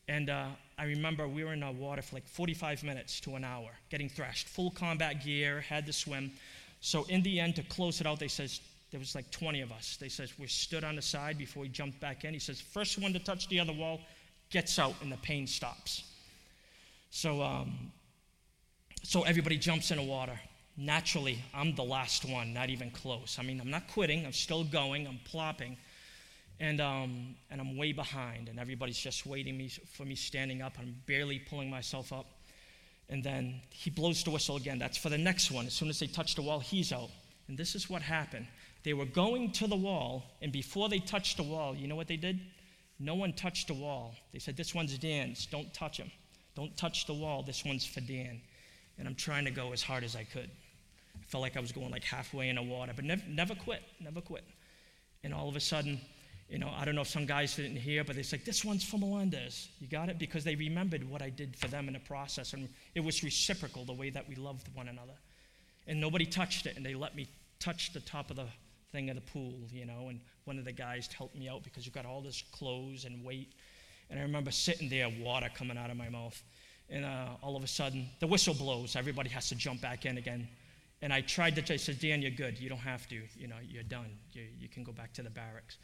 And 0.07 0.29
uh, 0.29 0.47
I 0.77 0.85
remember 0.85 1.27
we 1.27 1.43
were 1.43 1.53
in 1.53 1.61
the 1.61 1.71
water 1.71 2.01
for 2.01 2.15
like 2.15 2.27
45 2.27 2.83
minutes 2.83 3.19
to 3.21 3.35
an 3.35 3.43
hour, 3.43 3.69
getting 3.89 4.09
thrashed, 4.09 4.47
full 4.47 4.71
combat 4.71 5.23
gear, 5.23 5.61
had 5.61 5.85
to 5.87 5.93
swim. 5.93 6.31
So 6.81 7.05
in 7.05 7.23
the 7.23 7.39
end, 7.39 7.55
to 7.55 7.63
close 7.63 8.01
it 8.01 8.07
out, 8.07 8.19
they 8.19 8.27
says 8.27 8.59
there 8.91 8.99
was 8.99 9.15
like 9.15 9.29
20 9.31 9.61
of 9.61 9.71
us. 9.71 9.97
They 9.99 10.09
says 10.09 10.37
we 10.37 10.47
stood 10.47 10.83
on 10.83 10.95
the 10.95 11.01
side 11.01 11.37
before 11.37 11.61
we 11.61 11.69
jumped 11.69 11.99
back 11.99 12.23
in. 12.23 12.33
He 12.33 12.39
says 12.39 12.61
first 12.61 12.99
one 12.99 13.13
to 13.13 13.19
touch 13.19 13.47
the 13.47 13.59
other 13.59 13.73
wall 13.73 14.01
gets 14.51 14.77
out, 14.79 14.93
and 15.01 15.11
the 15.11 15.17
pain 15.17 15.47
stops. 15.47 16.03
So, 17.09 17.41
um, 17.41 17.91
so 19.03 19.23
everybody 19.23 19.57
jumps 19.57 19.91
in 19.91 19.97
the 19.97 20.03
water. 20.03 20.39
Naturally, 20.77 21.39
I'm 21.53 21.73
the 21.75 21.83
last 21.83 22.25
one, 22.25 22.53
not 22.53 22.69
even 22.69 22.91
close. 22.91 23.37
I 23.39 23.43
mean, 23.43 23.59
I'm 23.59 23.69
not 23.69 23.87
quitting. 23.87 24.25
I'm 24.25 24.33
still 24.33 24.63
going. 24.63 25.07
I'm 25.07 25.19
plopping. 25.25 25.77
And, 26.59 26.79
um, 26.79 27.35
and 27.51 27.59
I'm 27.59 27.75
way 27.75 27.91
behind, 27.91 28.47
and 28.47 28.59
everybody's 28.59 28.97
just 28.97 29.25
waiting 29.25 29.57
me, 29.57 29.69
for 29.69 30.05
me 30.05 30.15
standing 30.15 30.61
up. 30.61 30.73
I'm 30.79 30.95
barely 31.05 31.39
pulling 31.39 31.69
myself 31.69 32.13
up. 32.13 32.27
And 33.09 33.23
then 33.23 33.61
he 33.69 33.89
blows 33.89 34.23
the 34.23 34.31
whistle 34.31 34.55
again. 34.55 34.79
That's 34.79 34.97
for 34.97 35.09
the 35.09 35.17
next 35.17 35.51
one. 35.51 35.67
As 35.67 35.73
soon 35.73 35.89
as 35.89 35.99
they 35.99 36.07
touch 36.07 36.35
the 36.35 36.41
wall, 36.41 36.59
he's 36.59 36.91
out. 36.91 37.09
And 37.47 37.57
this 37.57 37.75
is 37.75 37.89
what 37.89 38.01
happened. 38.01 38.47
They 38.83 38.93
were 38.93 39.05
going 39.05 39.51
to 39.53 39.67
the 39.67 39.75
wall, 39.75 40.23
and 40.41 40.51
before 40.51 40.89
they 40.89 40.99
touched 40.99 41.37
the 41.37 41.43
wall, 41.43 41.75
you 41.75 41.87
know 41.87 41.95
what 41.95 42.07
they 42.07 42.17
did? 42.17 42.39
No 42.99 43.15
one 43.15 43.33
touched 43.33 43.67
the 43.67 43.73
wall. 43.73 44.15
They 44.31 44.39
said, 44.39 44.55
This 44.55 44.73
one's 44.73 44.97
Dan's. 44.97 45.45
Don't 45.47 45.73
touch 45.73 45.97
him. 45.97 46.11
Don't 46.55 46.75
touch 46.77 47.05
the 47.05 47.13
wall. 47.13 47.43
This 47.43 47.65
one's 47.65 47.85
for 47.85 47.99
Dan. 48.01 48.41
And 48.97 49.07
I'm 49.07 49.15
trying 49.15 49.45
to 49.45 49.51
go 49.51 49.73
as 49.73 49.83
hard 49.83 50.03
as 50.03 50.15
I 50.15 50.23
could. 50.23 50.49
I 51.19 51.23
felt 51.27 51.41
like 51.41 51.57
I 51.57 51.59
was 51.59 51.71
going 51.71 51.91
like 51.91 52.03
halfway 52.03 52.49
in 52.49 52.55
the 52.55 52.63
water, 52.63 52.93
but 52.95 53.03
never, 53.03 53.23
never 53.27 53.55
quit. 53.55 53.83
Never 53.99 54.21
quit. 54.21 54.45
And 55.23 55.33
all 55.33 55.49
of 55.49 55.55
a 55.55 55.59
sudden, 55.59 55.99
you 56.49 56.59
know, 56.59 56.71
I 56.77 56.85
don't 56.85 56.93
know 56.93 57.01
if 57.01 57.07
some 57.07 57.25
guys 57.25 57.55
didn't 57.55 57.77
hear, 57.77 58.03
but 58.03 58.15
they 58.15 58.23
said, 58.23 58.45
This 58.45 58.63
one's 58.63 58.83
for 58.83 58.97
Melendez. 58.97 59.69
You 59.79 59.87
got 59.87 60.09
it? 60.09 60.19
Because 60.19 60.43
they 60.43 60.55
remembered 60.55 61.03
what 61.09 61.21
I 61.21 61.29
did 61.29 61.55
for 61.55 61.67
them 61.67 61.87
in 61.87 61.93
the 61.93 61.99
process. 61.99 62.53
And 62.53 62.69
it 62.93 63.03
was 63.03 63.23
reciprocal 63.23 63.83
the 63.83 63.93
way 63.93 64.11
that 64.11 64.27
we 64.29 64.35
loved 64.35 64.67
one 64.75 64.87
another. 64.87 65.15
And 65.87 65.99
nobody 65.99 66.25
touched 66.25 66.65
it, 66.65 66.77
and 66.77 66.85
they 66.85 66.93
let 66.93 67.15
me 67.15 67.27
touch 67.59 67.93
the 67.93 67.99
top 67.99 68.29
of 68.29 68.35
the 68.35 68.47
thing 68.91 69.09
of 69.09 69.15
the 69.15 69.21
pool, 69.21 69.55
you 69.71 69.85
know. 69.85 70.09
And 70.09 70.19
one 70.45 70.59
of 70.59 70.65
the 70.65 70.71
guys 70.71 71.09
helped 71.17 71.35
me 71.35 71.49
out 71.49 71.63
because 71.63 71.85
you've 71.85 71.95
got 71.95 72.05
all 72.05 72.21
this 72.21 72.43
clothes 72.51 73.05
and 73.05 73.23
weight. 73.23 73.53
And 74.11 74.19
I 74.19 74.21
remember 74.21 74.51
sitting 74.51 74.87
there, 74.87 75.09
water 75.09 75.49
coming 75.55 75.77
out 75.77 75.89
of 75.89 75.97
my 75.97 76.09
mouth. 76.09 76.41
And 76.89 77.03
uh, 77.05 77.29
all 77.41 77.55
of 77.55 77.63
a 77.63 77.67
sudden, 77.67 78.07
the 78.19 78.27
whistle 78.27 78.53
blows. 78.53 78.95
Everybody 78.95 79.29
has 79.29 79.49
to 79.49 79.55
jump 79.55 79.81
back 79.81 80.05
in 80.05 80.19
again. 80.19 80.47
And 81.01 81.11
I 81.11 81.21
tried 81.21 81.55
to, 81.55 81.73
I 81.73 81.77
said, 81.77 81.99
Dan, 81.99 82.21
you're 82.21 82.31
good. 82.31 82.59
You 82.59 82.69
don't 82.69 82.77
have 82.77 83.07
to. 83.09 83.21
You 83.35 83.47
know, 83.47 83.55
you're 83.67 83.83
done. 83.83 84.11
You, 84.31 84.43
you 84.59 84.69
can 84.69 84.83
go 84.83 84.91
back 84.91 85.11
to 85.13 85.23
the 85.23 85.29
barracks. 85.29 85.77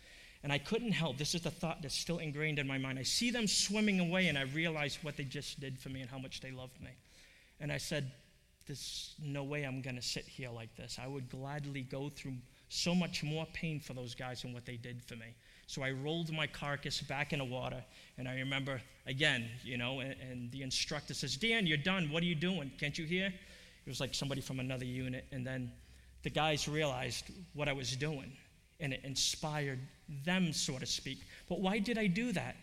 And 0.43 0.51
I 0.51 0.57
couldn't 0.57 0.93
help. 0.93 1.17
This 1.17 1.35
is 1.35 1.41
the 1.41 1.51
thought 1.51 1.81
that's 1.81 1.95
still 1.95 2.17
ingrained 2.17 2.57
in 2.57 2.67
my 2.67 2.77
mind. 2.77 2.97
I 2.97 3.03
see 3.03 3.29
them 3.29 3.47
swimming 3.47 3.99
away, 3.99 4.27
and 4.27 4.37
I 4.37 4.43
realize 4.43 4.97
what 5.03 5.15
they 5.15 5.23
just 5.23 5.59
did 5.59 5.77
for 5.77 5.89
me 5.89 6.01
and 6.01 6.09
how 6.09 6.17
much 6.17 6.41
they 6.41 6.51
loved 6.51 6.81
me. 6.81 6.91
And 7.59 7.71
I 7.71 7.77
said, 7.77 8.11
There's 8.65 9.15
no 9.23 9.43
way 9.43 9.63
I'm 9.63 9.81
going 9.81 9.97
to 9.97 10.01
sit 10.01 10.25
here 10.25 10.49
like 10.49 10.75
this. 10.75 10.97
I 11.01 11.07
would 11.07 11.29
gladly 11.29 11.83
go 11.83 12.09
through 12.09 12.33
so 12.69 12.95
much 12.95 13.21
more 13.21 13.45
pain 13.53 13.79
for 13.79 13.93
those 13.93 14.15
guys 14.15 14.41
than 14.41 14.53
what 14.53 14.65
they 14.65 14.77
did 14.77 15.03
for 15.03 15.15
me. 15.15 15.35
So 15.67 15.83
I 15.83 15.91
rolled 15.91 16.31
my 16.33 16.47
carcass 16.47 17.01
back 17.01 17.33
in 17.33 17.39
the 17.39 17.45
water, 17.45 17.83
and 18.17 18.27
I 18.27 18.35
remember 18.35 18.81
again, 19.05 19.47
you 19.63 19.77
know, 19.77 19.99
and, 19.99 20.15
and 20.29 20.51
the 20.51 20.63
instructor 20.63 21.13
says, 21.13 21.37
Dan, 21.37 21.67
you're 21.67 21.77
done. 21.77 22.09
What 22.09 22.23
are 22.23 22.25
you 22.25 22.35
doing? 22.35 22.71
Can't 22.79 22.97
you 22.97 23.05
hear? 23.05 23.27
It 23.27 23.89
was 23.89 23.99
like 23.99 24.15
somebody 24.15 24.41
from 24.41 24.59
another 24.59 24.85
unit. 24.85 25.25
And 25.31 25.45
then 25.45 25.71
the 26.23 26.29
guys 26.29 26.67
realized 26.67 27.25
what 27.53 27.67
I 27.67 27.73
was 27.73 27.95
doing 27.95 28.31
and 28.81 28.93
it 28.93 29.01
inspired 29.03 29.79
them, 30.25 30.51
so 30.51 30.77
to 30.77 30.85
speak. 30.85 31.19
But 31.47 31.61
why 31.61 31.79
did 31.79 31.97
I 31.97 32.07
do 32.07 32.31
that? 32.33 32.55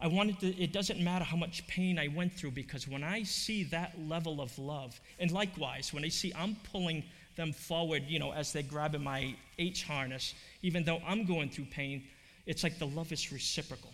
I 0.00 0.06
wanted 0.06 0.38
to, 0.40 0.56
it 0.62 0.72
doesn't 0.72 1.00
matter 1.00 1.24
how 1.24 1.36
much 1.36 1.66
pain 1.66 1.98
I 1.98 2.08
went 2.08 2.32
through 2.32 2.52
because 2.52 2.86
when 2.86 3.02
I 3.02 3.24
see 3.24 3.64
that 3.64 3.94
level 4.08 4.40
of 4.40 4.56
love, 4.58 5.00
and 5.18 5.30
likewise, 5.30 5.92
when 5.92 6.04
I 6.04 6.08
see 6.08 6.32
I'm 6.36 6.56
pulling 6.70 7.02
them 7.36 7.52
forward, 7.52 8.04
you 8.06 8.18
know, 8.18 8.32
as 8.32 8.52
they're 8.52 8.62
grabbing 8.62 9.02
my 9.02 9.34
H 9.58 9.84
harness, 9.84 10.34
even 10.62 10.84
though 10.84 11.00
I'm 11.06 11.24
going 11.24 11.50
through 11.50 11.66
pain, 11.66 12.04
it's 12.46 12.62
like 12.62 12.78
the 12.78 12.86
love 12.86 13.12
is 13.12 13.32
reciprocal. 13.32 13.92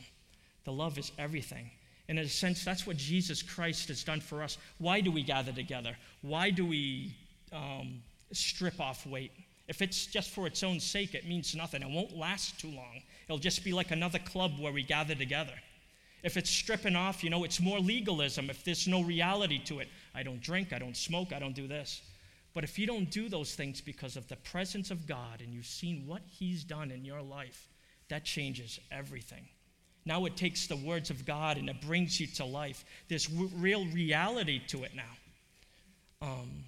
The 0.65 0.73
love 0.73 0.99
is 0.99 1.11
everything. 1.19 1.71
And 2.09 2.19
in 2.19 2.27
a 2.27 2.29
sense, 2.29 2.65
that's 2.65 2.87
what 2.87 2.99
Jesus 2.99 3.43
Christ 3.43 3.89
has 3.89 4.05
done 4.05 4.21
for 4.21 4.43
us. 4.43 4.59
Why 4.79 5.01
do 5.01 5.11
we 5.11 5.23
gather 5.23 5.53
together? 5.53 5.97
Why 6.21 6.51
do 6.51 6.67
we 6.67 7.17
um, 7.53 8.03
strip 8.33 8.79
off 8.79 9.07
weight? 9.07 9.33
If 9.67 9.81
it's 9.81 10.07
just 10.07 10.31
for 10.31 10.47
its 10.47 10.63
own 10.63 10.79
sake, 10.81 11.15
it 11.15 11.27
means 11.27 11.55
nothing. 11.55 11.83
It 11.83 11.91
won't 11.91 12.17
last 12.17 12.61
too 12.61 12.69
long. 12.69 13.03
It'll 13.27 13.39
just 13.39 13.65
be 13.65 13.73
like 13.73 13.91
another 13.91 14.19
club 14.19 14.59
where 14.59 14.73
we 14.73 14.83
gather 14.83 15.15
together. 15.15 15.55
If 16.23 16.37
it's 16.37 16.51
stripping 16.51 16.97
off, 16.97 17.23
you 17.23 17.31
know, 17.31 17.45
it's 17.45 17.61
more 17.61 17.79
legalism 17.79 18.51
if 18.51 18.65
there's 18.65 18.87
no 18.87 19.03
reality 19.03 19.59
to 19.65 19.81
it. 19.81 19.89
I 20.15 20.23
don't 20.23 20.41
drink, 20.41 20.73
I 20.73 20.79
don't 20.79 20.97
smoke, 20.97 21.33
I 21.33 21.39
don't 21.39 21.55
do 21.55 21.67
this. 21.67 22.03
But 22.55 22.65
if 22.65 22.79
you 22.79 22.87
don't 22.87 23.11
do 23.11 23.29
those 23.29 23.55
things 23.55 23.81
because 23.81 24.17
of 24.17 24.29
the 24.29 24.37
presence 24.37 24.91
of 24.91 25.07
God 25.07 25.41
and 25.41 25.53
you've 25.53 25.67
seen 25.67 26.05
what 26.07 26.23
He's 26.27 26.63
done 26.63 26.91
in 26.91 27.05
your 27.05 27.21
life, 27.21 27.69
that 28.09 28.25
changes 28.25 28.79
everything. 28.93 29.49
Now 30.07 30.25
it 30.27 30.37
takes 30.37 30.67
the 30.67 30.77
words 30.77 31.11
of 31.11 31.25
God 31.25 31.57
and 31.57 31.69
it 31.69 31.81
brings 31.81 32.21
you 32.21 32.27
to 32.27 32.45
life. 32.45 32.85
There's 33.09 33.27
w- 33.27 33.51
real 33.57 33.87
reality 33.87 34.61
to 34.69 34.85
it 34.85 34.93
now. 34.95 35.03
Um, 36.23 36.65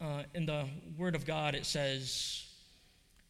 uh, 0.00 0.22
in 0.34 0.46
the 0.46 0.66
Word 0.96 1.14
of 1.14 1.24
God, 1.24 1.54
it 1.54 1.66
says, 1.66 2.44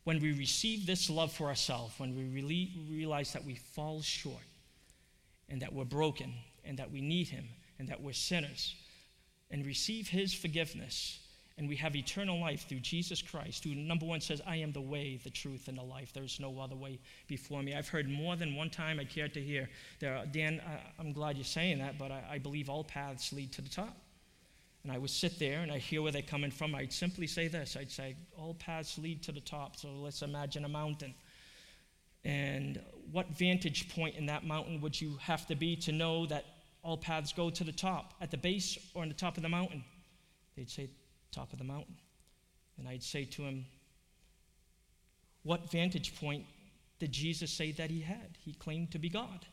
when 0.05 0.21
we 0.21 0.33
receive 0.33 0.87
this 0.87 1.11
love 1.11 1.33
for 1.33 1.47
ourselves, 1.47 1.95
when 1.99 2.17
we 2.17 2.25
really 2.25 2.73
realize 2.91 3.33
that 3.33 3.45
we 3.45 3.55
fall 3.55 4.01
short 4.03 4.43
and 5.49 5.63
that 5.63 5.73
we're 5.73 5.85
broken 5.85 6.33
and 6.65 6.79
that 6.79 6.91
we 6.91 7.01
need 7.01 7.29
Him 7.29 7.49
and 7.79 7.89
that 7.89 8.01
we're 8.01 8.13
sinners, 8.13 8.75
and 9.51 9.65
receive 9.65 10.09
His 10.09 10.35
forgiveness, 10.35 11.21
and 11.59 11.69
we 11.69 11.77
have 11.77 11.95
eternal 11.95 12.41
life 12.41 12.69
through 12.69 12.81
Jesus 12.81 13.23
Christ, 13.23 13.65
who, 13.65 13.75
number 13.75 14.05
one, 14.05 14.21
says, 14.21 14.43
I 14.47 14.57
am 14.57 14.73
the 14.73 14.81
way, 14.81 15.21
the 15.23 15.31
truth, 15.31 15.69
and 15.69 15.79
the 15.79 15.83
life. 15.83 16.13
There 16.13 16.25
is 16.25 16.39
no 16.41 16.59
other 16.59 16.77
way 16.77 16.99
before 17.29 17.63
me. 17.63 17.75
I've 17.75 17.89
heard 17.89 18.09
more 18.09 18.37
than 18.37 18.55
one 18.55 18.71
time 18.71 18.99
I 18.99 19.05
care 19.05 19.29
to 19.29 19.41
hear. 19.41 19.69
There, 20.01 20.25
Dan, 20.33 20.61
I'm 20.99 21.13
glad 21.13 21.37
you're 21.37 21.45
saying 21.45 21.79
that, 21.79 21.99
but 21.99 22.11
I, 22.11 22.25
I 22.33 22.39
believe 22.39 22.69
all 22.69 22.85
paths 22.85 23.33
lead 23.33 23.53
to 23.53 23.63
the 23.63 23.69
top. 23.69 23.97
And 24.87 24.95
I 24.95 24.99
would 24.99 25.11
sit 25.11 25.41
there 25.41 25.63
and 25.63 25.73
I 25.73 25.79
hear 25.79 26.01
where 26.01 26.13
they're 26.13 26.23
coming 26.23 26.53
from. 26.53 26.73
I'd 26.73 26.93
simply 26.93 27.27
say 27.27 27.49
this 27.49 27.77
I'd 27.77 27.91
say, 27.91 28.15
All 28.39 28.55
paths 28.55 28.99
lead 28.99 29.21
to 29.25 29.33
the 29.33 29.41
top. 29.41 29.75
So 29.75 29.89
let's 29.89 30.23
imagine 30.23 30.65
a 30.65 30.69
mountain. 30.69 31.13
And 32.25 32.81
what 33.11 33.27
vantage 33.37 33.89
point 33.89 34.15
in 34.15 34.27
that 34.27 34.47
mountain 34.47 34.81
would 34.81 35.01
you 35.01 35.17
have 35.21 35.45
to 35.49 35.57
be 35.57 35.75
to 35.79 35.91
know 35.91 36.25
that 36.27 36.45
all 36.85 36.97
paths 36.97 37.33
go 37.33 37.51
to 37.51 37.65
the 37.65 37.73
top, 37.73 38.15
at 38.21 38.31
the 38.31 38.37
base 38.37 38.79
or 38.95 39.03
on 39.03 39.09
the 39.09 39.15
top 39.15 39.37
of 39.37 39.43
the 39.43 39.49
mountain? 39.49 39.83
They'd 40.57 40.71
say, 40.71 40.89
top 41.33 41.53
of 41.53 41.59
the 41.59 41.65
mountain. 41.65 41.97
And 42.79 42.89
I'd 42.89 43.03
say 43.03 43.25
to 43.25 43.43
him, 43.43 43.67
What 45.43 45.69
vantage 45.69 46.15
point 46.15 46.45
did 47.01 47.11
Jesus 47.11 47.51
say 47.51 47.73
that 47.73 47.91
he 47.91 48.03
had? 48.03 48.39
He 48.45 48.53
claimed 48.53 48.93
to 48.93 49.01
be 49.01 49.09
God. 49.09 49.47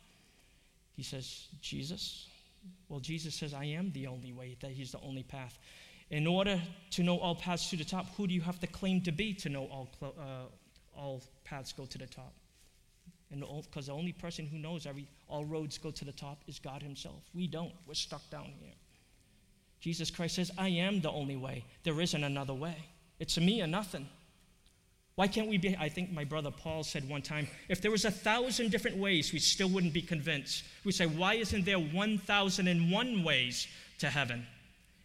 He 0.96 1.02
says, 1.02 1.48
Jesus? 1.60 2.28
Well, 2.90 3.00
Jesus 3.00 3.36
says, 3.36 3.54
I 3.54 3.66
am 3.66 3.92
the 3.92 4.08
only 4.08 4.32
way, 4.32 4.58
that 4.62 4.72
he's 4.72 4.92
the 4.92 5.00
only 5.02 5.24
path. 5.24 5.58
In 6.10 6.28
order 6.28 6.62
to 6.92 7.04
know 7.04 7.18
all 7.18 7.36
paths 7.36 7.70
to 7.72 7.76
the 7.76 7.84
top, 7.84 8.06
who 8.16 8.28
do 8.28 8.34
you 8.34 8.42
have 8.42 8.60
to 8.60 8.68
claim 8.68 9.02
to 9.02 9.12
be 9.12 9.34
to 9.36 9.50
know 9.50 9.66
all, 9.66 9.90
uh, 10.02 10.46
all 10.96 11.24
paths 11.44 11.74
go 11.74 11.86
to 11.86 11.98
the 11.98 12.06
top? 12.06 12.34
Because 13.32 13.88
the 13.88 13.94
only 13.94 14.12
person 14.12 14.46
who 14.46 14.60
knows 14.60 14.86
every 14.86 15.08
all 15.28 15.44
roads 15.44 15.80
go 15.80 15.90
to 15.90 16.06
the 16.06 16.12
top 16.12 16.44
is 16.46 16.60
God 16.60 16.84
Himself. 16.84 17.24
We 17.34 17.48
don't. 17.48 17.74
We're 17.88 17.96
stuck 17.96 18.30
down 18.30 18.52
here. 18.60 18.74
Jesus 19.80 20.12
Christ 20.12 20.36
says, 20.36 20.52
I 20.58 20.70
am 20.70 21.02
the 21.02 21.10
only 21.10 21.36
way. 21.36 21.66
There 21.84 22.00
isn't 22.00 22.24
another 22.24 22.54
way. 22.54 22.78
It's 23.20 23.38
me 23.40 23.62
or 23.62 23.68
nothing. 23.68 24.08
Why 25.16 25.28
can't 25.28 25.48
we 25.48 25.58
be? 25.58 25.76
I 25.80 25.90
think 25.90 26.12
my 26.12 26.24
brother 26.24 26.50
Paul 26.50 26.84
said 26.84 27.08
one 27.08 27.22
time 27.22 27.48
if 27.70 27.82
there 27.82 27.92
was 27.92 28.06
a 28.06 28.12
thousand 28.12 28.72
different 28.72 28.98
ways, 28.98 29.32
we 29.32 29.40
still 29.40 29.70
wouldn't 29.70 29.94
be 29.94 30.02
convinced. 30.02 30.64
We 30.84 30.92
say, 30.92 31.06
why 31.06 31.36
isn't 31.36 31.66
there 31.66 31.78
1,001 31.78 33.24
ways 33.24 33.68
to 34.00 34.10
heaven? 34.10 34.48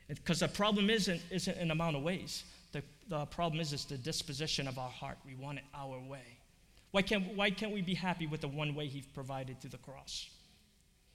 Because 0.08 0.40
the 0.40 0.48
problem 0.48 0.88
isn't, 0.88 1.20
isn't 1.30 1.58
an 1.58 1.70
amount 1.70 1.96
of 1.96 2.02
ways. 2.02 2.44
The, 2.72 2.82
the 3.08 3.26
problem 3.26 3.60
is, 3.60 3.74
is 3.74 3.84
the 3.84 3.98
disposition 3.98 4.66
of 4.66 4.78
our 4.78 4.88
heart. 4.88 5.18
We 5.26 5.34
want 5.34 5.58
it 5.58 5.64
our 5.74 5.98
way. 6.00 6.38
Why 6.90 7.02
can't, 7.02 7.34
why 7.34 7.50
can't 7.50 7.72
we 7.72 7.82
be 7.82 7.94
happy 7.94 8.26
with 8.26 8.40
the 8.40 8.48
one 8.48 8.74
way 8.74 8.86
He's 8.86 9.04
provided 9.04 9.60
through 9.60 9.70
the 9.70 9.78
cross? 9.78 10.30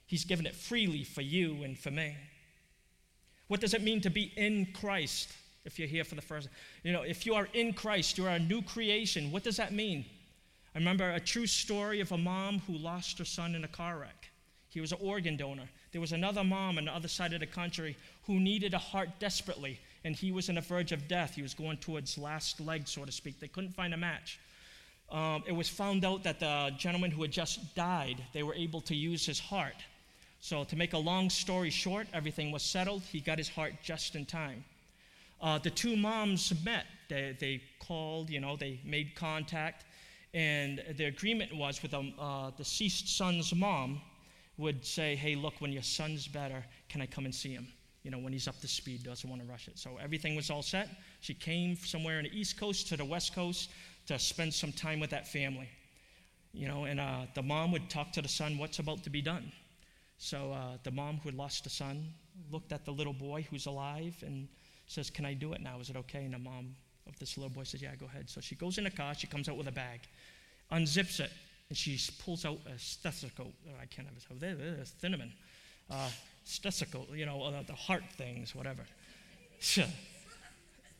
He's 0.06 0.24
given 0.24 0.46
it 0.46 0.54
freely 0.54 1.02
for 1.02 1.22
you 1.22 1.64
and 1.64 1.76
for 1.76 1.90
me. 1.90 2.14
What 3.48 3.60
does 3.60 3.74
it 3.74 3.82
mean 3.82 4.00
to 4.02 4.10
be 4.10 4.32
in 4.36 4.68
Christ? 4.72 5.32
If 5.64 5.78
you're 5.78 5.88
here 5.88 6.04
for 6.04 6.14
the 6.14 6.22
first, 6.22 6.48
you 6.82 6.92
know, 6.92 7.02
if 7.02 7.24
you 7.24 7.34
are 7.34 7.48
in 7.54 7.72
Christ, 7.72 8.18
you 8.18 8.26
are 8.26 8.36
a 8.36 8.38
new 8.38 8.62
creation. 8.62 9.32
What 9.32 9.44
does 9.44 9.56
that 9.56 9.72
mean? 9.72 10.04
I 10.74 10.78
remember 10.78 11.10
a 11.10 11.20
true 11.20 11.46
story 11.46 12.00
of 12.00 12.12
a 12.12 12.18
mom 12.18 12.60
who 12.66 12.74
lost 12.74 13.18
her 13.18 13.24
son 13.24 13.54
in 13.54 13.64
a 13.64 13.68
car 13.68 13.98
wreck. 13.98 14.30
He 14.68 14.80
was 14.80 14.92
an 14.92 14.98
organ 15.00 15.36
donor. 15.36 15.68
There 15.92 16.00
was 16.00 16.12
another 16.12 16.42
mom 16.42 16.78
on 16.78 16.86
the 16.86 16.92
other 16.92 17.06
side 17.06 17.32
of 17.32 17.40
the 17.40 17.46
country 17.46 17.96
who 18.24 18.40
needed 18.40 18.74
a 18.74 18.78
heart 18.78 19.08
desperately, 19.20 19.78
and 20.02 20.16
he 20.16 20.32
was 20.32 20.48
on 20.48 20.56
the 20.56 20.60
verge 20.60 20.90
of 20.90 21.06
death. 21.06 21.36
He 21.36 21.42
was 21.42 21.54
going 21.54 21.76
towards 21.76 22.18
last 22.18 22.60
leg, 22.60 22.88
so 22.88 23.04
to 23.04 23.12
speak. 23.12 23.38
They 23.38 23.46
couldn't 23.46 23.74
find 23.74 23.94
a 23.94 23.96
match. 23.96 24.40
Um, 25.12 25.44
it 25.46 25.52
was 25.52 25.68
found 25.68 26.04
out 26.04 26.24
that 26.24 26.40
the 26.40 26.72
gentleman 26.76 27.12
who 27.12 27.22
had 27.22 27.30
just 27.30 27.74
died, 27.76 28.16
they 28.32 28.42
were 28.42 28.54
able 28.54 28.80
to 28.82 28.96
use 28.96 29.24
his 29.24 29.38
heart. 29.38 29.76
So, 30.40 30.64
to 30.64 30.76
make 30.76 30.92
a 30.92 30.98
long 30.98 31.30
story 31.30 31.70
short, 31.70 32.08
everything 32.12 32.50
was 32.50 32.62
settled. 32.62 33.02
He 33.02 33.20
got 33.20 33.38
his 33.38 33.48
heart 33.48 33.74
just 33.82 34.16
in 34.16 34.26
time. 34.26 34.64
Uh, 35.40 35.58
the 35.58 35.70
two 35.70 35.96
moms 35.96 36.52
met. 36.64 36.86
They, 37.08 37.36
they 37.38 37.62
called, 37.78 38.30
you 38.30 38.40
know, 38.40 38.56
they 38.56 38.80
made 38.84 39.14
contact. 39.14 39.84
And 40.32 40.82
the 40.96 41.04
agreement 41.04 41.54
was 41.54 41.82
with 41.82 41.92
the 41.92 42.12
uh, 42.18 42.50
deceased 42.56 43.16
son's 43.16 43.54
mom 43.54 44.00
would 44.56 44.84
say, 44.84 45.14
hey, 45.16 45.34
look, 45.34 45.54
when 45.60 45.72
your 45.72 45.82
son's 45.82 46.26
better, 46.26 46.64
can 46.88 47.00
I 47.00 47.06
come 47.06 47.24
and 47.24 47.34
see 47.34 47.52
him? 47.52 47.68
You 48.02 48.10
know, 48.10 48.18
when 48.18 48.32
he's 48.32 48.48
up 48.48 48.60
to 48.60 48.68
speed, 48.68 49.02
doesn't 49.02 49.28
want 49.28 49.42
to 49.42 49.48
rush 49.48 49.68
it. 49.68 49.78
So 49.78 49.98
everything 50.02 50.36
was 50.36 50.50
all 50.50 50.62
set. 50.62 50.88
She 51.20 51.34
came 51.34 51.76
somewhere 51.76 52.18
in 52.18 52.24
the 52.24 52.38
East 52.38 52.58
Coast 52.58 52.88
to 52.88 52.96
the 52.96 53.04
West 53.04 53.34
Coast 53.34 53.70
to 54.06 54.18
spend 54.18 54.52
some 54.52 54.72
time 54.72 55.00
with 55.00 55.10
that 55.10 55.26
family. 55.26 55.68
You 56.52 56.68
know, 56.68 56.84
and 56.84 57.00
uh, 57.00 57.22
the 57.34 57.42
mom 57.42 57.72
would 57.72 57.88
talk 57.90 58.12
to 58.12 58.22
the 58.22 58.28
son, 58.28 58.58
what's 58.58 58.78
about 58.78 59.02
to 59.04 59.10
be 59.10 59.22
done? 59.22 59.50
So 60.18 60.52
uh, 60.52 60.76
the 60.84 60.90
mom 60.90 61.18
who 61.22 61.30
had 61.30 61.34
lost 61.34 61.66
a 61.66 61.70
son 61.70 62.12
looked 62.50 62.72
at 62.72 62.84
the 62.84 62.92
little 62.92 63.12
boy 63.12 63.46
who's 63.50 63.66
alive 63.66 64.14
and 64.24 64.48
says, 64.94 65.10
Can 65.10 65.26
I 65.26 65.34
do 65.34 65.52
it 65.52 65.60
now? 65.60 65.80
Is 65.80 65.90
it 65.90 65.96
okay? 65.96 66.24
And 66.24 66.34
the 66.34 66.38
mom 66.38 66.74
of 67.06 67.18
this 67.18 67.36
little 67.36 67.50
boy 67.50 67.64
says, 67.64 67.82
Yeah, 67.82 67.94
go 67.96 68.06
ahead. 68.06 68.30
So 68.30 68.40
she 68.40 68.54
goes 68.54 68.78
in 68.78 68.84
the 68.84 68.90
car, 68.90 69.14
she 69.14 69.26
comes 69.26 69.48
out 69.48 69.56
with 69.56 69.68
a 69.68 69.72
bag, 69.72 70.00
unzips 70.72 71.20
it, 71.20 71.30
and 71.68 71.76
she 71.76 71.98
pulls 72.24 72.44
out 72.44 72.58
a 72.66 72.78
stethoscope. 72.78 73.54
Oh, 73.68 73.72
I 73.80 73.86
can't 73.86 74.08
have 74.08 74.16
it. 74.16 74.40
There, 74.40 74.54
there's 74.54 74.94
cinnamon. 75.00 75.32
Uh, 75.90 76.08
stethoscope, 76.44 77.08
you 77.14 77.26
know, 77.26 77.42
uh, 77.42 77.62
the 77.66 77.74
heart 77.74 78.04
things, 78.16 78.54
whatever. 78.54 78.82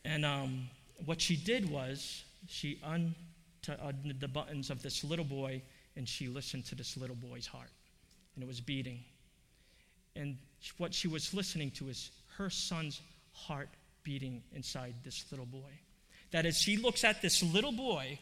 and 0.04 0.24
um, 0.24 0.68
what 1.04 1.20
she 1.20 1.36
did 1.36 1.70
was 1.70 2.24
she 2.46 2.80
undid 2.84 4.20
the 4.20 4.28
buttons 4.28 4.70
of 4.70 4.82
this 4.82 5.04
little 5.04 5.24
boy 5.24 5.62
and 5.96 6.08
she 6.08 6.28
listened 6.28 6.66
to 6.66 6.74
this 6.74 6.96
little 6.96 7.16
boy's 7.16 7.46
heart 7.46 7.70
and 8.34 8.42
it 8.42 8.46
was 8.46 8.60
beating. 8.60 9.00
And 10.16 10.36
what 10.78 10.92
she 10.92 11.08
was 11.08 11.32
listening 11.34 11.70
to 11.72 11.88
is 11.88 12.10
her 12.36 12.50
son's 12.50 13.00
heart 13.32 13.68
beating 14.04 14.42
inside 14.52 14.94
this 15.02 15.24
little 15.30 15.46
boy. 15.46 15.72
That 16.30 16.46
as 16.46 16.58
she 16.58 16.76
looks 16.76 17.04
at 17.04 17.22
this 17.22 17.42
little 17.42 17.72
boy, 17.72 18.18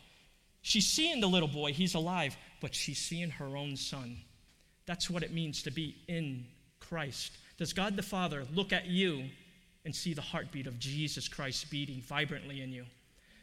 she's 0.63 0.87
seeing 0.87 1.21
the 1.21 1.29
little 1.29 1.49
boy, 1.49 1.73
he's 1.73 1.95
alive, 1.95 2.37
but 2.61 2.75
she's 2.75 2.99
seeing 2.99 3.31
her 3.31 3.57
own 3.57 3.77
son. 3.77 4.17
That's 4.87 5.11
what 5.11 5.23
it 5.23 5.33
means 5.33 5.63
to 5.65 5.71
be 5.71 5.97
in 6.09 6.47
Christ. 6.81 7.33
Does 7.59 7.73
God 7.73 7.97
the 7.97 8.03
Father 8.03 8.45
look 8.55 8.73
at 8.73 8.87
you 8.87 9.25
and 9.85 9.95
see 9.95 10.15
the 10.15 10.23
heartbeat 10.23 10.67
of 10.67 10.79
Jesus 10.79 11.29
Christ 11.29 11.71
beating 11.71 12.01
vibrantly 12.03 12.63
in 12.63 12.73
you? 12.73 12.85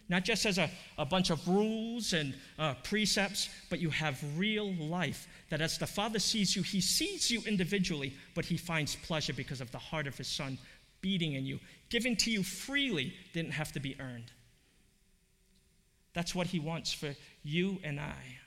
not 0.10 0.24
just 0.24 0.46
as 0.48 0.58
a, 0.58 0.70
a 0.98 1.06
bunch 1.06 1.30
of 1.30 1.48
rules 1.48 2.14
and 2.14 2.34
uh, 2.58 2.74
precepts, 2.84 3.48
but 3.70 3.80
you 3.80 3.92
have 3.92 4.22
real 4.36 4.74
life. 4.74 5.28
That 5.50 5.62
as 5.62 5.78
the 5.78 5.88
Father 5.88 6.20
sees 6.20 6.56
you, 6.56 6.64
He 6.64 6.82
sees 6.82 7.30
you 7.30 7.42
individually, 7.46 8.14
but 8.34 8.44
He 8.44 8.58
finds 8.58 8.96
pleasure 8.96 9.34
because 9.34 9.62
of 9.62 9.72
the 9.72 9.78
heart 9.78 10.08
of 10.08 10.18
His 10.18 10.28
Son 10.28 10.58
beating 11.02 11.34
in 11.34 11.46
you, 11.46 11.60
given 11.90 12.16
to 12.18 12.32
you 12.32 12.44
freely, 12.44 13.14
didn't 13.34 13.52
have 13.52 13.72
to 13.74 13.80
be 13.80 13.96
earned. 14.00 14.32
That's 16.14 16.34
what 16.34 16.48
He 16.48 16.60
wants 16.60 16.92
for 16.92 17.16
you 17.44 17.80
and 17.84 18.00
I. 18.00 18.38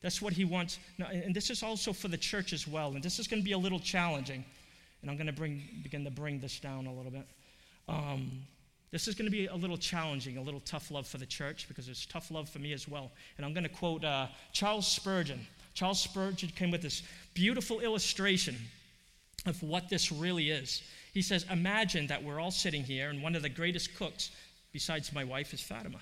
That's 0.00 0.20
what 0.20 0.32
He 0.32 0.44
wants. 0.44 0.78
Now, 0.98 1.06
and 1.06 1.34
this 1.34 1.50
is 1.50 1.62
also 1.62 1.92
for 1.92 2.08
the 2.08 2.16
church 2.16 2.52
as 2.52 2.66
well. 2.66 2.92
And 2.92 3.02
this 3.02 3.18
is 3.18 3.28
going 3.28 3.40
to 3.40 3.44
be 3.44 3.52
a 3.52 3.58
little 3.58 3.78
challenging. 3.78 4.44
And 5.00 5.10
I'm 5.10 5.16
going 5.16 5.26
to 5.26 5.32
bring, 5.32 5.62
begin 5.82 6.04
to 6.04 6.10
bring 6.10 6.40
this 6.40 6.60
down 6.60 6.86
a 6.86 6.92
little 6.92 7.10
bit. 7.10 7.26
Um, 7.88 8.42
this 8.90 9.08
is 9.08 9.14
going 9.14 9.26
to 9.26 9.32
be 9.32 9.46
a 9.46 9.54
little 9.54 9.78
challenging, 9.78 10.36
a 10.36 10.42
little 10.42 10.60
tough 10.60 10.90
love 10.90 11.06
for 11.06 11.18
the 11.18 11.26
church 11.26 11.66
because 11.66 11.88
it's 11.88 12.04
tough 12.04 12.30
love 12.30 12.48
for 12.48 12.58
me 12.58 12.72
as 12.72 12.86
well. 12.86 13.10
And 13.36 13.46
I'm 13.46 13.54
going 13.54 13.64
to 13.64 13.70
quote 13.70 14.04
uh, 14.04 14.26
Charles 14.52 14.86
Spurgeon. 14.86 15.46
Charles 15.74 16.00
Spurgeon 16.00 16.50
came 16.50 16.70
with 16.70 16.82
this 16.82 17.02
beautiful 17.32 17.80
illustration 17.80 18.56
of 19.46 19.60
what 19.62 19.88
this 19.88 20.12
really 20.12 20.50
is. 20.50 20.82
He 21.12 21.22
says, 21.22 21.46
Imagine 21.50 22.06
that 22.08 22.24
we're 22.24 22.40
all 22.40 22.50
sitting 22.50 22.82
here, 22.82 23.10
and 23.10 23.22
one 23.22 23.36
of 23.36 23.42
the 23.42 23.48
greatest 23.48 23.94
cooks, 23.94 24.30
besides 24.72 25.12
my 25.12 25.24
wife, 25.24 25.52
is 25.54 25.60
Fatima. 25.60 25.98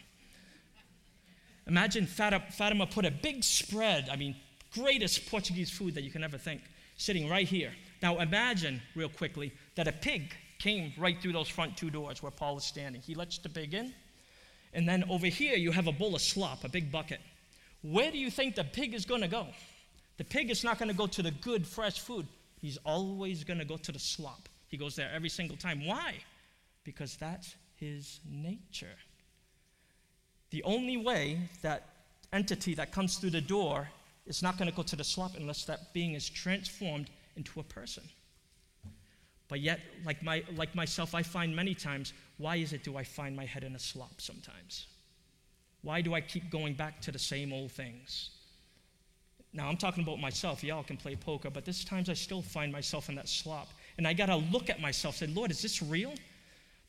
Imagine 1.66 2.06
Fatima 2.06 2.86
put 2.86 3.04
a 3.04 3.10
big 3.10 3.44
spread, 3.44 4.08
I 4.10 4.16
mean, 4.16 4.34
greatest 4.72 5.28
Portuguese 5.30 5.70
food 5.70 5.94
that 5.94 6.02
you 6.02 6.10
can 6.10 6.24
ever 6.24 6.38
think, 6.38 6.62
sitting 6.96 7.28
right 7.28 7.46
here. 7.46 7.72
Now 8.02 8.18
imagine, 8.18 8.80
real 8.94 9.08
quickly, 9.08 9.52
that 9.74 9.86
a 9.86 9.92
pig 9.92 10.34
came 10.58 10.92
right 10.98 11.20
through 11.20 11.32
those 11.32 11.48
front 11.48 11.76
two 11.76 11.90
doors 11.90 12.22
where 12.22 12.30
Paul 12.30 12.58
is 12.58 12.64
standing. 12.64 13.00
He 13.00 13.14
lets 13.14 13.38
the 13.38 13.48
pig 13.48 13.74
in. 13.74 13.92
And 14.72 14.88
then 14.88 15.04
over 15.10 15.26
here, 15.26 15.56
you 15.56 15.72
have 15.72 15.86
a 15.86 15.92
bowl 15.92 16.14
of 16.14 16.22
slop, 16.22 16.64
a 16.64 16.68
big 16.68 16.92
bucket. 16.92 17.20
Where 17.82 18.10
do 18.10 18.18
you 18.18 18.30
think 18.30 18.54
the 18.54 18.64
pig 18.64 18.94
is 18.94 19.04
going 19.04 19.22
to 19.22 19.28
go? 19.28 19.46
The 20.18 20.24
pig 20.24 20.50
is 20.50 20.62
not 20.62 20.78
going 20.78 20.90
to 20.90 20.96
go 20.96 21.06
to 21.06 21.22
the 21.22 21.30
good, 21.30 21.66
fresh 21.66 21.98
food. 21.98 22.26
He's 22.60 22.76
always 22.84 23.42
going 23.42 23.58
to 23.58 23.64
go 23.64 23.78
to 23.78 23.90
the 23.90 23.98
slop. 23.98 24.49
He 24.70 24.76
goes 24.76 24.94
there 24.96 25.10
every 25.12 25.28
single 25.28 25.56
time. 25.56 25.84
Why? 25.84 26.14
Because 26.84 27.16
that's 27.16 27.56
his 27.74 28.20
nature. 28.24 28.96
The 30.50 30.62
only 30.62 30.96
way 30.96 31.40
that 31.62 31.88
entity 32.32 32.74
that 32.74 32.92
comes 32.92 33.16
through 33.16 33.30
the 33.30 33.40
door 33.40 33.88
is 34.26 34.42
not 34.42 34.56
going 34.56 34.70
to 34.70 34.76
go 34.76 34.82
to 34.82 34.96
the 34.96 35.04
slop 35.04 35.32
unless 35.36 35.64
that 35.64 35.92
being 35.92 36.14
is 36.14 36.28
transformed 36.28 37.10
into 37.36 37.58
a 37.58 37.64
person. 37.64 38.04
But 39.48 39.60
yet, 39.60 39.80
like, 40.04 40.22
my, 40.22 40.44
like 40.54 40.72
myself, 40.76 41.16
I 41.16 41.24
find 41.24 41.54
many 41.54 41.74
times, 41.74 42.12
why 42.38 42.56
is 42.56 42.72
it 42.72 42.84
do 42.84 42.96
I 42.96 43.02
find 43.02 43.34
my 43.34 43.44
head 43.44 43.64
in 43.64 43.74
a 43.74 43.78
slop 43.80 44.20
sometimes? 44.20 44.86
Why 45.82 46.00
do 46.00 46.14
I 46.14 46.20
keep 46.20 46.48
going 46.50 46.74
back 46.74 47.00
to 47.02 47.10
the 47.10 47.18
same 47.18 47.52
old 47.52 47.72
things? 47.72 48.30
Now, 49.52 49.68
I'm 49.68 49.76
talking 49.76 50.04
about 50.04 50.20
myself. 50.20 50.62
Y'all 50.62 50.84
can 50.84 50.96
play 50.96 51.16
poker, 51.16 51.50
but 51.50 51.64
there's 51.64 51.84
times 51.84 52.08
I 52.08 52.14
still 52.14 52.42
find 52.42 52.70
myself 52.70 53.08
in 53.08 53.16
that 53.16 53.28
slop. 53.28 53.68
And 54.00 54.08
I 54.08 54.14
got 54.14 54.26
to 54.26 54.36
look 54.36 54.70
at 54.70 54.80
myself 54.80 55.20
and 55.20 55.28
say, 55.28 55.36
Lord, 55.36 55.50
is 55.50 55.60
this 55.60 55.82
real? 55.82 56.14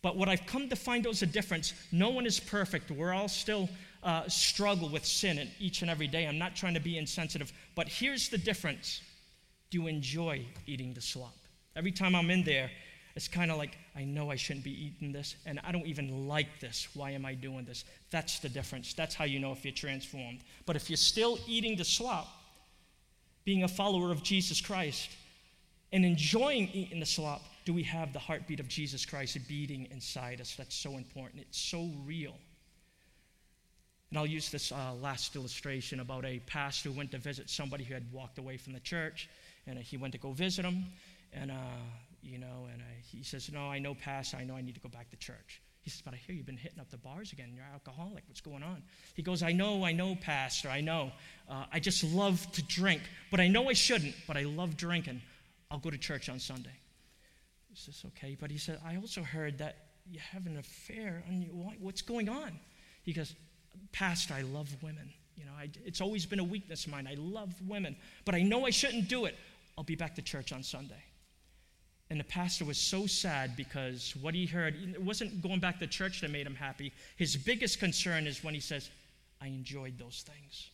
But 0.02 0.16
what 0.16 0.30
I've 0.30 0.46
come 0.46 0.70
to 0.70 0.78
find 0.78 1.06
out 1.06 1.12
is 1.12 1.22
a 1.22 1.26
difference. 1.26 1.74
No 1.92 2.10
one 2.10 2.26
is 2.26 2.40
perfect. 2.40 2.90
We're 2.90 3.12
all 3.12 3.28
still 3.28 3.68
uh, 4.02 4.30
struggle 4.30 4.88
with 4.88 5.06
sin 5.06 5.38
and 5.38 5.50
each 5.60 5.82
and 5.82 5.92
every 5.92 6.08
day. 6.08 6.26
I'm 6.26 6.38
not 6.38 6.56
trying 6.56 6.74
to 6.74 6.80
be 6.80 6.98
insensitive. 6.98 7.52
But 7.76 7.90
here's 7.90 8.30
the 8.30 8.38
difference 8.38 9.02
do 9.72 9.82
you 9.82 9.88
enjoy 9.88 10.46
eating 10.68 10.94
the 10.94 11.02
slop? 11.02 11.36
Every 11.76 11.92
time 11.92 12.16
I'm 12.16 12.32
in 12.32 12.46
there, 12.46 12.72
it's 13.18 13.28
kind 13.28 13.52
of 13.52 13.58
like, 13.58 13.78
I 13.94 14.06
know 14.06 14.32
I 14.32 14.38
shouldn't 14.38 14.64
be 14.64 14.86
eating 14.86 15.12
this, 15.12 15.36
and 15.46 15.60
I 15.66 15.74
don't 15.74 15.88
even 15.88 16.30
like 16.30 16.62
this. 16.62 16.88
Why 16.94 17.12
am 17.12 17.26
I 17.26 17.34
doing 17.34 17.66
this? 17.66 17.84
That's 18.10 18.40
the 18.40 18.48
difference. 18.48 18.94
That's 18.94 19.16
how 19.16 19.26
you 19.26 19.38
know 19.38 19.52
if 19.52 19.66
you're 19.66 19.74
transformed. 19.74 20.40
But 20.66 20.78
if 20.78 20.90
you're 20.90 20.96
still 20.96 21.40
eating 21.46 21.76
the 21.76 21.84
slop, 21.84 22.30
being 23.44 23.64
a 23.64 23.68
follower 23.68 24.12
of 24.12 24.24
Jesus 24.24 24.62
Christ, 24.62 25.10
and 25.92 26.06
enjoying 26.06 26.70
eating 26.74 27.00
the 27.00 27.06
slop, 27.06 27.42
do 27.66 27.74
we 27.74 27.84
have 27.84 28.14
the 28.14 28.20
heartbeat 28.20 28.60
of 28.60 28.68
Jesus 28.68 29.06
Christ 29.06 29.38
beating 29.48 29.88
inside 29.92 30.42
us? 30.42 30.56
That's 30.56 30.76
so 30.76 30.98
important. 30.98 31.42
It's 31.42 31.60
so 31.60 31.90
real. 32.06 32.36
And 34.10 34.20
I'll 34.20 34.26
use 34.26 34.50
this 34.50 34.72
uh, 34.72 34.94
last 35.02 35.36
illustration 35.36 36.00
about 36.00 36.26
a 36.26 36.40
pastor 36.40 36.90
who 36.90 36.98
went 36.98 37.12
to 37.12 37.18
visit 37.18 37.50
somebody 37.50 37.84
who 37.84 37.94
had 37.94 38.12
walked 38.12 38.40
away 38.40 38.58
from 38.58 38.74
the 38.74 38.80
church, 38.80 39.30
and 39.68 39.78
uh, 39.78 39.82
he 39.82 39.96
went 39.98 40.14
to 40.14 40.20
go 40.20 40.32
visit 40.32 40.66
him, 40.66 40.86
and 41.34 41.50
uh, 41.50 41.56
you 42.22 42.38
know, 42.38 42.68
and 42.72 42.82
he 43.10 43.24
says, 43.24 43.50
"No, 43.52 43.72
I 43.72 43.80
know, 43.80 43.96
pastor. 43.96 44.38
I 44.38 44.44
know 44.44 44.56
I 44.56 44.62
need 44.62 44.76
to 44.76 44.82
go 44.82 44.90
back 44.90 45.10
to 45.12 45.18
church." 45.18 45.62
He 45.82 45.90
says, 45.90 46.02
But 46.04 46.14
I 46.14 46.18
hear 46.18 46.36
you've 46.36 46.46
been 46.46 46.58
hitting 46.58 46.80
up 46.80 46.92
the 46.92 46.98
bars 46.98 47.32
again. 47.32 47.52
You're 47.56 47.66
alcoholic. 47.74 48.24
What's 48.28 48.42
going 48.42 48.64
on? 48.64 48.84
He 49.16 49.24
goes, 49.24 49.42
I 49.42 49.52
know, 49.52 49.84
I 49.84 49.94
know, 49.94 50.16
Pastor. 50.16 50.70
I 50.70 50.82
know. 50.82 51.12
Uh, 51.50 51.66
I 51.74 51.80
just 51.80 52.04
love 52.04 52.46
to 52.52 52.64
drink. 52.64 53.02
But 53.32 53.40
I 53.40 53.48
know 53.48 53.68
I 53.68 53.74
shouldn't, 53.74 54.14
but 54.28 54.38
I 54.38 54.44
love 54.44 54.78
drinking. 54.78 55.22
I'll 55.72 55.80
go 55.80 55.90
to 55.90 55.98
church 55.98 56.30
on 56.30 56.40
Sunday. 56.40 56.78
He 57.70 57.76
says, 57.76 58.04
Okay. 58.08 58.38
But 58.40 58.52
he 58.52 58.58
said, 58.58 58.80
I 58.86 58.98
also 58.98 59.24
heard 59.24 59.58
that 59.60 59.78
you 60.06 60.20
have 60.20 60.46
an 60.46 60.58
affair. 60.58 61.24
What's 61.80 62.02
going 62.02 62.30
on? 62.30 62.60
He 63.04 63.14
goes, 63.14 63.34
Pastor, 63.92 64.34
I 64.34 64.42
love 64.42 64.70
women. 64.84 65.10
You 65.36 65.46
know, 65.46 65.52
I, 65.58 65.70
it's 65.86 66.02
always 66.02 66.26
been 66.26 66.40
a 66.40 66.44
weakness 66.44 66.86
of 66.86 66.92
mine. 66.92 67.08
I 67.10 67.16
love 67.18 67.54
women, 67.68 67.96
but 68.26 68.36
I 68.36 68.42
know 68.42 68.66
I 68.66 68.70
shouldn't 68.70 69.08
do 69.08 69.26
it. 69.26 69.36
I'll 69.78 69.84
be 69.84 69.96
back 69.96 70.16
to 70.16 70.22
church 70.22 70.52
on 70.52 70.62
Sunday. 70.62 71.02
And 72.10 72.20
the 72.20 72.26
pastor 72.26 72.66
was 72.66 72.78
so 72.78 73.08
sad 73.08 73.56
because 73.56 74.14
what 74.20 74.36
he 74.36 74.46
heard, 74.46 74.76
it 74.76 75.02
wasn't 75.02 75.42
going 75.42 75.62
back 75.62 75.80
to 75.80 75.88
church 75.88 76.20
that 76.22 76.30
made 76.30 76.46
him 76.46 76.56
happy. 76.56 76.92
His 77.16 77.38
biggest 77.38 77.80
concern 77.80 78.28
is 78.28 78.44
when 78.44 78.54
he 78.54 78.60
says, 78.60 78.90
I 79.42 79.48
enjoyed 79.48 79.98
those 79.98 80.26
things. 80.28 80.70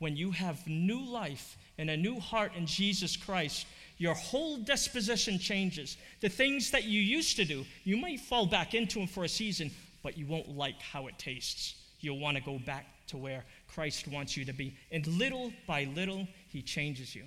When 0.00 0.16
you 0.16 0.32
have 0.32 0.66
new 0.66 1.00
life 1.00 1.56
and 1.78 1.88
a 1.88 1.96
new 1.96 2.18
heart 2.18 2.52
in 2.56 2.66
Jesus 2.66 3.16
Christ, 3.16 3.66
your 3.98 4.14
whole 4.14 4.58
disposition 4.58 5.38
changes. 5.38 5.96
The 6.20 6.28
things 6.28 6.70
that 6.70 6.84
you 6.84 7.00
used 7.00 7.36
to 7.36 7.44
do, 7.44 7.64
you 7.84 7.96
might 7.96 8.20
fall 8.20 8.46
back 8.46 8.74
into 8.74 8.98
them 8.98 9.08
for 9.08 9.24
a 9.24 9.28
season, 9.28 9.70
but 10.02 10.18
you 10.18 10.26
won't 10.26 10.48
like 10.48 10.80
how 10.80 11.06
it 11.06 11.18
tastes. 11.18 11.74
You'll 12.00 12.20
want 12.20 12.36
to 12.36 12.42
go 12.42 12.58
back 12.58 12.86
to 13.08 13.16
where 13.16 13.44
Christ 13.68 14.08
wants 14.08 14.36
you 14.36 14.44
to 14.44 14.52
be. 14.52 14.76
And 14.90 15.06
little 15.06 15.52
by 15.66 15.84
little, 15.94 16.28
he 16.48 16.62
changes 16.62 17.14
you. 17.14 17.24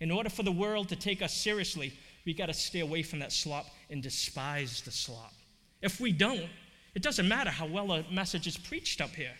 In 0.00 0.10
order 0.10 0.28
for 0.28 0.42
the 0.42 0.52
world 0.52 0.88
to 0.88 0.96
take 0.96 1.22
us 1.22 1.34
seriously, 1.34 1.92
we 2.24 2.34
got 2.34 2.46
to 2.46 2.54
stay 2.54 2.80
away 2.80 3.02
from 3.02 3.20
that 3.20 3.32
slop 3.32 3.66
and 3.90 4.02
despise 4.02 4.82
the 4.82 4.90
slop. 4.90 5.32
If 5.82 6.00
we 6.00 6.12
don't, 6.12 6.48
it 6.94 7.02
doesn't 7.02 7.28
matter 7.28 7.50
how 7.50 7.66
well 7.66 7.92
a 7.92 8.04
message 8.10 8.46
is 8.46 8.56
preached 8.56 9.00
up 9.00 9.10
here. 9.10 9.34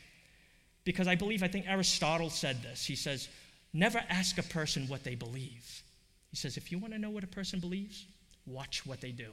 Because 0.84 1.08
I 1.08 1.16
believe, 1.16 1.42
I 1.42 1.48
think 1.48 1.66
Aristotle 1.68 2.30
said 2.30 2.62
this. 2.62 2.84
He 2.84 2.94
says, 2.94 3.28
never 3.72 4.02
ask 4.08 4.38
a 4.38 4.42
person 4.42 4.86
what 4.86 5.04
they 5.04 5.14
believe. 5.14 5.82
He 6.30 6.36
says, 6.36 6.56
if 6.56 6.70
you 6.70 6.78
want 6.78 6.92
to 6.92 6.98
know 6.98 7.10
what 7.10 7.24
a 7.24 7.28
person 7.28 7.60
believes, 7.60 8.06
watch 8.46 8.84
what 8.86 9.00
they 9.00 9.12
do. 9.12 9.32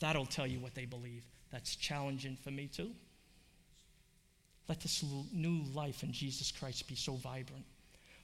That'll 0.00 0.26
tell 0.26 0.46
you 0.46 0.60
what 0.60 0.74
they 0.74 0.84
believe. 0.84 1.24
That's 1.50 1.76
challenging 1.76 2.36
for 2.42 2.50
me 2.50 2.66
too. 2.66 2.90
Let 4.68 4.80
this 4.80 5.04
new 5.32 5.62
life 5.72 6.02
in 6.02 6.12
Jesus 6.12 6.50
Christ 6.50 6.88
be 6.88 6.96
so 6.96 7.14
vibrant. 7.14 7.64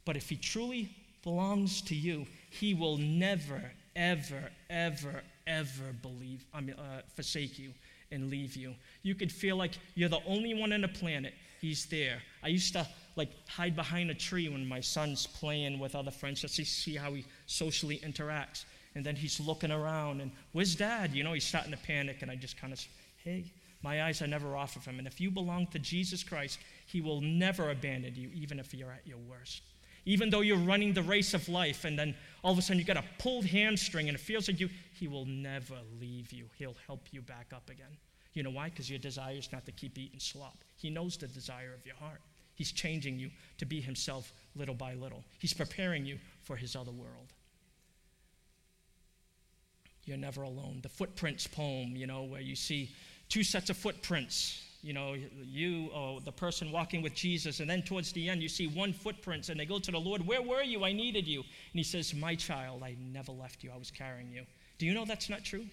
But 0.04 0.16
if 0.16 0.28
he 0.28 0.36
truly 0.36 0.90
belongs 1.22 1.80
to 1.82 1.94
you, 1.94 2.26
he 2.50 2.74
will 2.74 2.98
never, 2.98 3.62
ever, 3.94 4.50
ever, 4.68 5.22
ever 5.46 5.92
believe, 6.02 6.44
I 6.52 6.60
mean, 6.60 6.74
uh, 6.76 7.02
forsake 7.14 7.58
you 7.58 7.72
and 8.10 8.28
leave 8.28 8.56
you. 8.56 8.74
You 9.02 9.14
could 9.14 9.32
feel 9.32 9.56
like 9.56 9.78
you're 9.94 10.08
the 10.08 10.20
only 10.26 10.52
one 10.54 10.72
on 10.72 10.80
the 10.82 10.88
planet. 10.88 11.32
He's 11.60 11.86
there. 11.86 12.20
I 12.42 12.48
used 12.48 12.72
to 12.72 12.86
like 13.16 13.30
hide 13.48 13.76
behind 13.76 14.10
a 14.10 14.14
tree 14.14 14.48
when 14.48 14.66
my 14.66 14.80
son's 14.80 15.26
playing 15.26 15.78
with 15.78 15.94
other 15.94 16.10
friends 16.10 16.40
just 16.40 16.56
to 16.56 16.64
see 16.64 16.96
how 16.96 17.12
he 17.12 17.24
socially 17.46 17.98
interacts. 17.98 18.64
And 18.94 19.04
then 19.04 19.16
he's 19.16 19.40
looking 19.40 19.70
around 19.70 20.20
and, 20.20 20.30
where's 20.52 20.74
dad? 20.74 21.14
You 21.14 21.24
know, 21.24 21.32
he's 21.32 21.44
starting 21.44 21.72
to 21.72 21.78
panic. 21.78 22.22
And 22.22 22.30
I 22.30 22.36
just 22.36 22.60
kind 22.60 22.72
of, 22.72 22.78
say, 22.78 22.88
hey, 23.24 23.44
my 23.82 24.04
eyes 24.04 24.20
are 24.22 24.26
never 24.26 24.56
off 24.56 24.76
of 24.76 24.84
him. 24.84 24.98
And 24.98 25.06
if 25.06 25.20
you 25.20 25.30
belong 25.30 25.66
to 25.68 25.78
Jesus 25.78 26.22
Christ, 26.22 26.58
he 26.86 27.00
will 27.00 27.20
never 27.20 27.70
abandon 27.70 28.14
you, 28.14 28.30
even 28.34 28.58
if 28.58 28.74
you're 28.74 28.92
at 28.92 29.06
your 29.06 29.18
worst 29.18 29.62
even 30.04 30.30
though 30.30 30.40
you're 30.40 30.58
running 30.58 30.92
the 30.92 31.02
race 31.02 31.34
of 31.34 31.48
life 31.48 31.84
and 31.84 31.98
then 31.98 32.14
all 32.42 32.52
of 32.52 32.58
a 32.58 32.62
sudden 32.62 32.78
you 32.78 32.84
got 32.84 32.96
a 32.96 33.04
pulled 33.18 33.46
hamstring 33.46 34.08
and 34.08 34.16
it 34.16 34.20
feels 34.20 34.48
like 34.48 34.58
you, 34.58 34.68
he 34.94 35.08
will 35.08 35.26
never 35.26 35.76
leave 36.00 36.32
you. 36.32 36.46
He'll 36.56 36.76
help 36.86 37.06
you 37.12 37.22
back 37.22 37.52
up 37.54 37.70
again. 37.70 37.96
You 38.34 38.42
know 38.42 38.50
why? 38.50 38.70
Because 38.70 38.88
your 38.88 38.98
desire 38.98 39.36
is 39.36 39.50
not 39.52 39.64
to 39.66 39.72
keep 39.72 39.98
eating 39.98 40.18
slop. 40.18 40.58
He 40.76 40.90
knows 40.90 41.16
the 41.16 41.28
desire 41.28 41.72
of 41.74 41.84
your 41.86 41.96
heart. 41.96 42.20
He's 42.54 42.72
changing 42.72 43.18
you 43.18 43.30
to 43.58 43.64
be 43.64 43.80
himself 43.80 44.32
little 44.54 44.74
by 44.74 44.94
little. 44.94 45.24
He's 45.38 45.54
preparing 45.54 46.04
you 46.04 46.18
for 46.42 46.56
his 46.56 46.76
other 46.76 46.92
world. 46.92 47.32
You're 50.04 50.16
never 50.16 50.42
alone. 50.42 50.80
The 50.82 50.88
footprints 50.88 51.46
poem, 51.46 51.96
you 51.96 52.06
know, 52.06 52.24
where 52.24 52.40
you 52.40 52.56
see 52.56 52.90
two 53.28 53.44
sets 53.44 53.70
of 53.70 53.76
footprints 53.76 54.62
you 54.82 54.92
know, 54.92 55.14
you 55.44 55.90
or 55.94 56.20
the 56.20 56.32
person 56.32 56.72
walking 56.72 57.02
with 57.02 57.14
Jesus, 57.14 57.60
and 57.60 57.70
then 57.70 57.82
towards 57.82 58.12
the 58.12 58.28
end, 58.28 58.42
you 58.42 58.48
see 58.48 58.66
one 58.66 58.92
footprint, 58.92 59.48
and 59.48 59.58
they 59.58 59.64
go 59.64 59.78
to 59.78 59.90
the 59.92 59.98
Lord, 59.98 60.26
Where 60.26 60.42
were 60.42 60.62
you? 60.62 60.84
I 60.84 60.92
needed 60.92 61.26
you. 61.26 61.40
And 61.40 61.46
he 61.74 61.84
says, 61.84 62.12
My 62.12 62.34
child, 62.34 62.82
I 62.82 62.96
never 63.00 63.30
left 63.30 63.62
you. 63.62 63.70
I 63.72 63.78
was 63.78 63.92
carrying 63.92 64.32
you. 64.32 64.42
Do 64.78 64.86
you 64.86 64.92
know 64.92 65.04
that's 65.04 65.30
not 65.30 65.44
true? 65.44 65.64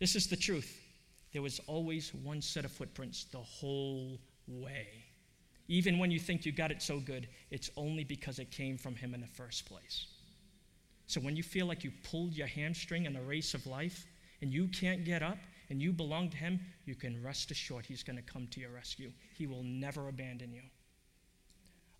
This 0.00 0.16
is 0.16 0.26
the 0.26 0.36
truth. 0.36 0.80
There 1.32 1.40
was 1.40 1.60
always 1.68 2.12
one 2.12 2.42
set 2.42 2.64
of 2.64 2.72
footprints 2.72 3.24
the 3.30 3.38
whole 3.38 4.18
way. 4.48 4.88
Even 5.68 5.98
when 5.98 6.10
you 6.10 6.18
think 6.18 6.44
you 6.44 6.52
got 6.52 6.70
it 6.70 6.82
so 6.82 6.98
good, 6.98 7.28
it's 7.50 7.70
only 7.76 8.04
because 8.04 8.38
it 8.38 8.50
came 8.50 8.76
from 8.76 8.94
him 8.94 9.14
in 9.14 9.20
the 9.20 9.26
first 9.26 9.66
place. 9.66 10.06
So 11.06 11.20
when 11.20 11.36
you 11.36 11.42
feel 11.42 11.66
like 11.66 11.84
you 11.84 11.92
pulled 12.10 12.34
your 12.34 12.46
hamstring 12.46 13.06
in 13.06 13.12
the 13.12 13.20
race 13.20 13.54
of 13.54 13.66
life 13.66 14.06
and 14.40 14.52
you 14.52 14.68
can't 14.68 15.04
get 15.04 15.22
up, 15.22 15.38
and 15.72 15.80
you 15.80 15.90
belong 15.90 16.28
to 16.28 16.36
Him, 16.36 16.60
you 16.84 16.94
can 16.94 17.22
rest 17.22 17.50
assured 17.50 17.86
He's 17.86 18.02
going 18.02 18.16
to 18.16 18.22
come 18.22 18.46
to 18.48 18.60
your 18.60 18.70
rescue. 18.70 19.10
He 19.34 19.46
will 19.46 19.62
never 19.62 20.08
abandon 20.08 20.52
you. 20.52 20.60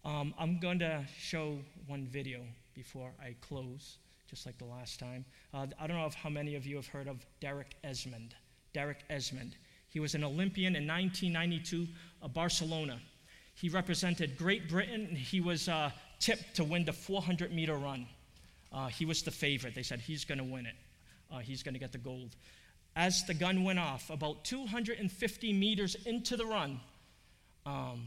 Um, 0.04 0.34
I'm 0.38 0.60
going 0.60 0.78
to 0.80 1.02
show 1.16 1.56
one 1.86 2.06
video 2.06 2.40
before 2.74 3.12
I 3.18 3.34
close, 3.40 3.96
just 4.28 4.44
like 4.44 4.58
the 4.58 4.66
last 4.66 5.00
time. 5.00 5.24
Uh, 5.54 5.68
I 5.80 5.86
don't 5.86 5.96
know 5.96 6.04
if 6.04 6.12
how 6.12 6.28
many 6.28 6.54
of 6.54 6.66
you 6.66 6.76
have 6.76 6.86
heard 6.86 7.08
of 7.08 7.24
Derek 7.40 7.76
Redmond. 7.82 8.34
Derek 8.74 9.04
Redmond. 9.08 9.56
He 9.88 10.00
was 10.00 10.14
an 10.14 10.22
Olympian 10.22 10.76
in 10.76 10.86
1992 10.86 11.86
of 12.20 12.34
Barcelona. 12.34 13.00
He 13.62 13.70
represented 13.70 14.36
Great 14.36 14.68
Britain. 14.68 15.06
He 15.16 15.40
was 15.40 15.68
uh, 15.68 15.90
tipped 16.18 16.56
to 16.56 16.64
win 16.64 16.84
the 16.84 16.92
400 16.92 17.50
meter 17.54 17.76
run. 17.76 18.06
Uh, 18.70 18.88
he 18.88 19.06
was 19.06 19.22
the 19.22 19.30
favorite. 19.30 19.74
They 19.74 19.82
said 19.82 20.00
he's 20.00 20.26
going 20.26 20.38
to 20.38 20.44
win 20.44 20.66
it. 20.66 20.74
Uh, 21.32 21.38
he's 21.38 21.62
going 21.62 21.72
to 21.72 21.80
get 21.80 21.92
the 21.92 21.98
gold 21.98 22.36
as 22.96 23.24
the 23.24 23.34
gun 23.34 23.64
went 23.64 23.78
off, 23.78 24.10
about 24.10 24.44
250 24.44 25.52
meters 25.52 25.96
into 26.06 26.36
the 26.36 26.44
run, 26.44 26.80
um, 27.64 28.04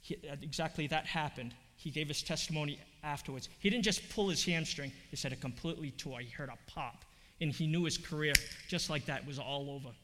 he, 0.00 0.16
exactly 0.42 0.86
that 0.86 1.06
happened. 1.06 1.54
He 1.76 1.90
gave 1.90 2.08
his 2.08 2.22
testimony 2.22 2.78
afterwards. 3.02 3.48
He 3.58 3.70
didn't 3.70 3.84
just 3.84 4.08
pull 4.10 4.28
his 4.28 4.44
hamstring, 4.44 4.92
he 5.10 5.16
said 5.16 5.32
it 5.32 5.40
completely 5.40 5.90
tore. 5.92 6.20
He 6.20 6.30
heard 6.30 6.48
a 6.48 6.70
pop, 6.70 7.04
and 7.40 7.50
he 7.50 7.66
knew 7.66 7.84
his 7.84 7.98
career, 7.98 8.34
just 8.68 8.88
like 8.88 9.06
that, 9.06 9.26
was 9.26 9.38
all 9.38 9.70
over. 9.70 9.94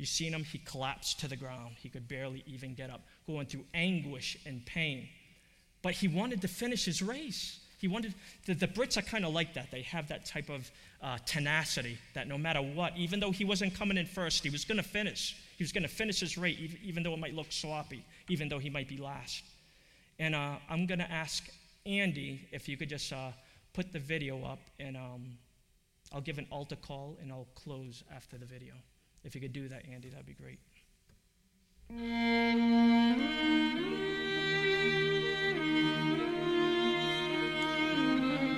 You 0.00 0.06
seen 0.06 0.32
him, 0.32 0.44
he 0.44 0.56
collapsed 0.56 1.20
to 1.20 1.28
the 1.28 1.36
ground. 1.36 1.76
He 1.78 1.90
could 1.90 2.08
barely 2.08 2.42
even 2.46 2.72
get 2.72 2.88
up, 2.88 3.02
going 3.26 3.44
through 3.44 3.66
anguish 3.74 4.38
and 4.46 4.64
pain. 4.64 5.06
But 5.82 5.92
he 5.92 6.08
wanted 6.08 6.40
to 6.40 6.48
finish 6.48 6.86
his 6.86 7.02
race. 7.02 7.60
He 7.76 7.86
wanted, 7.86 8.14
the, 8.46 8.54
the 8.54 8.66
Brits 8.66 8.96
are 8.96 9.02
kind 9.02 9.26
of 9.26 9.34
like 9.34 9.52
that. 9.52 9.70
They 9.70 9.82
have 9.82 10.08
that 10.08 10.24
type 10.24 10.48
of 10.48 10.70
uh, 11.02 11.18
tenacity 11.26 11.98
that 12.14 12.28
no 12.28 12.38
matter 12.38 12.62
what, 12.62 12.96
even 12.96 13.20
though 13.20 13.30
he 13.30 13.44
wasn't 13.44 13.74
coming 13.74 13.98
in 13.98 14.06
first, 14.06 14.42
he 14.42 14.48
was 14.48 14.64
going 14.64 14.78
to 14.78 14.82
finish. 14.82 15.36
He 15.58 15.64
was 15.64 15.70
going 15.70 15.82
to 15.82 15.88
finish 15.88 16.20
his 16.20 16.38
race, 16.38 16.56
even, 16.58 16.78
even, 16.82 17.02
though 17.02 17.12
it 17.12 17.18
might 17.18 17.34
look 17.34 17.52
sloppy, 17.52 18.02
even 18.30 18.48
though 18.48 18.58
he 18.58 18.70
might 18.70 18.88
be 18.88 18.96
last. 18.96 19.44
And 20.18 20.34
uh, 20.34 20.54
I'm 20.70 20.86
going 20.86 21.00
to 21.00 21.12
ask 21.12 21.46
Andy 21.84 22.48
if 22.52 22.70
you 22.70 22.78
could 22.78 22.88
just 22.88 23.12
uh, 23.12 23.32
put 23.74 23.92
the 23.92 23.98
video 23.98 24.42
up, 24.46 24.60
and 24.78 24.96
um, 24.96 25.36
I'll 26.10 26.22
give 26.22 26.38
an 26.38 26.46
altar 26.50 26.76
call 26.76 27.18
and 27.20 27.30
I'll 27.30 27.48
close 27.54 28.02
after 28.10 28.38
the 28.38 28.46
video. 28.46 28.72
If 29.22 29.34
you 29.34 29.40
could 29.40 29.52
do 29.52 29.68
that, 29.68 29.86
Andy, 29.86 30.08
that'd 30.08 30.26
be 30.26 30.34
great. 30.34 30.60
more 31.90 31.98
than 38.38 38.49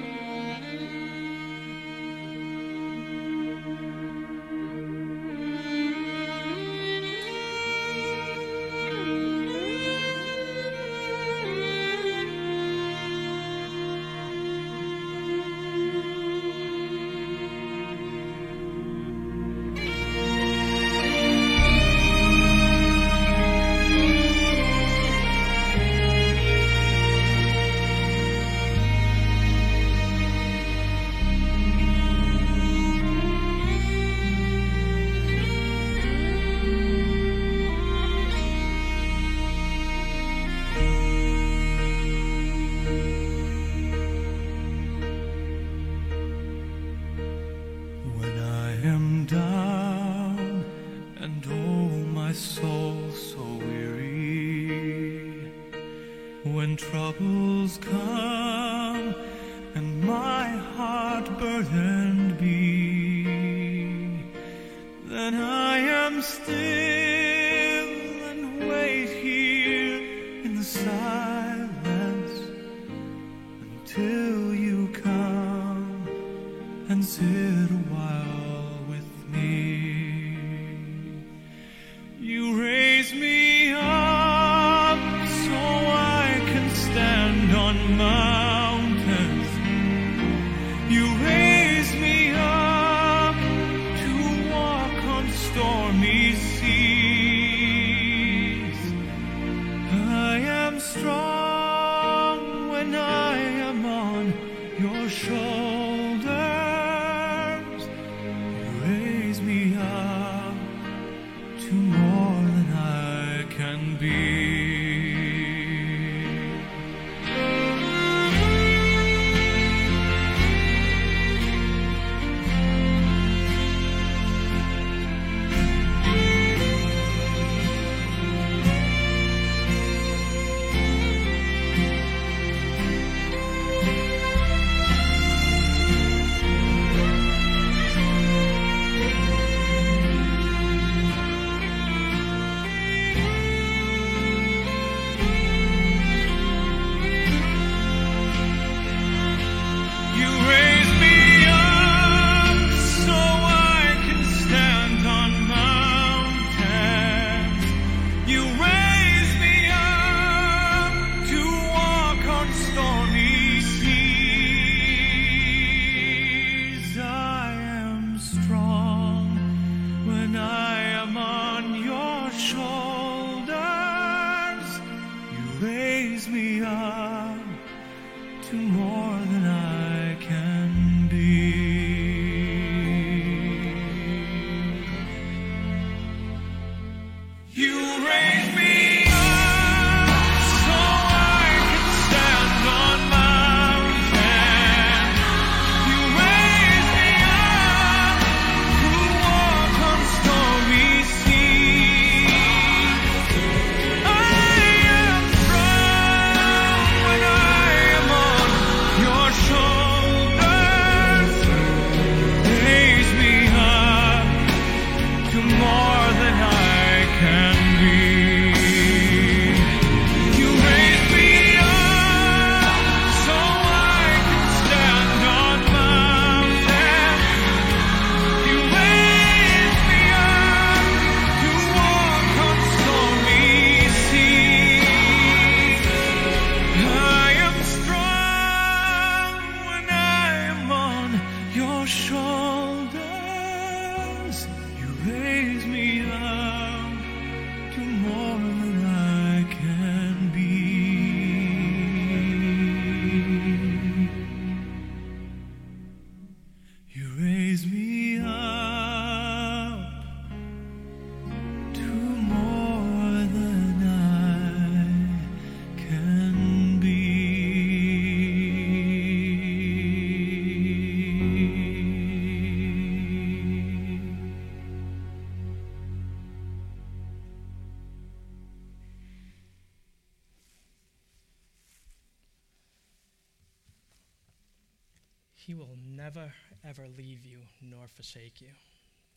never, 286.14 286.32
ever 286.68 286.88
leave 286.98 287.24
you 287.24 287.38
nor 287.62 287.86
forsake 287.86 288.40
you. 288.40 288.48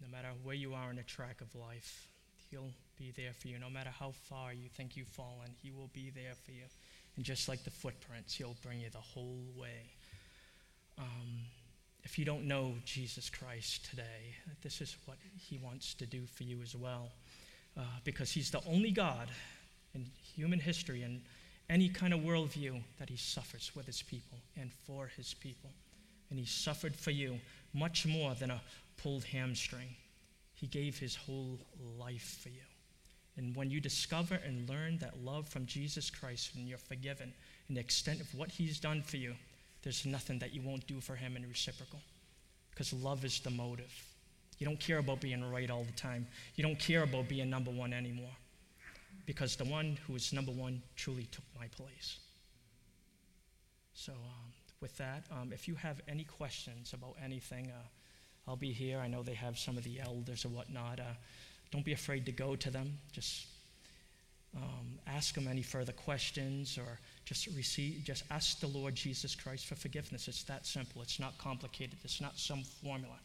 No 0.01 0.07
matter 0.11 0.29
where 0.43 0.55
you 0.55 0.73
are 0.73 0.89
in 0.89 0.97
the 0.97 1.03
track 1.03 1.41
of 1.41 1.53
life, 1.55 2.07
He'll 2.51 2.71
be 2.97 3.11
there 3.15 3.33
for 3.33 3.47
you. 3.47 3.57
No 3.59 3.69
matter 3.69 3.89
how 3.89 4.11
far 4.29 4.53
you 4.53 4.69
think 4.69 4.95
you've 4.95 5.07
fallen, 5.07 5.49
He 5.61 5.71
will 5.71 5.89
be 5.93 6.11
there 6.13 6.33
for 6.45 6.51
you. 6.51 6.63
And 7.15 7.25
just 7.25 7.49
like 7.49 7.63
the 7.63 7.71
footprints, 7.71 8.35
He'll 8.35 8.55
bring 8.61 8.81
you 8.81 8.89
the 8.91 8.97
whole 8.97 9.43
way. 9.57 9.89
Um, 10.97 11.41
if 12.03 12.19
you 12.19 12.25
don't 12.25 12.45
know 12.45 12.73
Jesus 12.85 13.29
Christ 13.29 13.89
today, 13.89 14.35
this 14.61 14.79
is 14.79 14.95
what 15.05 15.17
He 15.37 15.57
wants 15.57 15.93
to 15.95 16.05
do 16.05 16.21
for 16.25 16.43
you 16.43 16.61
as 16.61 16.75
well. 16.75 17.09
Uh, 17.77 17.81
because 18.03 18.31
He's 18.31 18.51
the 18.51 18.61
only 18.67 18.91
God 18.91 19.27
in 19.93 20.05
human 20.35 20.59
history 20.59 21.01
and 21.01 21.21
any 21.69 21.89
kind 21.89 22.13
of 22.13 22.19
worldview 22.21 22.81
that 22.99 23.09
He 23.09 23.17
suffers 23.17 23.71
with 23.75 23.85
His 23.87 24.01
people 24.01 24.37
and 24.55 24.71
for 24.85 25.07
His 25.17 25.33
people. 25.33 25.71
And 26.30 26.39
He 26.39 26.45
suffered 26.45 26.95
for 26.95 27.11
you 27.11 27.39
much 27.73 28.05
more 28.05 28.34
than 28.36 28.51
a 28.51 28.61
pulled 28.97 29.26
hamstring. 29.26 29.95
He 30.53 30.67
gave 30.67 30.97
His 30.97 31.15
whole 31.15 31.59
life 31.99 32.39
for 32.41 32.49
you. 32.49 32.61
And 33.38 33.55
when 33.55 33.69
you 33.69 33.82
discover 33.82 34.36
and 34.36 34.69
learn 34.69 34.97
that 34.99 35.23
love 35.23 35.47
from 35.47 35.65
Jesus 35.65 36.09
Christ 36.09 36.55
and 36.55 36.67
you're 36.67 36.78
forgiven 36.78 37.34
and 37.67 37.76
the 37.76 37.82
extent 37.82 38.21
of 38.21 38.34
what 38.34 38.49
He's 38.49 38.80
done 38.80 39.01
for 39.01 39.17
you, 39.17 39.36
there's 39.84 40.05
nothing 40.05 40.39
that 40.39 40.53
you 40.53 40.61
won't 40.61 40.88
do 40.88 41.01
for 41.01 41.15
Him 41.15 41.36
in 41.36 41.47
reciprocal. 41.47 41.99
Because 42.69 42.93
love 42.93 43.23
is 43.26 43.39
the 43.39 43.49
motive. 43.49 43.93
You 44.57 44.65
don't 44.65 44.80
care 44.80 44.99
about 44.99 45.21
being 45.21 45.49
right 45.51 45.69
all 45.69 45.84
the 45.84 45.91
time, 45.91 46.28
you 46.55 46.63
don't 46.63 46.80
care 46.80 47.03
about 47.03 47.28
being 47.28 47.49
number 47.49 47.71
one 47.71 47.93
anymore. 47.93 48.36
Because 49.26 49.55
the 49.55 49.65
one 49.65 49.97
who 50.05 50.15
is 50.15 50.34
number 50.34 50.51
one 50.51 50.82
truly 50.95 51.28
took 51.32 51.43
my 51.59 51.67
place. 51.67 52.19
So, 53.93 54.11
um, 54.11 54.53
with 54.82 54.97
that, 54.97 55.23
um, 55.32 55.51
if 55.53 55.67
you 55.67 55.76
have 55.76 56.01
any 56.07 56.23
questions 56.23 56.93
about 56.93 57.15
anything, 57.23 57.71
uh, 57.71 57.88
I'll 58.47 58.55
be 58.55 58.71
here. 58.71 58.99
I 58.99 59.07
know 59.07 59.23
they 59.23 59.34
have 59.34 59.57
some 59.57 59.78
of 59.78 59.84
the 59.84 59.99
elders 59.99 60.45
or 60.45 60.49
whatnot. 60.49 60.99
Uh, 60.99 61.13
don't 61.71 61.86
be 61.86 61.93
afraid 61.93 62.26
to 62.28 62.32
go 62.32 62.55
to 62.55 62.69
them. 62.69 62.99
Just 63.11 63.47
um, 64.55 64.99
ask 65.07 65.36
them 65.36 65.47
any 65.47 65.61
further 65.61 65.91
questions 65.91 66.78
or 66.78 66.99
just 67.26 67.47
receive, 67.47 68.03
just 68.03 68.23
ask 68.32 68.59
the 68.59 68.67
Lord 68.67 68.95
Jesus 68.95 69.36
Christ 69.36 69.65
for 69.65 69.76
forgiveness. 69.76 70.28
It's 70.28 70.43
that 70.43 70.65
simple. 70.65 71.01
It's 71.01 71.19
not 71.19 71.38
complicated. 71.38 71.97
It's 72.03 72.21
not 72.21 72.38
some 72.38 72.63
formula. 72.84 73.15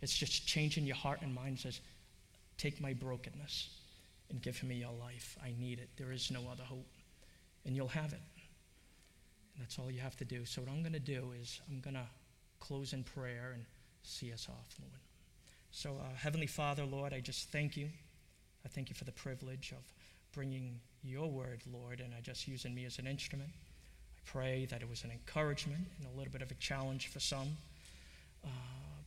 It's 0.00 0.16
just 0.16 0.46
changing 0.46 0.84
your 0.84 0.96
heart 0.96 1.20
and 1.22 1.34
mind 1.34 1.60
says, 1.60 1.80
take 2.58 2.80
my 2.80 2.92
brokenness 2.92 3.68
and 4.30 4.42
give 4.42 4.62
me 4.64 4.76
your 4.76 4.92
life. 5.00 5.36
I 5.44 5.52
need 5.60 5.78
it. 5.78 5.90
There 5.96 6.10
is 6.10 6.30
no 6.30 6.40
other 6.50 6.64
hope. 6.64 6.88
And 7.64 7.76
you'll 7.76 7.88
have 7.88 8.12
it. 8.12 8.20
That's 9.62 9.78
all 9.78 9.92
you 9.92 10.00
have 10.00 10.16
to 10.16 10.24
do. 10.24 10.44
So 10.44 10.60
what 10.60 10.72
I'm 10.72 10.82
going 10.82 10.92
to 10.92 10.98
do 10.98 11.32
is 11.40 11.60
I'm 11.70 11.78
going 11.78 11.94
to 11.94 12.06
close 12.58 12.92
in 12.92 13.04
prayer 13.04 13.52
and 13.54 13.64
see 14.02 14.32
us 14.32 14.48
off, 14.50 14.74
Lord. 14.80 15.00
So, 15.70 15.90
uh, 16.02 16.16
Heavenly 16.16 16.48
Father, 16.48 16.84
Lord, 16.84 17.12
I 17.12 17.20
just 17.20 17.48
thank 17.50 17.76
you. 17.76 17.88
I 18.64 18.68
thank 18.68 18.88
you 18.88 18.96
for 18.96 19.04
the 19.04 19.12
privilege 19.12 19.70
of 19.70 19.84
bringing 20.34 20.80
your 21.04 21.30
word, 21.30 21.60
Lord, 21.72 22.00
and 22.00 22.12
I 22.12 22.20
just 22.20 22.48
using 22.48 22.74
me 22.74 22.86
as 22.86 22.98
an 22.98 23.06
instrument. 23.06 23.50
I 23.52 24.20
pray 24.24 24.66
that 24.68 24.82
it 24.82 24.90
was 24.90 25.04
an 25.04 25.12
encouragement 25.12 25.86
and 25.96 26.08
a 26.12 26.18
little 26.18 26.32
bit 26.32 26.42
of 26.42 26.50
a 26.50 26.54
challenge 26.54 27.06
for 27.06 27.20
some. 27.20 27.56
Uh, 28.44 28.48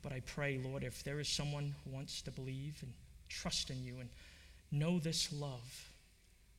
but 0.02 0.14
I 0.14 0.22
pray, 0.22 0.62
Lord, 0.64 0.86
if 0.86 1.04
there 1.04 1.20
is 1.20 1.28
someone 1.28 1.76
who 1.84 1.92
wants 1.94 2.22
to 2.22 2.32
believe 2.32 2.78
and 2.82 2.94
trust 3.28 3.70
in 3.70 3.84
you 3.84 4.00
and 4.00 4.10
know 4.72 5.00
this 5.00 5.34
love, 5.34 5.90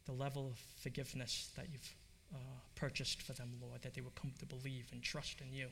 the 0.04 0.12
level 0.12 0.48
of 0.48 0.58
forgiveness 0.82 1.50
that 1.56 1.66
you've 1.72 1.94
uh, 2.34 2.38
purchased 2.74 3.22
for 3.22 3.32
them, 3.32 3.52
Lord, 3.60 3.82
that 3.82 3.94
they 3.94 4.00
would 4.00 4.14
come 4.14 4.32
to 4.38 4.46
believe 4.46 4.88
and 4.92 5.02
trust 5.02 5.40
in 5.40 5.52
you. 5.52 5.68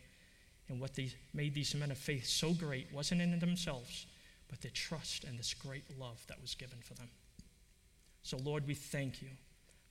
And 0.68 0.80
what 0.80 0.94
they 0.94 1.12
made 1.32 1.54
these 1.54 1.74
men 1.74 1.90
of 1.90 1.98
faith 1.98 2.26
so 2.26 2.52
great 2.52 2.86
wasn't 2.92 3.20
in 3.20 3.38
themselves, 3.38 4.06
but 4.48 4.60
their 4.60 4.70
trust 4.72 5.24
and 5.24 5.38
this 5.38 5.52
great 5.54 5.84
love 5.98 6.24
that 6.28 6.40
was 6.40 6.54
given 6.54 6.78
for 6.80 6.94
them. 6.94 7.08
So, 8.22 8.38
Lord, 8.38 8.66
we 8.66 8.74
thank 8.74 9.20
you. 9.20 9.28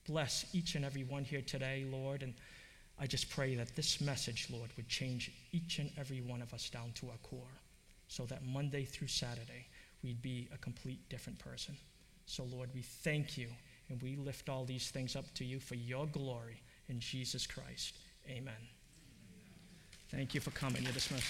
Bless 0.06 0.44
each 0.52 0.74
and 0.74 0.84
every 0.84 1.04
one 1.04 1.24
here 1.24 1.42
today, 1.42 1.86
Lord. 1.90 2.22
And 2.22 2.34
I 2.98 3.06
just 3.06 3.30
pray 3.30 3.54
that 3.54 3.74
this 3.76 4.00
message, 4.00 4.48
Lord, 4.50 4.70
would 4.76 4.88
change 4.88 5.30
each 5.52 5.78
and 5.78 5.90
every 5.96 6.20
one 6.20 6.42
of 6.42 6.52
us 6.52 6.68
down 6.68 6.92
to 6.96 7.08
our 7.10 7.16
core 7.18 7.42
so 8.08 8.24
that 8.26 8.44
Monday 8.44 8.84
through 8.84 9.08
Saturday 9.08 9.66
we'd 10.02 10.20
be 10.20 10.48
a 10.52 10.58
complete 10.58 11.08
different 11.08 11.38
person. 11.38 11.76
So, 12.26 12.44
Lord, 12.44 12.70
we 12.74 12.82
thank 12.82 13.38
you 13.38 13.48
and 13.90 14.00
we 14.02 14.16
lift 14.16 14.48
all 14.48 14.64
these 14.64 14.90
things 14.90 15.16
up 15.16 15.32
to 15.34 15.44
you 15.44 15.60
for 15.60 15.74
your 15.74 16.06
glory 16.06 16.62
in 16.88 17.00
Jesus 17.00 17.46
Christ. 17.46 17.94
Amen. 18.28 18.54
Thank 20.10 20.34
you 20.34 20.40
for 20.40 20.50
coming. 20.50 20.82
You're 20.82 20.92
dismissed. 20.92 21.24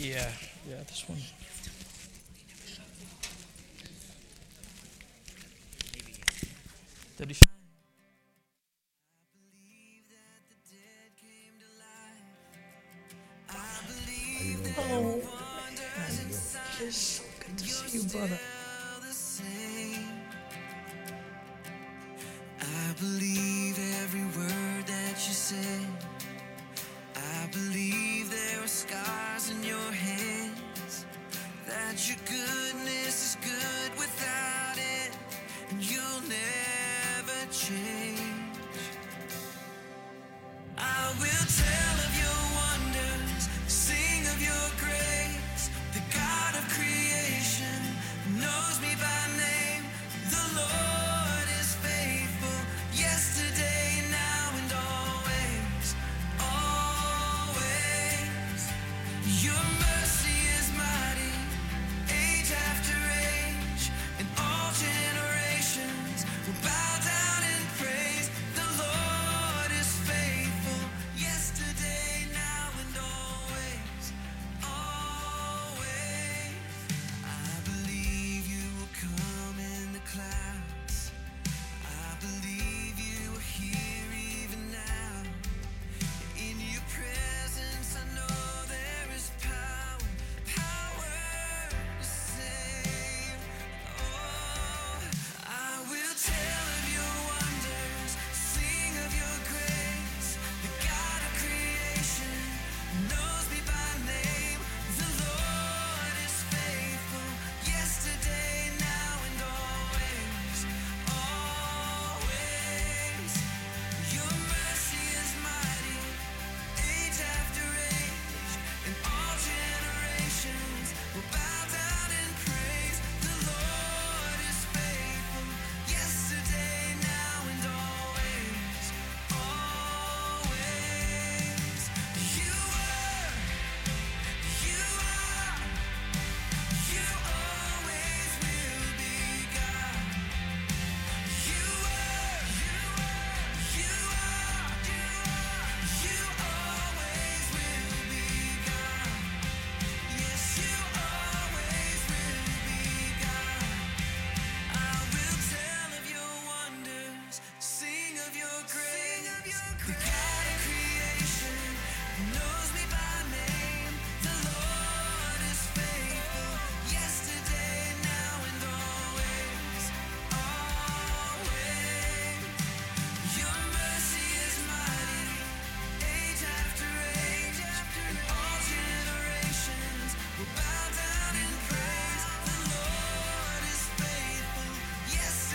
Yeah, 0.00 0.30
this 1.00 1.08
one. 1.08 1.39